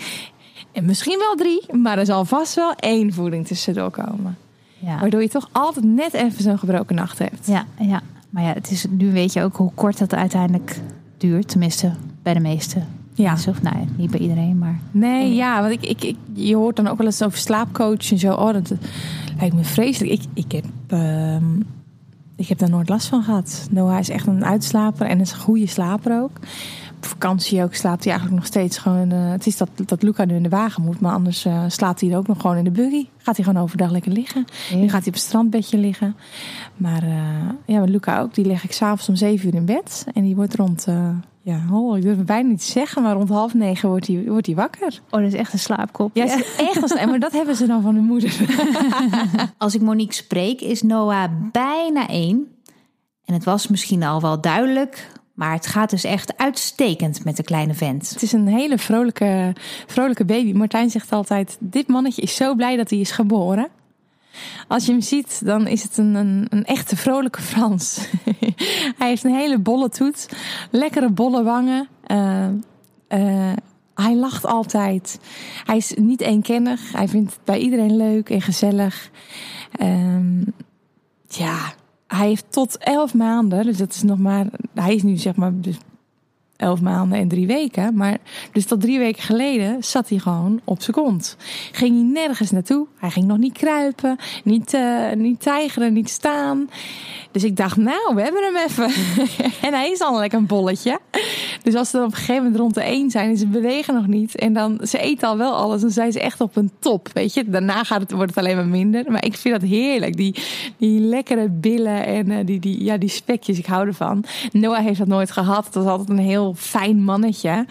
en 0.72 0.84
misschien 0.84 1.18
wel 1.18 1.34
drie, 1.34 1.76
maar 1.76 1.98
er 1.98 2.06
zal 2.06 2.24
vast 2.24 2.54
wel 2.54 2.74
één 2.74 3.12
voeding 3.12 3.46
tussendoor 3.46 3.90
komen. 3.90 4.36
Ja. 4.78 4.98
Waardoor 5.00 5.22
je 5.22 5.28
toch 5.28 5.48
altijd 5.52 5.84
net 5.84 6.12
even 6.12 6.42
zo'n 6.42 6.58
gebroken 6.58 6.94
nacht 6.94 7.18
hebt. 7.18 7.46
Ja, 7.46 7.66
ja. 7.78 8.02
Maar 8.32 8.42
ja, 8.42 8.52
het 8.52 8.70
is, 8.70 8.86
nu 8.90 9.12
weet 9.12 9.32
je 9.32 9.42
ook 9.42 9.56
hoe 9.56 9.70
kort 9.74 9.98
dat 9.98 10.14
uiteindelijk 10.14 10.80
duurt. 11.16 11.48
Tenminste, 11.48 11.92
bij 12.22 12.34
de 12.34 12.40
meesten. 12.40 12.86
Ja. 13.14 13.30
Mensen, 13.30 13.52
of, 13.52 13.62
nou, 13.62 13.76
niet 13.96 14.10
bij 14.10 14.20
iedereen, 14.20 14.58
maar... 14.58 14.78
Nee, 14.90 15.34
ja, 15.34 15.60
want 15.60 15.72
ik, 15.72 15.86
ik, 15.86 16.04
ik, 16.04 16.16
je 16.32 16.56
hoort 16.56 16.76
dan 16.76 16.86
ook 16.88 16.98
wel 16.98 17.06
eens 17.06 17.22
over 17.22 17.38
slaapcoach 17.38 18.10
en 18.10 18.18
zo. 18.18 18.32
Oh, 18.32 18.52
dat 18.52 18.72
lijkt 19.38 19.54
me 19.54 19.64
vreselijk. 19.64 20.12
Ik, 20.12 20.22
ik, 20.34 20.52
heb, 20.52 20.64
uh, 20.88 21.36
ik 22.36 22.48
heb 22.48 22.58
daar 22.58 22.70
nooit 22.70 22.88
last 22.88 23.08
van 23.08 23.22
gehad. 23.22 23.68
Noah 23.70 23.98
is 23.98 24.08
echt 24.08 24.26
een 24.26 24.44
uitslaper 24.44 25.06
en 25.06 25.20
is 25.20 25.32
een 25.32 25.38
goede 25.38 25.66
slaper 25.66 26.22
ook. 26.22 26.38
Op 27.02 27.08
vakantie 27.08 27.62
ook 27.62 27.74
slaapt 27.74 28.04
hij 28.04 28.12
eigenlijk 28.12 28.42
nog 28.42 28.50
steeds 28.52 28.78
gewoon... 28.78 29.12
Uh, 29.12 29.30
het 29.30 29.46
is 29.46 29.56
dat, 29.56 29.68
dat 29.84 30.02
Luca 30.02 30.24
nu 30.24 30.34
in 30.34 30.42
de 30.42 30.48
wagen 30.48 30.82
moet, 30.82 31.00
maar 31.00 31.12
anders 31.12 31.46
uh, 31.46 31.64
slaapt 31.68 32.00
hij 32.00 32.10
er 32.10 32.16
ook 32.16 32.26
nog 32.26 32.40
gewoon 32.40 32.56
in 32.56 32.64
de 32.64 32.70
buggy. 32.70 33.06
Gaat 33.18 33.36
hij 33.36 33.44
gewoon 33.44 33.62
overdag 33.62 33.90
lekker 33.90 34.12
liggen. 34.12 34.44
Ja. 34.70 34.76
Nu 34.76 34.82
gaat 34.82 34.98
hij 34.98 35.06
op 35.06 35.14
het 35.14 35.22
strandbedje 35.22 35.78
liggen. 35.78 36.16
Maar 36.76 37.04
uh, 37.04 37.18
ja, 37.66 37.84
Luca 37.84 38.20
ook. 38.20 38.34
Die 38.34 38.44
leg 38.44 38.64
ik 38.64 38.72
s'avonds 38.72 39.08
om 39.08 39.16
zeven 39.16 39.48
uur 39.48 39.54
in 39.54 39.64
bed. 39.64 40.06
En 40.14 40.22
die 40.22 40.36
wordt 40.36 40.54
rond 40.54 40.86
Ja, 41.42 41.60
oh, 41.72 41.96
ik 41.96 42.02
durf 42.02 42.16
het 42.16 42.26
bijna 42.26 42.48
niet 42.48 42.64
te 42.64 42.70
zeggen, 42.70 43.02
maar 43.02 43.14
rond 43.14 43.28
half 43.28 43.54
negen 43.54 43.88
wordt 43.88 44.06
hij, 44.06 44.24
wordt 44.26 44.46
hij 44.46 44.54
wakker. 44.54 45.00
Oh, 45.10 45.20
dat 45.20 45.32
is 45.32 45.38
echt 45.38 45.52
een 45.52 45.58
slaapkop. 45.58 46.10
Ja, 46.14 46.24
is 46.24 46.56
echt 46.56 47.00
een, 47.00 47.08
maar 47.10 47.20
dat 47.20 47.32
hebben 47.32 47.56
ze 47.56 47.66
dan 47.66 47.82
van 47.82 47.94
hun 47.94 48.04
moeder. 48.04 48.36
Als 49.58 49.74
ik 49.74 49.80
Monique 49.80 50.14
spreek, 50.14 50.60
is 50.60 50.82
Noah 50.82 51.30
bijna 51.52 52.08
één. 52.08 52.46
En 53.24 53.34
het 53.34 53.44
was 53.44 53.68
misschien 53.68 54.02
al 54.02 54.20
wel 54.20 54.40
duidelijk, 54.40 55.08
maar 55.34 55.52
het 55.52 55.66
gaat 55.66 55.90
dus 55.90 56.04
echt 56.04 56.36
uitstekend 56.36 57.24
met 57.24 57.36
de 57.36 57.42
kleine 57.42 57.74
vent. 57.74 58.10
Het 58.10 58.22
is 58.22 58.32
een 58.32 58.46
hele 58.46 58.78
vrolijke, 58.78 59.52
vrolijke 59.86 60.24
baby. 60.24 60.52
Martijn 60.52 60.90
zegt 60.90 61.12
altijd: 61.12 61.56
Dit 61.60 61.88
mannetje 61.88 62.22
is 62.22 62.34
zo 62.34 62.54
blij 62.54 62.76
dat 62.76 62.90
hij 62.90 62.98
is 62.98 63.10
geboren. 63.10 63.68
Als 64.68 64.86
je 64.86 64.92
hem 64.92 65.00
ziet, 65.00 65.44
dan 65.44 65.66
is 65.66 65.82
het 65.82 65.96
een, 65.96 66.14
een, 66.14 66.46
een 66.48 66.64
echte 66.64 66.96
vrolijke 66.96 67.42
Frans. 67.42 68.08
hij 68.98 69.08
heeft 69.08 69.24
een 69.24 69.34
hele 69.34 69.58
bolle 69.58 69.88
toet, 69.88 70.28
lekkere 70.70 71.10
bolle 71.10 71.42
wangen. 71.42 71.88
Uh, 72.06 72.48
uh, 73.08 73.52
hij 73.94 74.16
lacht 74.16 74.46
altijd. 74.46 75.20
Hij 75.64 75.76
is 75.76 75.94
niet 75.96 76.20
eenkennig. 76.20 76.92
Hij 76.92 77.08
vindt 77.08 77.32
het 77.32 77.44
bij 77.44 77.58
iedereen 77.58 77.96
leuk 77.96 78.30
en 78.30 78.40
gezellig. 78.40 79.10
Um, 79.80 80.44
ja, 81.28 81.72
hij 82.16 82.26
heeft 82.26 82.44
tot 82.48 82.78
elf 82.78 83.14
maanden, 83.14 83.64
dus 83.64 83.76
dat 83.76 83.90
is 83.94 84.02
nog 84.02 84.18
maar. 84.18 84.46
Hij 84.74 84.94
is 84.94 85.02
nu 85.02 85.16
zeg 85.16 85.36
maar 85.36 85.52
dus 85.54 85.78
elf 86.62 86.80
maanden 86.80 87.18
en 87.18 87.28
drie 87.28 87.46
weken. 87.46 87.94
Maar 87.94 88.18
dus 88.52 88.64
tot 88.64 88.80
drie 88.80 88.98
weken 88.98 89.22
geleden 89.22 89.84
zat 89.84 90.08
hij 90.08 90.18
gewoon 90.18 90.60
op 90.64 90.82
zijn 90.82 90.96
kont. 90.96 91.36
Ging 91.72 91.94
hij 91.94 92.22
nergens 92.22 92.50
naartoe. 92.50 92.86
Hij 92.98 93.10
ging 93.10 93.26
nog 93.26 93.38
niet 93.38 93.52
kruipen, 93.52 94.16
niet, 94.44 94.74
uh, 94.74 95.12
niet 95.12 95.40
tijgeren, 95.40 95.92
niet 95.92 96.10
staan. 96.10 96.68
Dus 97.30 97.44
ik 97.44 97.56
dacht, 97.56 97.76
nou, 97.76 98.14
we 98.14 98.22
hebben 98.22 98.42
hem 98.42 98.56
even. 98.56 98.84
en 99.68 99.74
hij 99.74 99.90
is 99.90 100.00
al 100.00 100.18
lekker 100.18 100.38
een 100.38 100.46
bolletje. 100.46 100.98
Dus 101.62 101.74
als 101.74 101.90
ze 101.90 101.96
dan 101.96 102.06
op 102.06 102.12
een 102.12 102.16
gegeven 102.16 102.42
moment 102.42 102.60
rond 102.60 102.74
de 102.74 102.82
één 102.82 103.10
zijn 103.10 103.30
en 103.30 103.36
ze 103.36 103.46
bewegen 103.46 103.94
nog 103.94 104.06
niet. 104.06 104.36
En 104.36 104.52
dan, 104.52 104.80
ze 104.82 104.98
eten 104.98 105.28
al 105.28 105.36
wel 105.36 105.54
alles, 105.54 105.80
dan 105.80 105.90
zijn 105.90 106.12
ze 106.12 106.20
echt 106.20 106.40
op 106.40 106.56
een 106.56 106.70
top, 106.78 107.08
weet 107.12 107.34
je. 107.34 107.50
Daarna 107.50 107.84
gaat 107.84 108.00
het, 108.00 108.10
wordt 108.10 108.34
het 108.34 108.44
alleen 108.44 108.56
maar 108.56 108.66
minder. 108.66 109.04
Maar 109.10 109.24
ik 109.24 109.36
vind 109.36 109.60
dat 109.60 109.70
heerlijk. 109.70 110.16
Die, 110.16 110.34
die 110.76 111.00
lekkere 111.00 111.48
billen 111.48 112.06
en 112.06 112.30
uh, 112.30 112.38
die, 112.44 112.60
die, 112.60 112.84
ja, 112.84 112.96
die 112.96 113.08
spekjes, 113.08 113.58
ik 113.58 113.66
hou 113.66 113.86
ervan. 113.86 114.24
Noah 114.52 114.84
heeft 114.84 114.98
dat 114.98 115.08
nooit 115.08 115.30
gehad. 115.30 115.64
Het 115.64 115.74
was 115.74 115.86
altijd 115.86 116.08
een 116.08 116.18
heel 116.18 116.51
fijn 116.56 117.04
mannetje. 117.04 117.66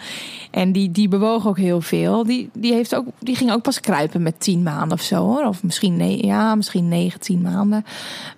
En 0.50 0.72
die, 0.72 0.90
die 0.90 1.08
bewoog 1.08 1.46
ook 1.46 1.58
heel 1.58 1.80
veel. 1.80 2.24
Die, 2.24 2.50
die, 2.52 2.72
heeft 2.72 2.94
ook, 2.94 3.06
die 3.18 3.36
ging 3.36 3.52
ook 3.52 3.62
pas 3.62 3.80
kruipen 3.80 4.22
met 4.22 4.40
tien 4.40 4.62
maanden 4.62 4.98
of 4.98 5.02
zo 5.02 5.16
hoor. 5.16 5.44
Of 5.44 5.62
misschien, 5.62 5.96
nee, 5.96 6.26
ja, 6.26 6.54
misschien 6.54 6.88
negen, 6.88 7.20
tien 7.20 7.40
maanden. 7.40 7.84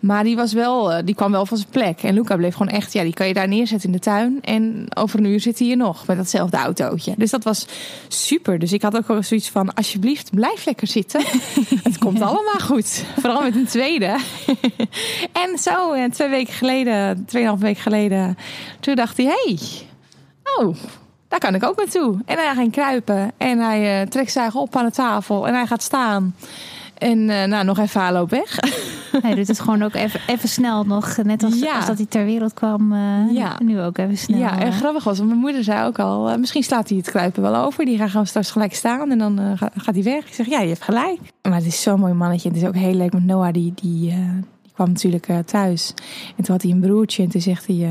Maar 0.00 0.24
die 0.24 0.36
was 0.36 0.52
wel, 0.52 1.04
die 1.04 1.14
kwam 1.14 1.30
wel 1.30 1.46
van 1.46 1.56
zijn 1.56 1.70
plek. 1.70 2.02
En 2.02 2.14
Luca 2.14 2.36
bleef 2.36 2.54
gewoon 2.54 2.72
echt, 2.72 2.92
ja, 2.92 3.02
die 3.02 3.14
kan 3.14 3.26
je 3.26 3.34
daar 3.34 3.48
neerzetten 3.48 3.88
in 3.88 3.94
de 3.94 4.00
tuin. 4.00 4.38
En 4.42 4.86
over 4.94 5.18
een 5.18 5.24
uur 5.24 5.40
zit 5.40 5.58
hij 5.58 5.66
hier 5.66 5.76
nog 5.76 6.06
met 6.06 6.16
datzelfde 6.16 6.56
autootje. 6.56 7.14
Dus 7.16 7.30
dat 7.30 7.44
was 7.44 7.66
super. 8.08 8.58
Dus 8.58 8.72
ik 8.72 8.82
had 8.82 8.96
ook 8.96 9.08
wel 9.08 9.22
zoiets 9.22 9.48
van, 9.48 9.74
alsjeblieft, 9.74 10.30
blijf 10.30 10.64
lekker 10.64 10.86
zitten. 10.86 11.22
Het 11.82 11.98
komt 11.98 12.20
allemaal 12.20 12.60
goed. 12.62 13.04
Vooral 13.20 13.42
met 13.42 13.56
een 13.56 13.66
tweede. 13.66 14.06
en 15.44 15.58
zo, 15.58 16.08
twee 16.10 16.28
weken 16.28 16.52
geleden, 16.52 17.24
tweeënhalf 17.24 17.60
weken 17.60 17.82
geleden, 17.82 18.36
toen 18.80 18.94
dacht 18.94 19.16
hij, 19.16 19.26
hey, 19.26 19.58
oh, 20.60 20.74
daar 21.28 21.38
kan 21.38 21.54
ik 21.54 21.64
ook 21.64 21.76
naartoe. 21.76 22.16
En 22.24 22.36
hij 22.38 22.54
ging 22.54 22.72
kruipen 22.72 23.32
en 23.36 23.58
hij 23.58 24.00
uh, 24.02 24.06
trekt 24.08 24.32
zich 24.32 24.54
op 24.54 24.76
aan 24.76 24.84
de 24.84 24.90
tafel 24.90 25.46
en 25.46 25.54
hij 25.54 25.66
gaat 25.66 25.82
staan. 25.82 26.34
En 26.98 27.18
uh, 27.18 27.44
nou, 27.44 27.64
nog 27.64 27.78
even 27.78 28.00
aanloop 28.00 28.30
weg. 28.30 28.58
Hij 29.22 29.34
doet 29.34 29.48
het 29.48 29.60
gewoon 29.60 29.82
ook 29.82 29.94
even, 29.94 30.20
even 30.26 30.48
snel 30.48 30.84
nog. 30.84 31.16
Net 31.22 31.42
als, 31.42 31.58
Ja. 31.58 31.76
als 31.76 31.86
dat 31.86 31.96
hij 31.96 32.06
ter 32.06 32.24
wereld 32.24 32.54
kwam. 32.54 32.92
eh, 32.92 32.98
Ja. 33.32 33.56
Nu 33.62 33.80
ook 33.80 33.98
even 33.98 34.16
snel. 34.18 34.38
Ja, 34.38 34.58
en 34.60 34.66
eh. 34.66 34.76
grappig 34.76 35.04
was, 35.04 35.16
want 35.16 35.28
mijn 35.28 35.40
moeder 35.40 35.64
zei 35.64 35.86
ook 35.86 35.98
al, 35.98 36.28
eh, 36.28 36.36
misschien 36.38 36.62
slaat 36.62 36.88
hij 36.88 36.98
het 36.98 37.10
kruipen 37.10 37.42
wel 37.42 37.56
over. 37.56 37.84
Die 37.84 37.98
gaat 37.98 38.10
gewoon 38.10 38.26
straks 38.26 38.50
gelijk 38.50 38.74
staan 38.74 39.10
en 39.10 39.18
dan 39.18 39.38
eh, 39.38 39.50
ga- 39.56 39.70
gaat 39.76 39.94
hij 39.94 40.04
weg. 40.04 40.26
Ik 40.26 40.34
zeg, 40.34 40.46
ja, 40.46 40.60
je 40.60 40.68
hebt 40.68 40.82
gelijk. 40.82 41.18
Maar 41.42 41.54
het 41.54 41.66
is 41.66 41.82
zo'n 41.82 42.00
mooi 42.00 42.12
mannetje. 42.12 42.48
Het 42.48 42.56
is 42.58 42.64
ook 42.64 42.74
heel 42.74 42.94
leuk 42.94 43.12
met 43.12 43.24
Noah, 43.24 43.52
die, 43.52 43.72
die, 43.82 44.10
eh, 44.10 44.16
die 44.62 44.72
kwam 44.74 44.88
natuurlijk 44.88 45.28
eh, 45.28 45.38
thuis. 45.38 45.94
En 46.36 46.44
toen 46.44 46.54
had 46.54 46.62
hij 46.62 46.70
een 46.72 46.80
broertje 46.80 47.22
en 47.22 47.28
toen 47.28 47.40
zegt 47.40 47.66
hij... 47.66 47.90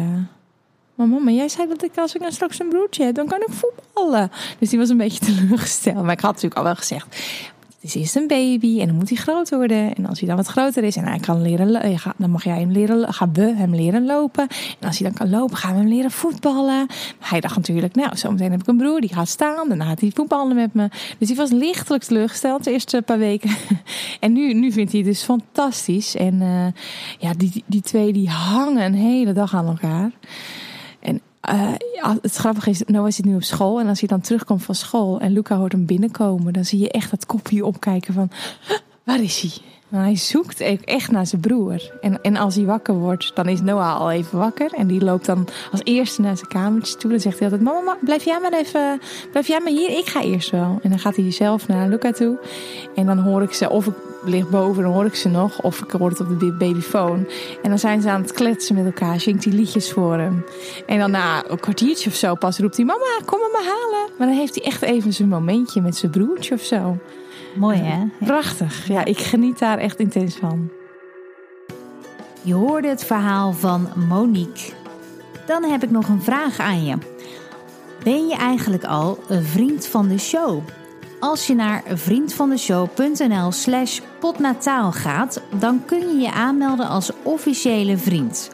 eh, 0.95 1.05
Mama, 1.05 1.19
maar 1.19 1.33
jij 1.33 1.49
zei 1.49 1.67
dat 1.67 1.83
ik 1.83 1.97
als 1.97 2.15
ik 2.15 2.21
dan 2.21 2.31
straks 2.31 2.59
een 2.59 2.69
broertje 2.69 3.03
heb, 3.03 3.15
dan 3.15 3.27
kan 3.27 3.41
ik 3.41 3.53
voetballen. 3.53 4.31
Dus 4.59 4.69
die 4.69 4.79
was 4.79 4.89
een 4.89 4.97
beetje 4.97 5.25
teleurgesteld. 5.35 6.03
Maar 6.03 6.11
ik 6.11 6.19
had 6.19 6.31
natuurlijk 6.33 6.57
al 6.57 6.63
wel 6.63 6.75
gezegd, 6.75 7.15
is 7.83 7.95
eerst 7.95 8.15
een 8.15 8.27
baby 8.27 8.79
en 8.79 8.87
dan 8.87 8.95
moet 8.95 9.09
hij 9.09 9.17
groot 9.17 9.49
worden. 9.49 9.95
En 9.95 10.05
als 10.05 10.19
hij 10.19 10.27
dan 10.27 10.37
wat 10.37 10.47
groter 10.47 10.83
is 10.83 10.95
en 10.95 11.05
hij 11.05 11.19
kan 11.19 11.41
leren, 11.41 11.99
gaat- 11.99 12.13
dan 12.17 12.29
mag 12.29 12.43
jij 12.43 12.59
hem 12.59 12.71
leren, 12.71 13.13
gaan 13.13 13.31
hem 13.33 13.75
leren 13.75 14.05
lopen. 14.05 14.47
En 14.79 14.87
als 14.87 14.99
hij 14.99 15.09
dan 15.09 15.17
kan 15.17 15.29
lopen, 15.29 15.57
gaan 15.57 15.73
we 15.73 15.79
hem 15.79 15.87
leren 15.87 16.11
voetballen. 16.11 16.85
Maar 17.19 17.29
hij 17.29 17.39
dacht 17.39 17.55
natuurlijk, 17.55 17.95
nou, 17.95 18.17
zometeen 18.17 18.51
heb 18.51 18.61
ik 18.61 18.67
een 18.67 18.77
broer 18.77 19.01
die 19.01 19.13
gaat 19.13 19.27
staan. 19.27 19.69
Dan 19.69 19.81
gaat 19.81 20.01
hij 20.01 20.11
voetballen 20.13 20.55
met 20.55 20.73
me. 20.73 20.89
Dus 21.17 21.27
hij 21.27 21.37
was 21.37 21.51
lichtelijk 21.51 22.03
teleurgesteld 22.03 22.63
de 22.63 22.71
eerste 22.71 23.01
paar 23.01 23.17
weken. 23.19 23.49
En 24.19 24.33
nu, 24.33 24.53
nu 24.53 24.71
vindt 24.71 24.91
hij 24.91 25.01
het 25.01 25.09
dus 25.09 25.23
fantastisch. 25.23 26.15
En 26.15 26.41
eh, 26.41 26.81
ja, 27.19 27.33
die, 27.37 27.63
die 27.65 27.81
twee 27.81 28.13
die 28.13 28.29
hangen 28.29 28.83
een 28.83 28.93
hele 28.93 29.33
dag 29.33 29.55
aan 29.55 29.67
elkaar. 29.67 30.11
Eh, 31.43 31.73
het 32.21 32.35
grappige 32.35 32.69
is, 32.69 32.81
Noah 32.85 33.11
zit 33.11 33.25
nu 33.25 33.35
op 33.35 33.43
school. 33.43 33.79
En 33.79 33.87
als 33.87 33.99
hij 33.99 34.07
dan 34.07 34.21
terugkomt 34.21 34.63
van 34.63 34.75
school 34.75 35.19
en 35.19 35.31
Luca 35.31 35.55
hoort 35.55 35.71
hem 35.71 35.85
binnenkomen, 35.85 36.53
dan 36.53 36.65
zie 36.65 36.79
je 36.79 36.91
echt 36.91 37.09
dat 37.09 37.25
kopje 37.25 37.65
opkijken 37.65 38.13
van, 38.13 38.29
"Huh, 38.67 38.77
waar 39.03 39.21
is 39.21 39.39
hij? 39.41 39.51
Hij 40.01 40.15
zoekt 40.15 40.59
echt 40.85 41.11
naar 41.11 41.25
zijn 41.25 41.41
broer. 41.41 41.91
En, 42.01 42.21
en 42.21 42.35
als 42.35 42.55
hij 42.55 42.65
wakker 42.65 42.93
wordt, 42.93 43.31
dan 43.35 43.47
is 43.47 43.61
Noah 43.61 43.99
al 43.99 44.11
even 44.11 44.39
wakker. 44.39 44.73
En 44.73 44.87
die 44.87 45.03
loopt 45.03 45.25
dan 45.25 45.47
als 45.71 45.81
eerste 45.83 46.21
naar 46.21 46.37
zijn 46.37 46.49
kamertje 46.49 46.95
toe. 46.95 47.09
Dan 47.09 47.19
zegt 47.19 47.39
hij 47.39 47.49
altijd, 47.49 47.67
mama, 47.67 47.81
ma- 47.81 47.97
blijf 48.01 48.23
jij 48.23 48.39
maar 48.39 48.53
even, 48.53 49.01
blijf 49.31 49.47
jij 49.47 49.59
maar 49.59 49.71
hier, 49.71 49.89
ik 49.89 50.05
ga 50.05 50.21
eerst 50.21 50.49
wel. 50.49 50.79
En 50.81 50.89
dan 50.89 50.99
gaat 50.99 51.15
hij 51.15 51.31
zelf 51.31 51.67
naar 51.67 51.89
Luca 51.89 52.11
toe. 52.11 52.37
En 52.95 53.05
dan 53.05 53.17
hoor 53.17 53.41
ik 53.41 53.53
ze, 53.53 53.69
of 53.69 53.85
ik 53.87 53.93
lig 54.25 54.49
boven, 54.49 54.83
dan 54.83 54.91
hoor 54.91 55.05
ik 55.05 55.15
ze 55.15 55.29
nog. 55.29 55.61
Of 55.61 55.81
ik 55.81 55.91
hoor 55.91 56.09
het 56.09 56.19
op 56.19 56.39
de 56.39 56.51
babyfoon. 56.51 57.27
En 57.63 57.69
dan 57.69 57.79
zijn 57.79 58.01
ze 58.01 58.09
aan 58.09 58.21
het 58.21 58.31
kletsen 58.31 58.75
met 58.75 58.85
elkaar, 58.85 59.19
zingt 59.19 59.43
hij 59.43 59.53
liedjes 59.53 59.91
voor 59.91 60.17
hem. 60.17 60.45
En 60.85 60.99
dan 60.99 61.11
na 61.11 61.49
een 61.49 61.59
kwartiertje 61.59 62.09
of 62.09 62.15
zo 62.15 62.35
pas 62.35 62.59
roept 62.59 62.75
hij, 62.77 62.85
mama, 62.85 63.19
kom 63.25 63.39
me 63.39 63.49
maar 63.51 63.73
halen. 63.73 64.09
Maar 64.17 64.27
dan 64.27 64.37
heeft 64.37 64.55
hij 64.55 64.63
echt 64.63 64.81
even 64.81 65.13
zijn 65.13 65.29
momentje 65.29 65.81
met 65.81 65.95
zijn 65.95 66.11
broertje 66.11 66.53
of 66.53 66.61
zo. 66.61 66.97
Mooi 67.56 67.78
hè? 67.78 68.26
Prachtig. 68.26 68.88
Ja, 68.88 69.06
ik 69.06 69.20
geniet 69.20 69.60
daar 69.60 69.78
echt 69.78 69.99
intens 69.99 70.36
van. 70.36 70.70
Je 72.41 72.54
hoorde 72.54 72.88
het 72.88 73.06
verhaal 73.06 73.54
van 73.54 73.88
Monique. 74.08 74.72
Dan 75.45 75.64
heb 75.64 75.84
ik 75.84 75.91
nog 75.91 76.08
een 76.08 76.22
vraag 76.22 76.60
aan 76.60 76.86
je. 76.86 76.97
Ben 78.04 78.28
je 78.28 78.36
eigenlijk 78.36 78.84
al 78.84 79.20
een 79.28 79.43
vriend 79.43 79.88
van 79.88 80.08
de 80.08 80.18
show? 80.18 80.62
Als 81.20 81.47
je 81.47 81.56
naar 81.56 81.84
vriendvandeshow.nl 81.88 83.51
slash 83.51 83.99
potnataal 84.20 84.91
gaat, 84.91 85.41
dan 85.60 85.86
kun 85.86 85.99
je 85.99 86.22
je 86.22 86.32
aanmelden 86.32 86.88
als 86.88 87.12
officiële 87.24 87.97
vriend. 87.97 88.51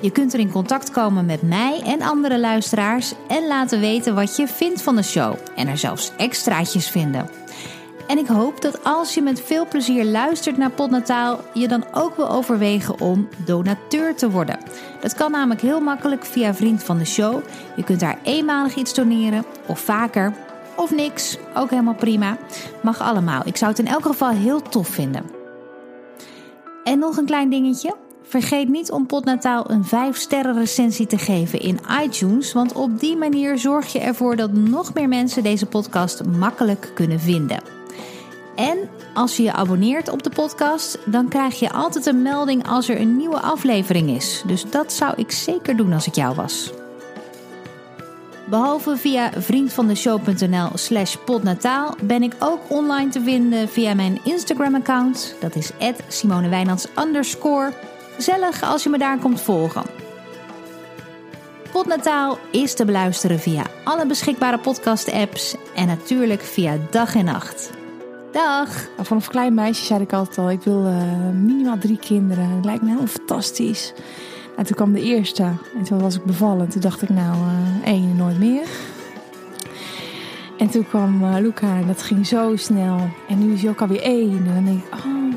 Je 0.00 0.10
kunt 0.10 0.32
er 0.32 0.40
in 0.40 0.50
contact 0.50 0.90
komen 0.90 1.26
met 1.26 1.42
mij 1.42 1.82
en 1.84 2.02
andere 2.02 2.38
luisteraars 2.38 3.12
en 3.28 3.46
laten 3.46 3.80
weten 3.80 4.14
wat 4.14 4.36
je 4.36 4.48
vindt 4.48 4.82
van 4.82 4.96
de 4.96 5.02
show. 5.02 5.34
En 5.56 5.68
er 5.68 5.78
zelfs 5.78 6.12
extraatjes 6.16 6.88
vinden. 6.88 7.39
En 8.10 8.18
ik 8.18 8.26
hoop 8.26 8.60
dat 8.60 8.84
als 8.84 9.14
je 9.14 9.22
met 9.22 9.40
veel 9.40 9.66
plezier 9.68 10.04
luistert 10.04 10.56
naar 10.56 10.70
Podnataal, 10.70 11.40
je 11.54 11.68
dan 11.68 11.84
ook 11.92 12.16
wil 12.16 12.30
overwegen 12.30 13.00
om 13.00 13.28
donateur 13.44 14.14
te 14.14 14.30
worden. 14.30 14.58
Dat 15.00 15.14
kan 15.14 15.30
namelijk 15.30 15.60
heel 15.60 15.80
makkelijk 15.80 16.24
via 16.24 16.54
Vriend 16.54 16.82
van 16.82 16.98
de 16.98 17.04
Show. 17.04 17.42
Je 17.76 17.84
kunt 17.84 18.00
daar 18.00 18.18
eenmalig 18.22 18.74
iets 18.74 18.94
doneren 18.94 19.44
of 19.66 19.80
vaker. 19.80 20.32
Of 20.76 20.90
niks, 20.90 21.38
ook 21.54 21.70
helemaal 21.70 21.94
prima. 21.94 22.36
Mag 22.82 23.00
allemaal. 23.00 23.42
Ik 23.44 23.56
zou 23.56 23.70
het 23.70 23.80
in 23.80 23.86
elk 23.86 24.06
geval 24.06 24.30
heel 24.30 24.62
tof 24.62 24.88
vinden. 24.88 25.24
En 26.84 26.98
nog 26.98 27.16
een 27.16 27.26
klein 27.26 27.50
dingetje. 27.50 27.94
Vergeet 28.22 28.68
niet 28.68 28.90
om 28.90 29.06
Podnataal 29.06 29.70
een 29.70 29.84
5-sterren 29.84 30.54
recensie 30.54 31.06
te 31.06 31.18
geven 31.18 31.60
in 31.60 31.80
iTunes, 32.02 32.52
want 32.52 32.72
op 32.72 33.00
die 33.00 33.16
manier 33.16 33.58
zorg 33.58 33.92
je 33.92 34.00
ervoor 34.00 34.36
dat 34.36 34.52
nog 34.52 34.94
meer 34.94 35.08
mensen 35.08 35.42
deze 35.42 35.66
podcast 35.66 36.24
makkelijk 36.24 36.90
kunnen 36.94 37.20
vinden. 37.20 37.79
En 38.54 38.88
als 39.14 39.36
je 39.36 39.42
je 39.42 39.52
abonneert 39.52 40.08
op 40.08 40.22
de 40.22 40.30
podcast, 40.30 40.98
dan 41.04 41.28
krijg 41.28 41.58
je 41.58 41.72
altijd 41.72 42.06
een 42.06 42.22
melding 42.22 42.68
als 42.68 42.88
er 42.88 43.00
een 43.00 43.16
nieuwe 43.16 43.40
aflevering 43.40 44.10
is. 44.10 44.42
Dus 44.46 44.70
dat 44.70 44.92
zou 44.92 45.12
ik 45.16 45.30
zeker 45.30 45.76
doen 45.76 45.92
als 45.92 46.06
ik 46.06 46.14
jou 46.14 46.34
was. 46.34 46.72
Behalve 48.50 48.96
via 48.96 49.30
vriendvandeshow.nl 49.36 50.68
slash 50.74 51.16
podnataal 51.24 51.94
ben 52.02 52.22
ik 52.22 52.32
ook 52.38 52.60
online 52.68 53.10
te 53.10 53.20
vinden 53.20 53.68
via 53.68 53.94
mijn 53.94 54.20
Instagram-account. 54.24 55.34
Dat 55.40 55.54
is 55.54 55.70
@simonewijnands 56.08 56.86
underscore. 56.98 57.72
Gezellig 58.14 58.62
als 58.62 58.82
je 58.82 58.88
me 58.88 58.98
daar 58.98 59.18
komt 59.18 59.40
volgen. 59.40 59.82
Podnataal 61.72 62.38
is 62.50 62.74
te 62.74 62.84
beluisteren 62.84 63.40
via 63.40 63.62
alle 63.84 64.06
beschikbare 64.06 64.58
podcast-apps 64.58 65.54
en 65.74 65.86
natuurlijk 65.86 66.40
via 66.40 66.76
dag 66.90 67.14
en 67.14 67.24
nacht. 67.24 67.70
Dag! 68.32 68.68
Nou, 68.68 69.06
Vanaf 69.06 69.28
klein 69.28 69.54
meisje 69.54 69.84
zei 69.84 70.00
ik 70.00 70.12
altijd 70.12 70.38
al, 70.38 70.50
ik 70.50 70.62
wil 70.62 70.86
eh, 70.86 71.30
minimaal 71.34 71.78
drie 71.78 71.98
kinderen. 71.98 72.48
Het 72.48 72.64
lijkt 72.64 72.80
me 72.80 72.88
helemaal 72.88 73.08
fantastisch. 73.08 73.92
En 74.56 74.66
toen 74.66 74.76
kwam 74.76 74.92
de 74.92 75.02
eerste. 75.02 75.42
En 75.78 75.84
toen 75.84 76.00
was 76.00 76.16
ik 76.16 76.24
bevallen. 76.24 76.68
Toen 76.68 76.80
dacht 76.80 77.02
ik, 77.02 77.08
nou, 77.08 77.36
uh, 77.36 77.88
één 77.88 78.16
nooit 78.16 78.38
meer. 78.38 78.68
En 80.58 80.70
toen 80.70 80.88
kwam 80.88 81.24
uh, 81.24 81.34
Luca 81.40 81.76
en 81.76 81.86
dat 81.86 82.02
ging 82.02 82.26
zo 82.26 82.56
snel. 82.56 83.10
En 83.28 83.38
nu 83.38 83.52
is 83.52 83.60
hij 83.60 83.70
ook 83.70 83.80
alweer 83.80 84.02
één. 84.02 84.46
En 84.46 84.54
dan 84.54 84.64
denk 84.64 84.84
ik, 84.84 84.94
oh, 84.94 85.34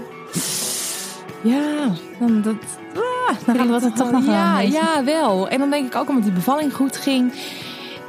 ja, 1.41 1.91
dan, 2.19 2.41
dat, 2.41 2.55
ah, 2.95 3.35
dan 3.45 3.67
gaat 3.67 3.81
het, 3.81 3.95
toch 3.95 4.11
nog 4.11 4.25
ja, 4.25 4.59
ja, 4.59 5.03
wel. 5.03 5.49
En 5.49 5.59
dan 5.59 5.69
denk 5.69 5.85
ik 5.85 5.95
ook 5.95 6.09
omdat 6.09 6.23
die 6.23 6.33
bevalling 6.33 6.73
goed 6.73 6.97
ging. 6.97 7.33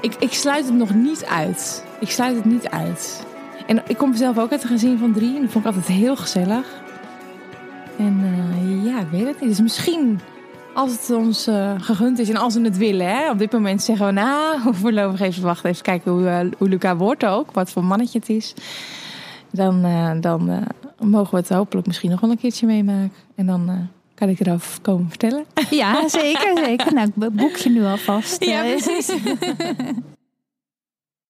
Ik, 0.01 0.15
ik 0.19 0.33
sluit 0.33 0.65
het 0.65 0.75
nog 0.75 0.95
niet 0.95 1.25
uit. 1.25 1.85
Ik 2.01 2.11
sluit 2.11 2.37
het 2.37 2.45
niet 2.45 2.69
uit. 2.69 3.25
En 3.67 3.83
ik 3.87 3.97
kom 3.97 4.17
zelf 4.17 4.39
ook 4.39 4.51
uit 4.51 4.63
een 4.63 4.69
gezin 4.69 4.99
van 4.99 5.13
drie. 5.13 5.35
En 5.35 5.43
dat 5.43 5.51
vond 5.51 5.65
ik 5.65 5.75
altijd 5.75 5.97
heel 5.97 6.17
gezellig. 6.17 6.83
En 7.99 8.21
uh, 8.21 8.85
ja, 8.85 9.01
ik 9.01 9.09
weet 9.11 9.27
het 9.27 9.41
niet. 9.41 9.49
Dus 9.49 9.61
misschien 9.61 10.21
als 10.75 10.93
het 10.93 11.11
ons 11.11 11.49
uh, 11.49 11.73
gegund 11.79 12.19
is 12.19 12.29
en 12.29 12.37
als 12.37 12.55
we 12.55 12.61
het 12.61 12.77
willen. 12.77 13.07
Hè? 13.07 13.31
Op 13.31 13.39
dit 13.39 13.53
moment 13.53 13.83
zeggen 13.83 14.07
we, 14.07 14.13
nou, 14.13 14.59
voorlopig 14.81 15.21
even 15.21 15.43
wachten. 15.43 15.71
Even 15.71 15.83
kijken 15.83 16.13
hoe, 16.13 16.23
uh, 16.23 16.41
hoe 16.59 16.69
Luca 16.69 16.97
wordt 16.97 17.25
ook. 17.25 17.53
Wat 17.53 17.71
voor 17.71 17.85
mannetje 17.85 18.19
het 18.19 18.29
is. 18.29 18.55
Dan, 19.51 19.83
dan 20.21 20.67
mogen 20.99 21.31
we 21.31 21.37
het 21.37 21.49
hopelijk 21.49 21.87
misschien 21.87 22.11
nog 22.11 22.21
wel 22.21 22.31
een 22.31 22.39
keertje 22.39 22.67
meemaken. 22.67 23.13
En 23.35 23.47
dan 23.47 23.89
kan 24.15 24.29
ik 24.29 24.41
erover 24.41 24.81
komen 24.81 25.09
vertellen. 25.09 25.45
Ja, 25.71 26.09
zeker, 26.09 26.59
zeker. 26.65 26.95
Nou, 26.95 27.07
ik 27.07 27.33
boek 27.33 27.57
je 27.57 27.71
nu 27.71 27.85
alvast. 27.85 28.45
Ja, 28.51 28.63
precies. 28.63 29.13